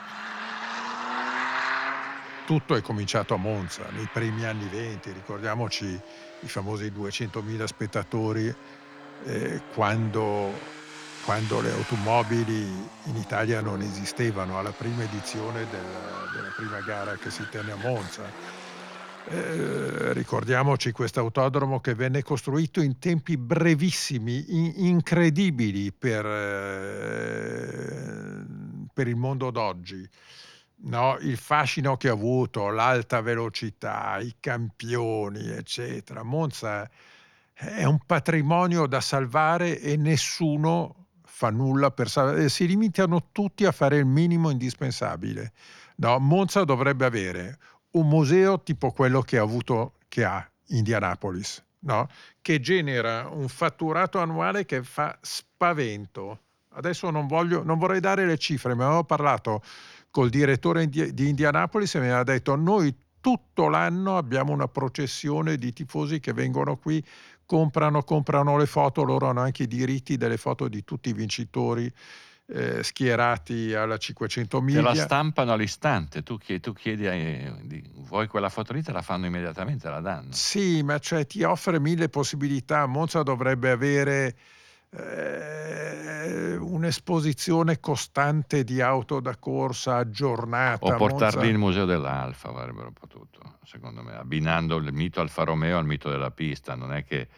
Tutto 2.45 2.75
è 2.75 2.81
cominciato 2.81 3.33
a 3.33 3.37
Monza 3.37 3.85
nei 3.91 4.09
primi 4.11 4.43
anni 4.43 4.67
20, 4.67 5.09
ricordiamoci 5.13 5.85
i 5.85 6.47
famosi 6.49 6.91
200.000 6.91 7.63
spettatori 7.63 8.53
eh, 9.23 9.61
quando, 9.73 10.51
quando, 11.23 11.61
le 11.61 11.71
automobili 11.71 12.59
in 13.05 13.15
Italia 13.15 13.61
non 13.61 13.81
esistevano, 13.81 14.59
alla 14.59 14.73
prima 14.73 15.03
edizione 15.03 15.65
del, 15.69 15.85
della 16.33 16.51
prima 16.57 16.81
gara 16.81 17.15
che 17.15 17.31
si 17.31 17.47
tenne 17.49 17.71
a 17.71 17.77
Monza. 17.77 18.60
Eh, 19.29 20.13
ricordiamoci 20.13 20.91
questo 20.91 21.19
autodromo 21.19 21.79
che 21.79 21.93
venne 21.93 22.23
costruito 22.23 22.81
in 22.81 22.97
tempi 22.99 23.37
brevissimi, 23.37 24.45
in, 24.49 24.73
incredibili 24.87 25.93
per, 25.93 26.25
eh, 26.25 27.65
per, 28.93 29.07
il 29.07 29.15
mondo 29.15 29.51
d'oggi. 29.51 30.09
No? 30.83 31.17
Il 31.21 31.37
fascino 31.37 31.95
che 31.97 32.09
ha 32.09 32.13
avuto, 32.13 32.69
l'alta 32.69 33.21
velocità, 33.21 34.17
i 34.19 34.35
campioni, 34.39 35.49
eccetera. 35.49 36.23
Monza 36.23 36.89
è 37.53 37.83
un 37.83 37.99
patrimonio 38.05 38.87
da 38.87 39.01
salvare 39.01 39.79
e 39.79 39.95
nessuno 39.95 41.07
fa 41.23 41.51
nulla 41.51 41.91
per 41.91 42.09
salvare. 42.09 42.49
Si 42.49 42.65
limitano 42.65 43.29
tutti 43.31 43.65
a 43.65 43.71
fare 43.71 43.97
il 43.97 44.05
minimo 44.05 44.49
indispensabile. 44.49 45.53
No? 45.97 46.17
Monza 46.17 46.63
dovrebbe 46.63 47.05
avere 47.05 47.59
un 47.91 48.07
museo 48.07 48.61
tipo 48.61 48.91
quello 48.91 49.21
che 49.21 49.37
ha 49.37 49.41
avuto, 49.41 49.93
che 50.07 50.23
ha 50.23 50.47
Indianapolis, 50.67 51.63
no? 51.79 52.07
che 52.41 52.59
genera 52.59 53.27
un 53.29 53.47
fatturato 53.47 54.19
annuale 54.19 54.65
che 54.65 54.83
fa 54.83 55.17
spavento. 55.21 56.39
Adesso 56.73 57.09
non, 57.09 57.27
voglio, 57.27 57.63
non 57.63 57.77
vorrei 57.77 57.99
dare 57.99 58.25
le 58.25 58.37
cifre, 58.37 58.73
ma 58.73 58.85
avevo 58.85 59.03
parlato 59.03 59.61
col 60.09 60.29
direttore 60.29 60.87
di 60.87 61.29
Indianapolis 61.29 61.95
e 61.95 61.99
mi 61.99 62.09
ha 62.09 62.23
detto 62.23 62.55
noi 62.55 62.95
tutto 63.21 63.67
l'anno 63.69 64.17
abbiamo 64.17 64.51
una 64.51 64.67
processione 64.67 65.57
di 65.57 65.71
tifosi 65.73 66.19
che 66.19 66.33
vengono 66.33 66.77
qui, 66.77 67.03
comprano, 67.45 68.03
comprano 68.03 68.57
le 68.57 68.65
foto, 68.65 69.03
loro 69.03 69.29
hanno 69.29 69.41
anche 69.41 69.63
i 69.63 69.67
diritti 69.67 70.17
delle 70.17 70.37
foto 70.37 70.67
di 70.67 70.83
tutti 70.83 71.09
i 71.09 71.13
vincitori 71.13 71.91
eh, 72.47 72.83
schierati 72.83 73.73
alla 73.73 73.97
500 73.97 74.61
miglia. 74.61 74.79
Te 74.79 74.85
la 74.85 74.95
stampano 74.95 75.53
all'istante, 75.53 76.23
tu 76.23 76.37
chiedi, 76.37 76.61
tu 76.61 76.73
chiedi 76.73 77.05
eh, 77.05 77.53
di, 77.63 77.83
vuoi 78.07 78.27
quella 78.27 78.49
foto 78.49 78.73
lì, 78.73 78.83
te 78.83 78.91
la 78.91 79.01
fanno 79.01 79.25
immediatamente, 79.25 79.89
la 79.89 80.01
danno. 80.01 80.31
Sì, 80.33 80.83
ma 80.83 80.99
cioè 80.99 81.25
ti 81.25 81.43
offre 81.43 81.79
mille 81.79 82.09
possibilità. 82.09 82.85
Monza 82.85 83.23
dovrebbe 83.23 83.71
avere 83.71 84.35
eh, 84.89 86.55
un'esposizione 86.57 87.79
costante 87.79 88.63
di 88.63 88.81
auto 88.81 89.19
da 89.21 89.37
corsa 89.37 89.97
aggiornata. 89.97 90.85
O 90.85 90.95
portarli 90.97 91.37
Monza... 91.37 91.51
il 91.51 91.57
museo 91.57 91.85
dell'Alfa, 91.85 92.49
avrebbero 92.49 92.91
potuto, 92.91 93.57
secondo 93.63 94.01
me, 94.03 94.15
abbinando 94.15 94.75
il 94.75 94.91
mito 94.91 95.21
Alfa 95.21 95.43
Romeo 95.43 95.77
al 95.77 95.85
mito 95.85 96.09
della 96.09 96.31
pista, 96.31 96.75
non 96.75 96.93
è 96.93 97.05
che 97.05 97.29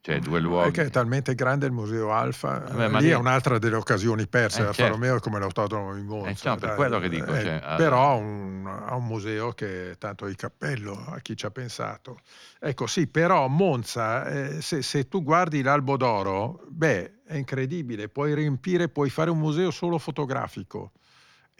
cioè 0.00 0.18
due 0.20 0.40
luoghi. 0.40 0.70
Perché 0.70 0.88
è 0.88 0.90
talmente 0.90 1.34
grande 1.34 1.66
il 1.66 1.72
museo 1.72 2.12
Alfa, 2.12 2.58
Beh, 2.58 2.88
lì 2.88 2.98
lì... 3.00 3.08
è 3.10 3.16
un'altra 3.16 3.58
delle 3.58 3.76
occasioni 3.76 4.26
perse. 4.26 4.60
Eh, 4.60 4.66
Alfa 4.66 4.74
certo. 4.74 4.94
Romeo 4.94 5.16
è 5.16 5.20
come 5.20 5.38
l'autodromo 5.38 5.96
in 5.96 6.06
Monza. 6.06 6.50
Eh, 6.50 6.54
no, 6.54 6.56
per 6.56 6.74
quello 6.74 6.98
che 6.98 7.08
dico. 7.08 7.34
Eh, 7.34 7.42
cioè, 7.42 7.74
però 7.76 8.12
ha 8.12 8.14
un, 8.14 8.66
un, 8.66 9.04
museo 9.04 9.52
che 9.52 9.96
tanto 9.98 10.26
di 10.26 10.34
cappello 10.34 11.04
a 11.08 11.18
chi 11.20 11.36
ci 11.36 11.46
ha 11.46 11.50
pensato. 11.50 12.20
Ecco 12.60 12.86
sì, 12.86 13.06
però 13.06 13.48
Monza, 13.48 14.26
eh, 14.26 14.62
se, 14.62 14.82
se, 14.82 15.08
tu 15.08 15.22
guardi 15.22 15.62
l'Albo 15.62 15.96
d'Oro, 15.96 16.62
beh, 16.68 17.22
è 17.24 17.36
incredibile, 17.36 18.08
puoi 18.08 18.34
riempire, 18.34 18.88
puoi 18.88 19.10
fare 19.10 19.30
un 19.30 19.38
museo 19.38 19.70
solo 19.70 19.98
fotografico. 19.98 20.92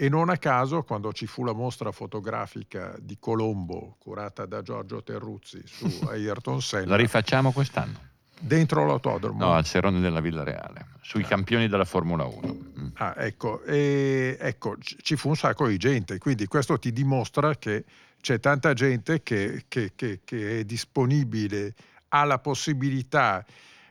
E 0.01 0.09
non 0.09 0.29
a 0.31 0.37
caso, 0.37 0.85
quando 0.85 1.13
ci 1.13 1.27
fu 1.27 1.43
la 1.43 1.53
mostra 1.53 1.91
fotografica 1.91 2.95
di 3.01 3.19
Colombo, 3.19 3.97
curata 3.99 4.47
da 4.47 4.63
Giorgio 4.63 5.03
Terruzzi 5.03 5.61
su 5.65 5.87
Ayrton 6.07 6.63
Senna... 6.63 6.91
La 6.91 6.97
rifacciamo 6.97 7.51
quest'anno? 7.51 7.99
Dentro 8.41 8.87
l'autodromo? 8.87 9.39
No, 9.39 9.53
al 9.53 9.67
Serone 9.67 10.01
della 10.01 10.21
Villa 10.21 10.45
Reale, 10.45 10.87
sui 11.01 11.23
ah. 11.23 11.27
campioni 11.27 11.69
della 11.69 11.85
Formula 11.85 12.25
1. 12.25 12.57
Mm. 12.79 12.87
Ah, 12.95 13.15
ecco, 13.17 13.63
e, 13.65 14.37
ecco, 14.41 14.77
ci 14.81 15.17
fu 15.17 15.29
un 15.29 15.37
sacco 15.37 15.67
di 15.67 15.77
gente, 15.77 16.19
quindi 16.19 16.47
questo 16.47 16.79
ti 16.79 16.93
dimostra 16.93 17.57
che 17.57 17.85
c'è 18.21 18.41
tanta 18.41 18.73
gente 18.73 19.23
che, 19.23 19.65
che, 19.69 19.93
che, 19.95 20.21
che 20.25 20.61
è 20.61 20.65
disponibile, 20.65 21.75
ha 22.09 22.25
la 22.25 22.39
possibilità 22.39 23.45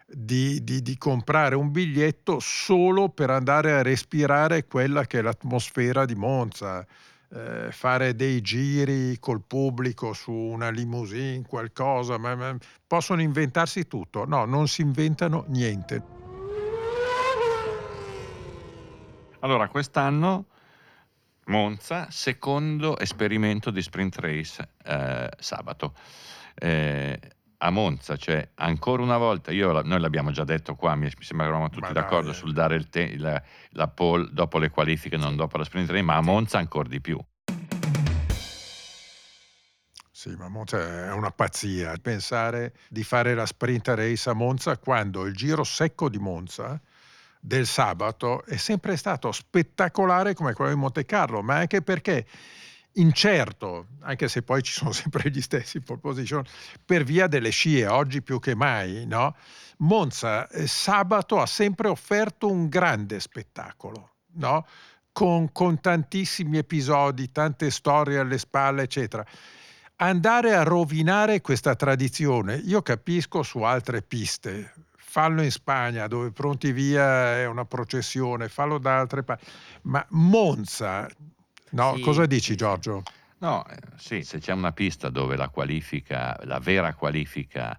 di, 0.06 0.64
di, 0.64 0.82
di, 0.82 0.98
comprare 0.98 1.56
un 1.56 1.72
biglietto 1.72 2.40
solo 2.40 3.10
per 3.10 3.30
andare 3.30 3.74
a 3.74 3.82
respirare 3.82 4.66
quella 4.66 5.06
che 5.06 5.20
è 5.20 5.22
l'atmosfera 5.22 6.06
di 6.06 6.16
Monza 6.16 6.86
eh, 7.34 7.72
fare 7.72 8.16
dei 8.16 8.42
giri 8.42 9.18
col 9.20 9.42
pubblico 9.46 10.14
su 10.14 10.32
una 10.32 10.70
limousine, 10.70 11.46
qualcosa, 11.46 12.18
ma, 12.18 12.36
ma 12.36 12.58
possono 12.86 13.22
inventarsi 13.22 13.88
tutto. 13.88 14.26
No, 14.26 14.46
non 14.46 14.68
si 14.68 14.82
inventano 14.82 15.46
niente. 15.48 16.16
Allora, 19.40 19.68
quest'anno 19.68 20.46
Monza, 21.48 22.08
secondo 22.10 22.98
esperimento 22.98 23.72
di 23.72 23.82
sprint 23.82 24.18
race 24.20 24.70
eh, 24.84 25.30
sabato. 25.38 25.94
Eh, 26.56 27.20
a 27.60 27.70
Monza, 27.72 28.18
cioè 28.18 28.50
ancora 28.56 29.02
una 29.02 29.18
volta, 29.18 29.52
io, 29.52 29.82
noi 29.82 30.00
l'abbiamo 30.00 30.32
già 30.32 30.44
detto 30.44 30.76
qua, 30.76 30.96
mi, 30.96 31.10
sembra 31.20 31.46
che 31.46 31.52
eravamo 31.52 31.70
tutti 31.70 31.88
ma 31.88 31.92
d'accordo 31.92 32.34
sul 32.34 32.54
dare 32.54 32.76
il 32.76 32.90
te, 32.90 33.18
la, 33.18 33.42
la 33.72 33.88
pole 33.88 34.28
dopo 34.32 34.60
le 34.60 34.70
qualifiche, 34.70 35.18
non 35.18 35.36
dopo 35.36 35.58
la 35.58 35.64
sprint 35.64 35.90
race, 35.90 36.04
ma 36.04 36.16
a 36.16 36.22
Monza 36.22 36.60
ancora 36.60 36.88
di 36.88 37.02
più. 37.02 37.20
Sì, 40.12 40.36
ma 40.36 40.50
Monza 40.50 41.06
è 41.06 41.12
una 41.12 41.30
pazzia. 41.30 41.96
Pensare 42.02 42.74
di 42.90 43.04
fare 43.04 43.36
la 43.36 43.46
sprint 43.46 43.88
race 43.90 44.30
a 44.30 44.34
Monza 44.34 44.78
quando 44.78 45.26
il 45.26 45.36
giro 45.36 45.64
secco 45.64 46.10
di 46.10 46.18
Monza 46.18 46.82
del 47.40 47.68
sabato 47.68 48.44
è 48.46 48.58
sempre 48.58 48.98
stato 48.98 49.32
spettacolare 49.32 50.34
come 50.34 50.54
quello 50.54 50.72
di 50.72 50.80
Monte 50.80 51.06
Carlo, 51.06 51.44
ma 51.44 51.58
anche 51.58 51.84
perché 51.84 52.26
incerto, 52.98 53.88
anche 54.02 54.28
se 54.28 54.44
poi 54.44 54.62
ci 54.62 54.74
sono 54.74 54.92
sempre 54.94 55.30
gli 55.30 55.42
stessi 55.42 55.82
pole 55.82 56.00
position, 56.00 56.44
per 56.86 57.04
via 57.04 57.28
delle 57.28 57.50
scie, 57.50 57.88
oggi 57.88 58.22
più 58.22 58.40
che 58.40 58.56
mai, 58.56 59.06
no? 59.06 59.36
Monza 59.80 60.48
eh, 60.50 60.68
sabato 60.68 61.40
ha 61.40 61.46
sempre 61.46 61.88
offerto 61.88 62.50
un 62.50 62.68
grande 62.68 63.20
spettacolo, 63.20 64.12
no? 64.34 64.66
con, 65.18 65.52
con 65.52 65.82
tantissimi 65.82 66.60
episodi, 66.60 67.32
tante 67.32 67.72
storie 67.72 68.20
alle 68.20 68.38
spalle, 68.38 68.84
eccetera. 68.84 69.26
Andare 69.96 70.54
a 70.54 70.62
rovinare 70.62 71.42
questa 71.42 71.76
tradizione, 71.76 72.56
io 72.56 72.84
capisco 72.84 73.42
su 73.42 73.64
altre 73.64 74.04
piste, 74.04 74.74
fallo 74.96 75.42
in 75.42 75.50
Spagna 75.50 76.06
dove 76.06 76.30
pronti 76.30 76.72
via 76.72 77.38
è 77.38 77.48
una 77.48 77.66
processione, 77.66 78.48
fallo 78.48 78.78
da 78.78 79.00
altre 79.00 79.24
parti, 79.24 79.46
ma 79.84 80.06
Monza 80.10 81.10
No, 81.72 81.96
sì, 81.96 82.02
cosa 82.02 82.26
dici 82.26 82.56
Giorgio? 82.56 83.04
No, 83.40 83.66
eh, 83.68 83.76
sì, 83.98 84.24
se 84.24 84.40
c'è 84.40 84.54
una 84.54 84.72
pista 84.72 85.10
dove 85.10 85.36
la 85.36 85.50
qualifica, 85.50 86.38
la 86.44 86.60
vera 86.60 86.94
qualifica 86.94 87.78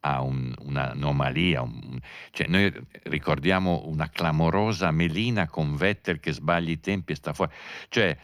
ha 0.00 0.20
un, 0.20 0.54
un'anomalia, 0.58 1.62
un, 1.62 1.98
cioè 2.30 2.46
noi 2.46 2.72
ricordiamo 3.04 3.82
una 3.86 4.08
clamorosa 4.10 4.90
melina 4.90 5.48
con 5.48 5.76
Vettel 5.76 6.20
che 6.20 6.32
sbaglia 6.32 6.70
i 6.70 6.80
tempi 6.80 7.12
e 7.12 7.14
sta 7.16 7.32
fuori, 7.32 7.52
cioè 7.88 8.16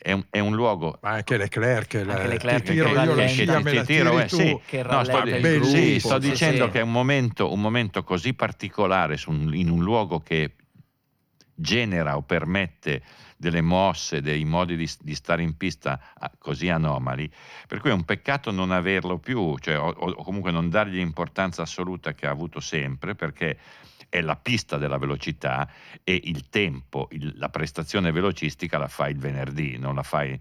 è 0.00 0.12
un, 0.12 0.24
è 0.30 0.38
un, 0.38 0.54
luogo. 0.54 0.98
Ma 1.02 1.10
anche 1.10 1.36
Leclerc, 1.36 1.94
anche 1.96 2.04
la, 2.04 2.26
Leclerc 2.26 2.62
ti 2.62 2.72
tiro 2.72 2.88
io 2.90 3.14
la 3.14 3.26
scia, 3.26 3.60
me 3.60 3.72
la 3.72 3.84
tiri 3.84 4.16
eh, 4.16 4.28
sì. 4.28 4.60
no, 4.84 5.04
sto, 5.04 5.22
gruppo, 5.22 5.64
sì, 5.64 5.98
sto 5.98 6.18
dicendo 6.18 6.66
sì. 6.66 6.70
che 6.70 6.78
è 6.78 6.82
un 6.82 6.92
momento, 6.92 7.52
un 7.52 7.60
momento 7.60 8.04
così 8.04 8.32
particolare 8.32 9.18
un, 9.26 9.52
in 9.54 9.68
un 9.70 9.82
luogo 9.82 10.20
che 10.20 10.52
genera 11.58 12.16
o 12.16 12.22
permette 12.22 13.02
delle 13.36 13.60
mosse, 13.60 14.20
dei 14.20 14.44
modi 14.44 14.76
di, 14.76 14.90
di 15.00 15.14
stare 15.14 15.42
in 15.42 15.56
pista 15.56 16.00
ah, 16.18 16.30
così 16.38 16.68
anomali, 16.68 17.30
per 17.66 17.80
cui 17.80 17.90
è 17.90 17.92
un 17.92 18.04
peccato 18.04 18.50
non 18.50 18.70
averlo 18.70 19.18
più, 19.18 19.56
cioè, 19.58 19.78
o, 19.78 19.88
o 19.88 20.22
comunque 20.24 20.50
non 20.50 20.68
dargli 20.68 20.96
l'importanza 20.96 21.62
assoluta 21.62 22.14
che 22.14 22.26
ha 22.26 22.30
avuto 22.30 22.60
sempre, 22.60 23.14
perché 23.14 23.58
è 24.08 24.20
la 24.20 24.36
pista 24.36 24.76
della 24.76 24.98
velocità 24.98 25.70
e 26.02 26.20
il 26.24 26.48
tempo, 26.48 27.08
il, 27.12 27.34
la 27.36 27.48
prestazione 27.48 28.10
velocistica 28.10 28.78
la 28.78 28.88
fai 28.88 29.12
il 29.12 29.18
venerdì, 29.18 29.78
non 29.78 29.94
la 29.94 30.02
fai 30.02 30.38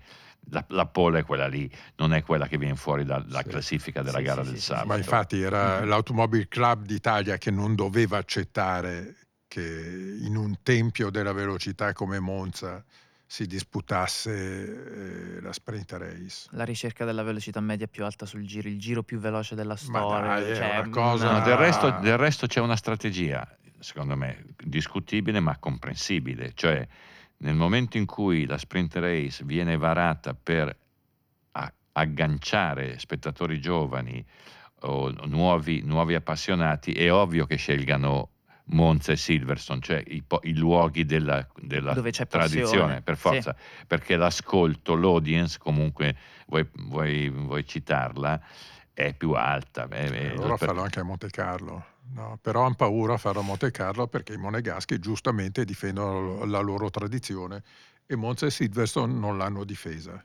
la, 0.50 0.64
la 0.70 0.86
pole 0.86 1.20
è 1.20 1.24
quella 1.26 1.48
lì, 1.48 1.70
non 1.98 2.14
è 2.14 2.24
quella 2.24 2.48
che 2.48 2.58
viene 2.58 2.76
fuori 2.76 3.04
dalla 3.04 3.42
sì. 3.42 3.50
classifica 3.50 4.02
della 4.02 4.20
sì, 4.20 4.24
gara 4.24 4.44
sì, 4.44 4.52
del 4.52 4.60
sabato. 4.60 4.88
Ma 4.88 4.98
infatti 4.98 5.42
era 5.42 5.80
mm-hmm. 5.80 5.90
l'Automobile 5.90 6.48
Club 6.48 6.86
d'Italia 6.86 7.38
che 7.38 7.52
non 7.52 7.76
doveva 7.76 8.18
accettare 8.18 9.27
che 9.48 10.18
in 10.22 10.36
un 10.36 10.58
tempio 10.62 11.10
della 11.10 11.32
velocità 11.32 11.94
come 11.94 12.20
Monza 12.20 12.84
si 13.30 13.46
disputasse 13.46 15.38
eh, 15.38 15.42
la 15.42 15.52
sprint 15.52 15.92
race. 15.94 16.48
La 16.52 16.64
ricerca 16.64 17.04
della 17.04 17.24
velocità 17.24 17.60
media 17.60 17.88
più 17.88 18.06
alta 18.06 18.26
sul 18.26 18.46
giro, 18.46 18.70
il 18.70 18.80
giro 18.80 19.04
più 19.04 19.20
veloce 19.20 19.54
della 19.54 19.76
storia. 19.76 20.40
Dai, 20.40 20.56
cioè, 20.56 20.90
cosa... 20.90 21.40
no, 21.40 21.46
del, 21.46 21.58
resto, 21.58 21.92
del, 22.00 22.18
resto, 22.18 22.48
c'è 22.48 22.62
una 22.62 22.78
strategia, 22.78 23.46
secondo 23.80 24.16
me, 24.16 24.46
discutibile 24.64 25.42
ma 25.42 25.58
comprensibile, 25.58 26.54
cioè 26.54 26.88
nel 27.40 27.56
momento 27.56 27.98
in 27.98 28.06
cui 28.06 28.46
la 28.46 28.58
sprint 28.58 28.96
race 28.96 29.44
viene 29.44 29.78
varata 29.78 30.34
per 30.34 30.76
agganciare 31.98 33.00
spettatori 33.00 33.60
giovani 33.60 34.24
o 34.82 35.10
nuovi, 35.26 35.82
nuovi 35.82 36.14
appassionati, 36.14 36.94
è 36.94 37.12
ovvio 37.12 37.46
che 37.46 37.56
scelgano 37.56 38.30
Monza 38.70 39.14
e 39.14 39.16
Silverstone, 39.16 39.80
cioè 39.82 40.04
i, 40.08 40.24
i 40.42 40.56
luoghi 40.56 41.06
della, 41.06 41.48
della 41.56 41.94
tradizione, 42.28 43.02
per 43.02 43.16
forza, 43.16 43.56
sì. 43.58 43.86
perché 43.86 44.18
l'ascolto, 44.18 44.96
l'audience, 44.96 45.58
comunque 45.58 46.16
vuoi, 46.48 46.68
vuoi, 46.74 47.30
vuoi 47.30 47.66
citarla, 47.66 48.42
è 48.94 49.14
più 49.14 49.32
alta. 49.32 49.88
È, 49.88 50.10
è, 50.10 50.36
loro 50.36 50.58
per... 50.58 50.68
fanno 50.68 50.82
anche 50.82 51.00
a 51.00 51.04
Monte 51.04 51.30
Carlo. 51.30 51.96
No, 52.10 52.40
però 52.42 52.64
hanno 52.64 52.76
paura 52.76 53.14
a 53.14 53.18
farlo 53.18 53.42
a 53.42 53.44
Monte 53.44 53.72
Carlo 53.72 54.08
perché 54.08 54.34
i 54.34 54.38
monegaschi 54.38 54.98
giustamente 55.00 55.66
difendono 55.66 56.46
la 56.46 56.60
loro 56.60 56.90
tradizione 56.90 57.64
e 58.06 58.16
Monza 58.16 58.46
e 58.46 58.50
Silverstone 58.50 59.14
non 59.14 59.38
l'hanno 59.38 59.66
difesa. 59.66 60.24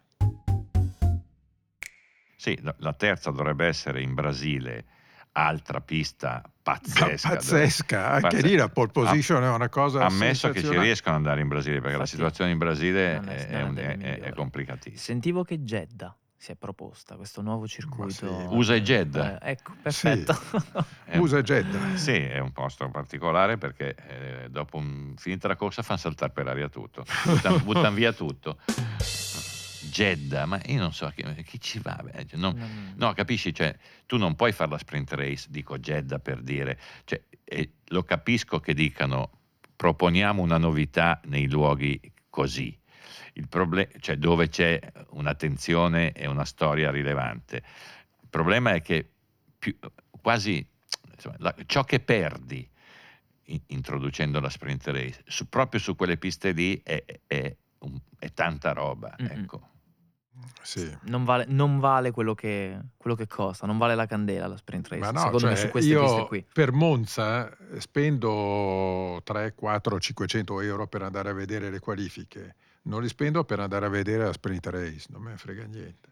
Sì, 2.36 2.58
la 2.60 2.92
terza 2.92 3.30
dovrebbe 3.30 3.66
essere 3.66 4.02
in 4.02 4.14
Brasile, 4.14 4.84
altra 5.32 5.80
pista 5.80 6.42
pazzesca. 6.62 7.28
Pazzesca, 7.28 8.08
anche 8.10 8.20
pazzesca. 8.22 8.46
lì 8.46 8.56
la 8.56 8.68
pole 8.68 8.90
position 8.90 9.42
è 9.42 9.48
una 9.48 9.68
cosa 9.68 10.06
Ammesso 10.06 10.50
che 10.50 10.62
ci 10.62 10.78
riescano 10.78 11.16
ad 11.16 11.22
andare 11.22 11.40
in 11.40 11.48
Brasile, 11.48 11.80
perché 11.80 11.96
Infatti, 11.96 12.10
la 12.10 12.16
situazione 12.16 12.50
in 12.52 12.58
Brasile 12.58 13.20
è, 13.20 13.20
è, 13.20 13.72
è, 13.72 14.20
è 14.20 14.32
complicatissima. 14.32 15.00
Sentivo 15.00 15.44
che 15.44 15.60
Jeddah 15.60 16.16
si 16.42 16.50
è 16.50 16.56
proposta 16.56 17.14
questo 17.14 17.40
nuovo 17.40 17.68
circuito. 17.68 18.10
Sì. 18.10 18.46
USA 18.50 18.74
e 18.74 18.82
Jeddah. 18.82 19.38
Eh, 19.38 19.50
ecco, 19.52 19.74
perfetto. 19.80 20.32
Sì. 20.32 21.18
USA 21.18 21.38
e 21.38 21.42
Jeddah. 21.42 21.96
Sì, 21.96 22.16
è 22.16 22.40
un 22.40 22.50
posto 22.50 22.88
particolare 22.88 23.58
perché 23.58 23.94
eh, 23.94 24.48
dopo 24.50 24.76
un, 24.78 25.14
finita 25.16 25.46
la 25.46 25.54
corsa 25.54 25.82
fanno 25.82 26.00
saltare 26.00 26.32
per 26.32 26.48
aria 26.48 26.68
tutto, 26.68 27.04
buttano, 27.24 27.58
buttano 27.60 27.94
via 27.94 28.12
tutto. 28.12 28.58
Jeddah, 29.92 30.46
ma 30.46 30.58
io 30.66 30.78
non 30.80 30.94
so 30.94 31.12
chi, 31.14 31.22
chi 31.44 31.60
ci 31.60 31.78
va. 31.78 32.02
Cioè, 32.26 32.38
no, 32.38 32.56
no, 32.96 33.12
capisci? 33.12 33.52
Cioè, 33.52 33.76
tu 34.06 34.16
non 34.16 34.34
puoi 34.34 34.52
fare 34.52 34.70
la 34.70 34.78
sprint 34.78 35.12
race, 35.12 35.48
dico 35.50 35.78
Jeddah 35.78 36.18
per 36.18 36.40
dire, 36.40 36.78
cioè, 37.04 37.22
lo 37.88 38.02
capisco 38.02 38.58
che 38.58 38.72
dicano 38.72 39.30
proponiamo 39.76 40.40
una 40.40 40.56
novità 40.56 41.20
nei 41.24 41.48
luoghi 41.48 42.00
così, 42.30 42.76
il 43.34 43.48
problem- 43.48 43.88
cioè 44.00 44.16
dove 44.16 44.48
c'è 44.48 44.80
un'attenzione 45.10 46.12
e 46.12 46.26
una 46.26 46.46
storia 46.46 46.90
rilevante. 46.90 47.56
Il 48.22 48.28
problema 48.30 48.72
è 48.72 48.80
che 48.80 49.10
più, 49.58 49.76
quasi 50.22 50.66
insomma, 51.12 51.36
la, 51.38 51.54
ciò 51.66 51.84
che 51.84 52.00
perdi 52.00 52.66
introducendo 53.66 54.40
la 54.40 54.48
sprint 54.48 54.86
race 54.86 55.22
su, 55.26 55.48
proprio 55.48 55.78
su 55.78 55.94
quelle 55.94 56.16
piste 56.16 56.52
lì 56.52 56.80
è, 56.82 57.04
è, 57.26 57.54
è 58.18 58.32
tanta 58.32 58.72
roba. 58.72 59.14
Ecco. 59.18 59.71
Sì. 60.62 60.96
Non 61.02 61.24
vale, 61.24 61.44
non 61.48 61.78
vale 61.80 62.10
quello, 62.10 62.34
che, 62.34 62.78
quello, 62.96 63.16
che, 63.16 63.26
costa, 63.26 63.66
non 63.66 63.78
vale 63.78 63.94
la 63.94 64.06
candela 64.06 64.46
la 64.46 64.56
sprint 64.56 64.88
race. 64.88 65.00
Ma 65.00 65.10
no, 65.10 65.18
secondo 65.18 65.38
cioè, 65.38 65.50
me 65.50 65.56
su 65.56 65.68
queste 65.68 65.98
piste 65.98 66.26
qui. 66.26 66.46
Per 66.52 66.72
Monza 66.72 67.50
eh, 67.50 67.80
spendo 67.80 69.20
3, 69.24 69.54
4, 69.54 70.00
500 70.00 70.60
euro 70.60 70.86
per 70.86 71.02
andare 71.02 71.30
a 71.30 71.32
vedere 71.32 71.70
le 71.70 71.78
qualifiche. 71.78 72.56
Non 72.82 73.02
li 73.02 73.08
spendo 73.08 73.44
per 73.44 73.60
andare 73.60 73.86
a 73.86 73.88
vedere 73.88 74.24
la 74.24 74.32
sprint 74.32 74.66
race, 74.66 75.06
non 75.10 75.22
me 75.22 75.30
ne 75.30 75.36
frega 75.36 75.64
niente. 75.64 76.10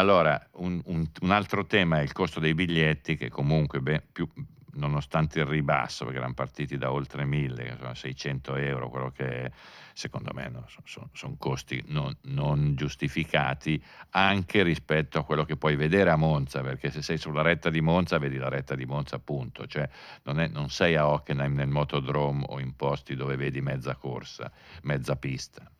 Allora, 0.00 0.48
un, 0.52 0.80
un, 0.86 1.06
un, 1.20 1.30
altro 1.30 1.66
tema 1.66 1.98
è 1.98 2.02
il 2.02 2.12
costo 2.12 2.40
dei 2.40 2.54
biglietti, 2.54 3.16
che 3.16 3.28
comunque 3.28 3.80
beh, 3.80 4.02
più, 4.10 4.26
nonostante 4.74 5.40
il 5.40 5.46
ribasso, 5.46 6.04
perché 6.04 6.18
erano 6.18 6.34
partiti 6.34 6.76
da 6.76 6.92
oltre 6.92 7.24
1000, 7.24 7.76
sono 7.78 7.94
600 7.94 8.56
euro, 8.56 8.88
quello 8.88 9.10
che 9.10 9.50
secondo 9.92 10.30
me 10.32 10.48
no, 10.48 10.66
sono, 10.84 11.10
sono, 11.12 11.34
costi 11.38 11.82
non, 11.88 12.16
non, 12.22 12.74
giustificati 12.74 13.82
anche 14.10 14.62
rispetto 14.62 15.18
a 15.18 15.24
quello 15.24 15.44
che 15.44 15.56
puoi 15.56 15.76
vedere 15.76 16.10
a 16.10 16.16
Monza, 16.16 16.60
perché 16.62 16.90
se 16.90 17.02
sei 17.02 17.18
sulla 17.18 17.42
retta 17.42 17.70
di 17.70 17.80
Monza 17.80 18.18
vedi 18.18 18.36
la 18.36 18.48
retta 18.48 18.74
di 18.74 18.86
Monza 18.86 19.16
appunto, 19.16 19.66
cioè 19.66 19.88
non, 20.24 20.40
è, 20.40 20.48
non 20.48 20.70
sei 20.70 20.96
a 20.96 21.08
Hockenheim 21.08 21.54
nel 21.54 21.68
motodrome 21.68 22.44
o 22.48 22.60
in 22.60 22.74
posti 22.76 23.14
dove 23.14 23.36
vedi 23.36 23.60
mezza 23.60 23.94
corsa, 23.96 24.50
mezza 24.82 25.16
pista. 25.16 25.70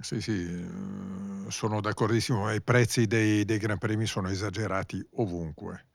Sì, 0.00 0.20
sì, 0.20 0.66
sono 1.48 1.80
d'accordissimo, 1.80 2.52
i 2.52 2.60
prezzi 2.60 3.06
dei, 3.06 3.44
dei 3.44 3.58
Gran 3.58 3.78
Premi 3.78 4.06
sono 4.06 4.28
esagerati 4.28 5.04
ovunque. 5.14 5.86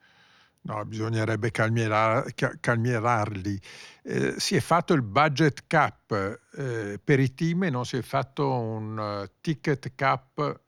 No, 0.64 0.86
bisognerebbe 0.86 1.50
calmierar- 1.50 2.60
calmierarli. 2.60 3.60
Eh, 4.04 4.36
si 4.38 4.56
è 4.56 4.60
fatto 4.60 4.94
il 4.94 5.02
budget 5.02 5.64
cap 5.66 6.12
eh, 6.56 7.00
per 7.04 7.20
i 7.20 7.34
team 7.34 7.64
e 7.64 7.70
non 7.72 7.86
si 7.86 7.98
è 7.98 8.02
fatto 8.02 8.52
un 8.52 8.98
uh, 8.98 9.32
ticket 9.42 9.94
cap 9.96 10.62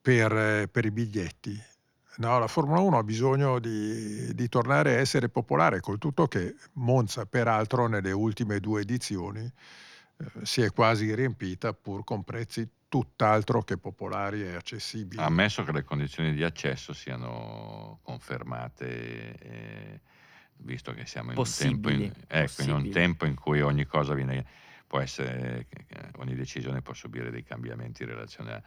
per, 0.00 0.32
eh, 0.32 0.68
per, 0.68 0.84
i 0.84 0.92
biglietti. 0.92 1.60
No, 2.18 2.38
la 2.38 2.46
Formula 2.46 2.80
1 2.80 2.98
ha 2.98 3.02
bisogno 3.02 3.58
di, 3.58 4.34
di, 4.34 4.48
tornare 4.48 4.94
a 4.96 4.98
essere 4.98 5.28
popolare, 5.28 5.80
col 5.80 5.98
tutto 5.98 6.26
che 6.28 6.54
Monza, 6.74 7.26
peraltro, 7.26 7.88
nelle 7.88 8.12
ultime 8.12 8.60
due 8.60 8.82
edizioni 8.82 9.40
eh, 9.44 10.26
si 10.42 10.62
è 10.62 10.70
quasi 10.70 11.12
riempita 11.14 11.72
pur 11.72 12.04
con 12.04 12.22
prezzi 12.24 12.68
tutt'altro 12.88 13.62
che 13.62 13.76
popolari 13.76 14.42
e 14.42 14.54
accessibili. 14.54 15.20
Ammesso 15.22 15.62
che 15.62 15.72
le 15.72 15.84
condizioni 15.84 16.32
di 16.32 16.42
accesso 16.42 16.92
siano 16.92 18.00
confermate, 18.02 19.38
eh, 19.38 20.00
visto 20.58 20.92
che 20.92 21.06
siamo 21.06 21.32
in 21.32 21.38
un, 21.38 21.44
tempo 21.44 21.90
in, 21.90 22.12
ecco, 22.26 22.62
in 22.62 22.72
un, 22.72 22.90
tempo 22.90 23.26
in, 23.26 23.34
cui 23.34 23.60
ogni 23.60 23.84
cosa 23.84 24.14
viene, 24.14 24.44
può 24.86 25.00
essere, 25.00 25.66
ogni 26.16 26.34
decisione 26.34 26.80
può 26.80 26.94
subire 26.94 27.30
dei 27.30 27.44
cambiamenti 27.44 28.02
in 28.02 28.08
relazione 28.08 28.52
a, 28.54 28.62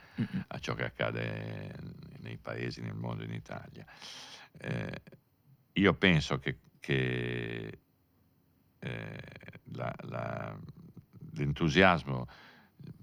a 0.48 0.60
ciò 0.60 0.76
che 0.76 0.86
accade 0.86 1.74
nei 2.20 2.38
paesi, 2.38 2.82
nel 2.82 2.96
mondo, 2.96 3.24
in 3.24 3.34
Italia. 3.34 3.86
Eh, 4.60 5.02
io 5.74 5.94
penso 5.96 6.38
che, 6.38 6.58
che 6.80 7.80
eh, 8.78 9.20
la, 9.72 9.96
la, 10.02 10.58
l'entusiasmo 11.34 12.28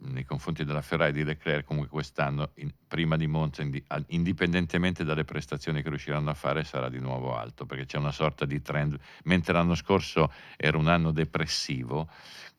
nei 0.01 0.25
confronti 0.25 0.65
della 0.65 0.83
Ferrari 0.83 1.13
di 1.13 1.25
Leclerc 1.25 1.65
comunque 1.65 1.91
quest'anno 1.91 2.51
in, 2.55 2.71
prima 2.87 3.17
di 3.17 3.27
Monza 3.27 3.63
indipendentemente 4.07 5.05
dalle 5.05 5.25
prestazioni 5.25 5.83
che 5.83 5.89
riusciranno 5.89 6.31
a 6.31 6.35
fare 6.35 6.65
sarà 6.65 6.89
di 6.89 6.99
nuovo 6.99 7.37
alto 7.37 7.67
perché 7.67 7.85
c'è 7.85 7.99
una 7.99 8.13
sorta 8.13 8.45
di 8.45 8.63
trend. 8.63 8.99
Mentre 9.25 9.53
l'anno 9.53 9.75
scorso 9.75 10.33
era 10.57 10.79
un 10.79 10.89
anno 10.89 11.11
depressivo 11.11 12.09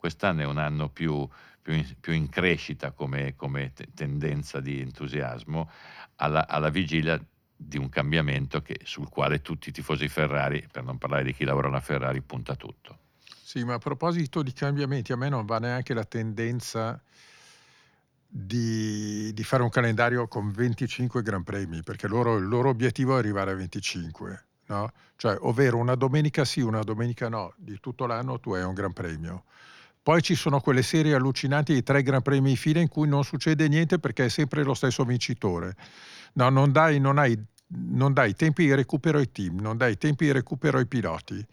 quest'anno 0.00 0.40
è 0.40 0.46
un 0.46 0.58
anno 0.58 0.88
più, 0.88 1.28
più, 1.60 1.74
in, 1.74 1.86
più 2.00 2.14
in, 2.14 2.28
crescita 2.28 2.90
come, 2.92 3.36
come 3.36 3.72
te, 3.72 3.88
tendenza 3.94 4.60
di 4.60 4.80
entusiasmo 4.80 5.70
alla, 6.16 6.48
alla 6.48 6.70
vigilia 6.70 7.22
di 7.54 7.76
un 7.76 7.90
cambiamento 7.90 8.62
che, 8.62 8.80
sul 8.84 9.10
quale 9.10 9.42
tutti 9.42 9.68
i 9.68 9.72
tifosi 9.72 10.08
Ferrari 10.08 10.66
per 10.72 10.82
non 10.82 10.96
parlare 10.96 11.24
di 11.24 11.34
chi 11.34 11.44
lavora 11.44 11.68
alla 11.68 11.80
Ferrari 11.80 12.22
punta 12.22 12.56
tutto 12.56 12.99
sì, 13.50 13.64
ma 13.64 13.74
a 13.74 13.78
proposito 13.78 14.44
di 14.44 14.52
cambiamenti, 14.52 15.10
a 15.10 15.16
me 15.16 15.28
non 15.28 15.44
va 15.44 15.58
neanche 15.58 15.92
la 15.92 16.04
tendenza 16.04 17.02
di, 18.24 19.32
di 19.32 19.42
fare 19.42 19.64
un 19.64 19.68
calendario 19.70 20.28
con 20.28 20.52
25 20.52 21.20
Gran 21.20 21.42
Premi, 21.42 21.82
perché 21.82 22.06
loro, 22.06 22.36
il 22.36 22.46
loro 22.46 22.68
obiettivo 22.68 23.16
è 23.16 23.18
arrivare 23.18 23.50
a 23.50 23.54
25, 23.56 24.44
no? 24.66 24.92
Cioè, 25.16 25.36
ovvero 25.40 25.78
una 25.78 25.96
domenica 25.96 26.44
sì, 26.44 26.60
una 26.60 26.82
domenica 26.82 27.28
no, 27.28 27.52
di 27.56 27.80
tutto 27.80 28.06
l'anno 28.06 28.38
tu 28.38 28.52
hai 28.52 28.62
un 28.62 28.72
Gran 28.72 28.92
Premio. 28.92 29.42
Poi 30.00 30.22
ci 30.22 30.36
sono 30.36 30.60
quelle 30.60 30.82
serie 30.82 31.14
allucinanti 31.14 31.74
di 31.74 31.82
tre 31.82 32.04
Gran 32.04 32.22
Premi 32.22 32.50
in 32.50 32.56
fila 32.56 32.78
in 32.78 32.86
cui 32.86 33.08
non 33.08 33.24
succede 33.24 33.66
niente 33.66 33.98
perché 33.98 34.26
è 34.26 34.28
sempre 34.28 34.62
lo 34.62 34.74
stesso 34.74 35.04
vincitore. 35.04 35.74
No, 36.34 36.50
non 36.50 36.70
dai, 36.70 37.00
non 37.00 37.18
hai, 37.18 37.36
non 37.66 38.12
dai 38.12 38.32
tempi 38.36 38.66
di 38.66 38.74
recupero 38.76 39.18
ai 39.18 39.32
team, 39.32 39.58
non 39.58 39.76
dai 39.76 39.98
tempi 39.98 40.26
di 40.26 40.30
recupero 40.30 40.78
ai 40.78 40.86
piloti, 40.86 41.44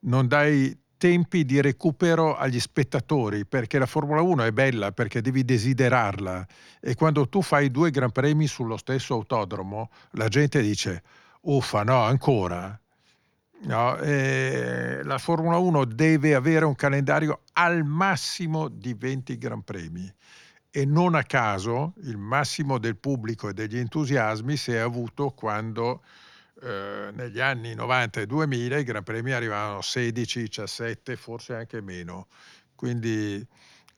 non 0.00 0.28
dai 0.28 0.84
tempi 0.96 1.44
di 1.44 1.60
recupero 1.60 2.36
agli 2.36 2.60
spettatori, 2.60 3.44
perché 3.44 3.78
la 3.78 3.86
Formula 3.86 4.20
1 4.22 4.44
è 4.44 4.52
bella, 4.52 4.92
perché 4.92 5.20
devi 5.20 5.44
desiderarla 5.44 6.46
e 6.80 6.94
quando 6.94 7.28
tu 7.28 7.42
fai 7.42 7.70
due 7.70 7.90
Gran 7.90 8.12
Premi 8.12 8.46
sullo 8.46 8.76
stesso 8.76 9.14
autodromo, 9.14 9.90
la 10.12 10.28
gente 10.28 10.60
dice, 10.60 11.02
uffa, 11.42 11.82
no, 11.82 12.02
ancora. 12.02 12.78
No, 13.58 13.96
eh, 13.98 15.00
la 15.02 15.18
Formula 15.18 15.56
1 15.56 15.84
deve 15.86 16.34
avere 16.34 16.64
un 16.64 16.74
calendario 16.74 17.40
al 17.54 17.84
massimo 17.84 18.68
di 18.68 18.94
20 18.94 19.38
Gran 19.38 19.62
Premi 19.62 20.12
e 20.70 20.84
non 20.84 21.14
a 21.14 21.22
caso 21.22 21.94
il 22.02 22.18
massimo 22.18 22.76
del 22.76 22.98
pubblico 22.98 23.48
e 23.48 23.54
degli 23.54 23.78
entusiasmi 23.78 24.58
si 24.58 24.72
è 24.72 24.76
avuto 24.76 25.30
quando 25.30 26.02
eh, 26.62 27.10
negli 27.12 27.40
anni 27.40 27.74
90 27.74 28.20
e 28.20 28.26
2000 28.26 28.78
i 28.78 28.84
Gran 28.84 29.02
Premi 29.02 29.32
arrivavano 29.32 29.82
16, 29.82 30.40
17, 30.40 31.16
forse 31.16 31.54
anche 31.54 31.80
meno. 31.80 32.28
Quindi 32.74 33.46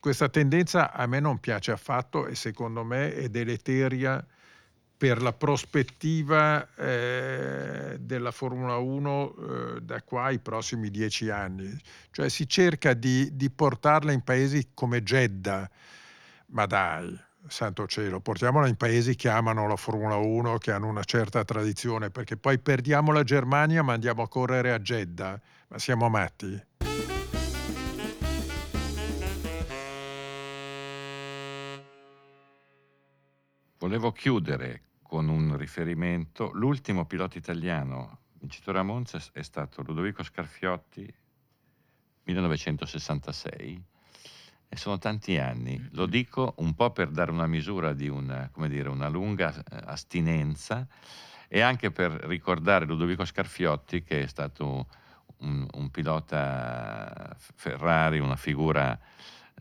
questa 0.01 0.29
tendenza 0.29 0.93
a 0.93 1.07
me 1.07 1.21
non 1.21 1.39
piace 1.39 1.71
affatto 1.73 2.27
e 2.27 2.35
secondo 2.35 2.85
me 2.85 3.15
è 3.15 3.29
deleteria 3.29 4.25
per 4.97 5.23
la 5.23 5.33
prospettiva 5.33 6.75
eh, 6.75 7.97
della 8.01 8.33
Formula 8.33 8.79
1 8.79 9.35
eh, 9.77 9.81
da 9.81 10.03
qua 10.03 10.25
ai 10.25 10.41
prossimi 10.41 10.91
dieci 10.91 11.31
anni. 11.31 11.73
Cioè 12.11 12.29
si 12.29 12.49
cerca 12.49 12.95
di, 12.95 13.37
di 13.37 13.49
portarla 13.51 14.11
in 14.11 14.23
paesi 14.23 14.71
come 14.75 15.05
Jeddah, 15.05 15.71
ma 16.47 16.67
dai, 16.67 17.17
santo 17.49 17.87
cielo, 17.87 18.21
portiamola 18.21 18.69
in 18.69 18.77
paesi 18.77 19.15
che 19.15 19.29
amano 19.29 19.67
la 19.67 19.77
Formula 19.77 20.17
1, 20.17 20.59
che 20.59 20.73
hanno 20.73 20.87
una 20.87 21.05
certa 21.05 21.45
tradizione, 21.45 22.11
perché 22.11 22.37
poi 22.37 22.59
perdiamo 22.59 23.13
la 23.13 23.23
Germania 23.23 23.83
ma 23.83 23.95
andiamo 23.95 24.23
a 24.23 24.29
correre 24.29 24.73
a 24.73 24.79
Jeddah, 24.79 25.41
ma 25.69 25.79
siamo 25.79 26.09
matti. 26.09 26.67
Volevo 33.79 34.13
chiudere 34.13 34.83
con 35.03 35.29
un 35.29 35.57
riferimento. 35.57 36.51
L'ultimo 36.53 37.07
pilota 37.07 37.39
italiano 37.39 38.19
vincitore 38.39 38.79
a 38.79 38.83
Monza 38.83 39.21
è 39.33 39.43
stato 39.43 39.83
Ludovico 39.83 40.23
Scarfiotti, 40.23 41.13
1966, 42.25 43.85
e 44.69 44.77
sono 44.77 44.99
tanti 44.99 45.39
anni. 45.39 45.79
Lo 45.93 46.03
mm-hmm. 46.03 46.11
dico 46.11 46.55
un 46.59 46.75
po' 46.75 46.91
per 46.91 47.09
dare 47.09 47.31
una 47.31 47.47
misura 47.47 47.93
di 47.93 48.09
una, 48.09 48.51
dire, 48.67 48.89
una 48.89 49.09
lunga 49.09 49.55
eh, 49.55 49.63
astinenza 49.85 50.87
e 51.49 51.61
anche 51.61 51.91
per 51.91 52.13
ricordare 52.25 52.85
Ludovico 52.85 53.25
Scarfiotti, 53.25 54.03
che 54.03 54.23
è 54.23 54.27
stato 54.27 54.87
un, 55.39 55.67
un 55.73 55.91
pilota 55.91 57.35
Ferrari, 57.39 58.19
una 58.19 58.37
figura 58.37 58.99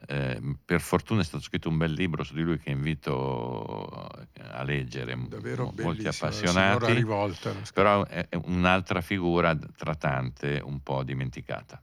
eh, 0.06 0.40
per 0.64 0.82
fortuna 0.82 1.22
è 1.22 1.24
stato 1.24 1.44
scritto 1.44 1.70
un 1.70 1.78
bel 1.78 1.92
libro 1.92 2.24
su 2.24 2.34
di 2.34 2.42
lui 2.42 2.60
che 2.60 2.70
invito 2.70 4.10
eh, 4.34 4.42
a 4.52 4.64
leggere, 4.64 5.18
Davvero 5.28 5.74
molti 5.80 6.08
appassionati, 6.08 6.94
rivolta, 6.94 7.52
però 7.74 8.06
è 8.06 8.28
un'altra 8.44 9.02
figura 9.02 9.56
tra 9.56 9.96
tante 9.96 10.62
un 10.64 10.82
po' 10.82 11.04
dimenticata. 11.04 11.82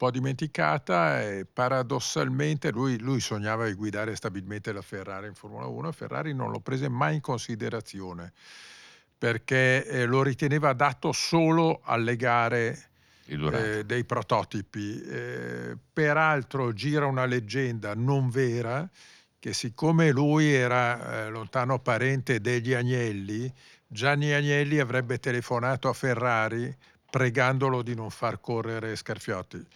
Po' 0.00 0.10
dimenticata 0.10 1.20
e 1.20 1.44
paradossalmente 1.44 2.70
lui, 2.70 2.98
lui 2.98 3.20
sognava 3.20 3.66
di 3.66 3.74
guidare 3.74 4.16
stabilmente 4.16 4.72
la 4.72 4.80
Ferrari 4.80 5.26
in 5.26 5.34
Formula 5.34 5.66
1, 5.66 5.92
Ferrari 5.92 6.32
non 6.32 6.50
lo 6.50 6.60
prese 6.60 6.88
mai 6.88 7.16
in 7.16 7.20
considerazione 7.20 8.32
perché 9.18 9.84
eh, 9.84 10.06
lo 10.06 10.22
riteneva 10.22 10.70
adatto 10.70 11.12
solo 11.12 11.82
alle 11.84 12.16
gare 12.16 12.78
eh, 13.26 13.84
dei 13.84 14.04
prototipi. 14.04 15.02
Eh, 15.02 15.76
peraltro 15.92 16.72
gira 16.72 17.04
una 17.04 17.26
leggenda 17.26 17.92
non 17.94 18.30
vera 18.30 18.88
che 19.38 19.52
siccome 19.52 20.12
lui 20.12 20.50
era 20.50 21.26
eh, 21.26 21.28
lontano 21.28 21.78
parente 21.78 22.40
degli 22.40 22.72
Agnelli, 22.72 23.52
Gianni 23.86 24.32
Agnelli 24.32 24.78
avrebbe 24.78 25.18
telefonato 25.18 25.90
a 25.90 25.92
Ferrari 25.92 26.74
pregandolo 27.10 27.82
di 27.82 27.94
non 27.94 28.08
far 28.08 28.40
correre 28.40 28.96
Scarfiotti. 28.96 29.66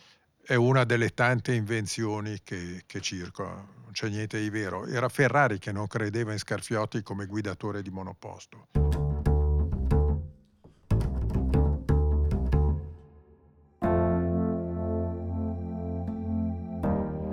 È 0.47 0.55
una 0.57 0.85
delle 0.85 1.15
tante 1.15 1.55
invenzioni 1.55 2.41
che, 2.45 2.83
che 2.85 3.01
circolano, 3.01 3.67
non 3.83 3.93
c'è 3.93 4.11
niente 4.11 4.39
di 4.39 4.51
vero. 4.51 4.87
Era 4.87 5.09
Ferrari 5.09 5.59
che 5.59 5.73
non 5.73 5.87
credeva 5.87 6.33
in 6.33 6.39
Scarfiotti 6.39 7.03
come 7.03 7.25
guidatore 7.25 7.81
di 7.81 7.89
monoposto. 7.89 8.67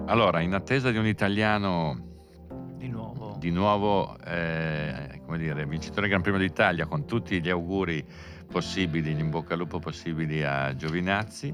Allora, 0.05 0.39
in 0.39 0.53
attesa 0.53 0.89
di 0.89 0.97
un 0.97 1.05
italiano 1.05 2.47
di 2.77 2.87
nuovo, 2.87 3.35
di 3.37 3.51
nuovo 3.51 4.17
eh, 4.19 5.21
come 5.25 5.37
dire, 5.37 5.65
vincitore 5.65 6.07
Gran 6.07 6.21
Premio 6.21 6.39
d'Italia, 6.39 6.85
con 6.85 7.05
tutti 7.05 7.41
gli 7.41 7.49
auguri 7.49 8.05
possibili, 8.49 9.13
gli 9.13 9.19
in 9.19 9.29
bocca 9.29 9.53
al 9.53 9.59
lupo 9.59 9.79
possibili 9.79 10.43
a 10.43 10.73
Giovinazzi, 10.75 11.53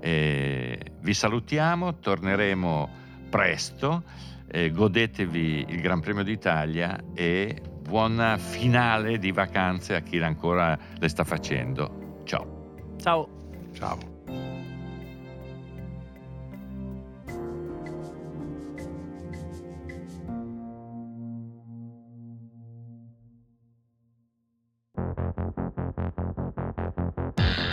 eh, 0.00 0.78
vi 1.00 1.14
salutiamo, 1.14 1.98
torneremo 1.98 2.88
presto, 3.28 4.02
eh, 4.50 4.70
godetevi 4.70 5.66
il 5.68 5.80
Gran 5.80 6.00
Premio 6.00 6.22
d'Italia 6.22 6.98
e 7.14 7.60
buona 7.82 8.36
finale 8.36 9.18
di 9.18 9.32
vacanze 9.32 9.94
a 9.94 10.00
chi 10.00 10.18
ancora 10.18 10.78
le 10.98 11.08
sta 11.08 11.24
facendo. 11.24 12.22
Ciao. 12.24 12.94
Ciao. 12.98 13.28
Ciao. 13.72 14.17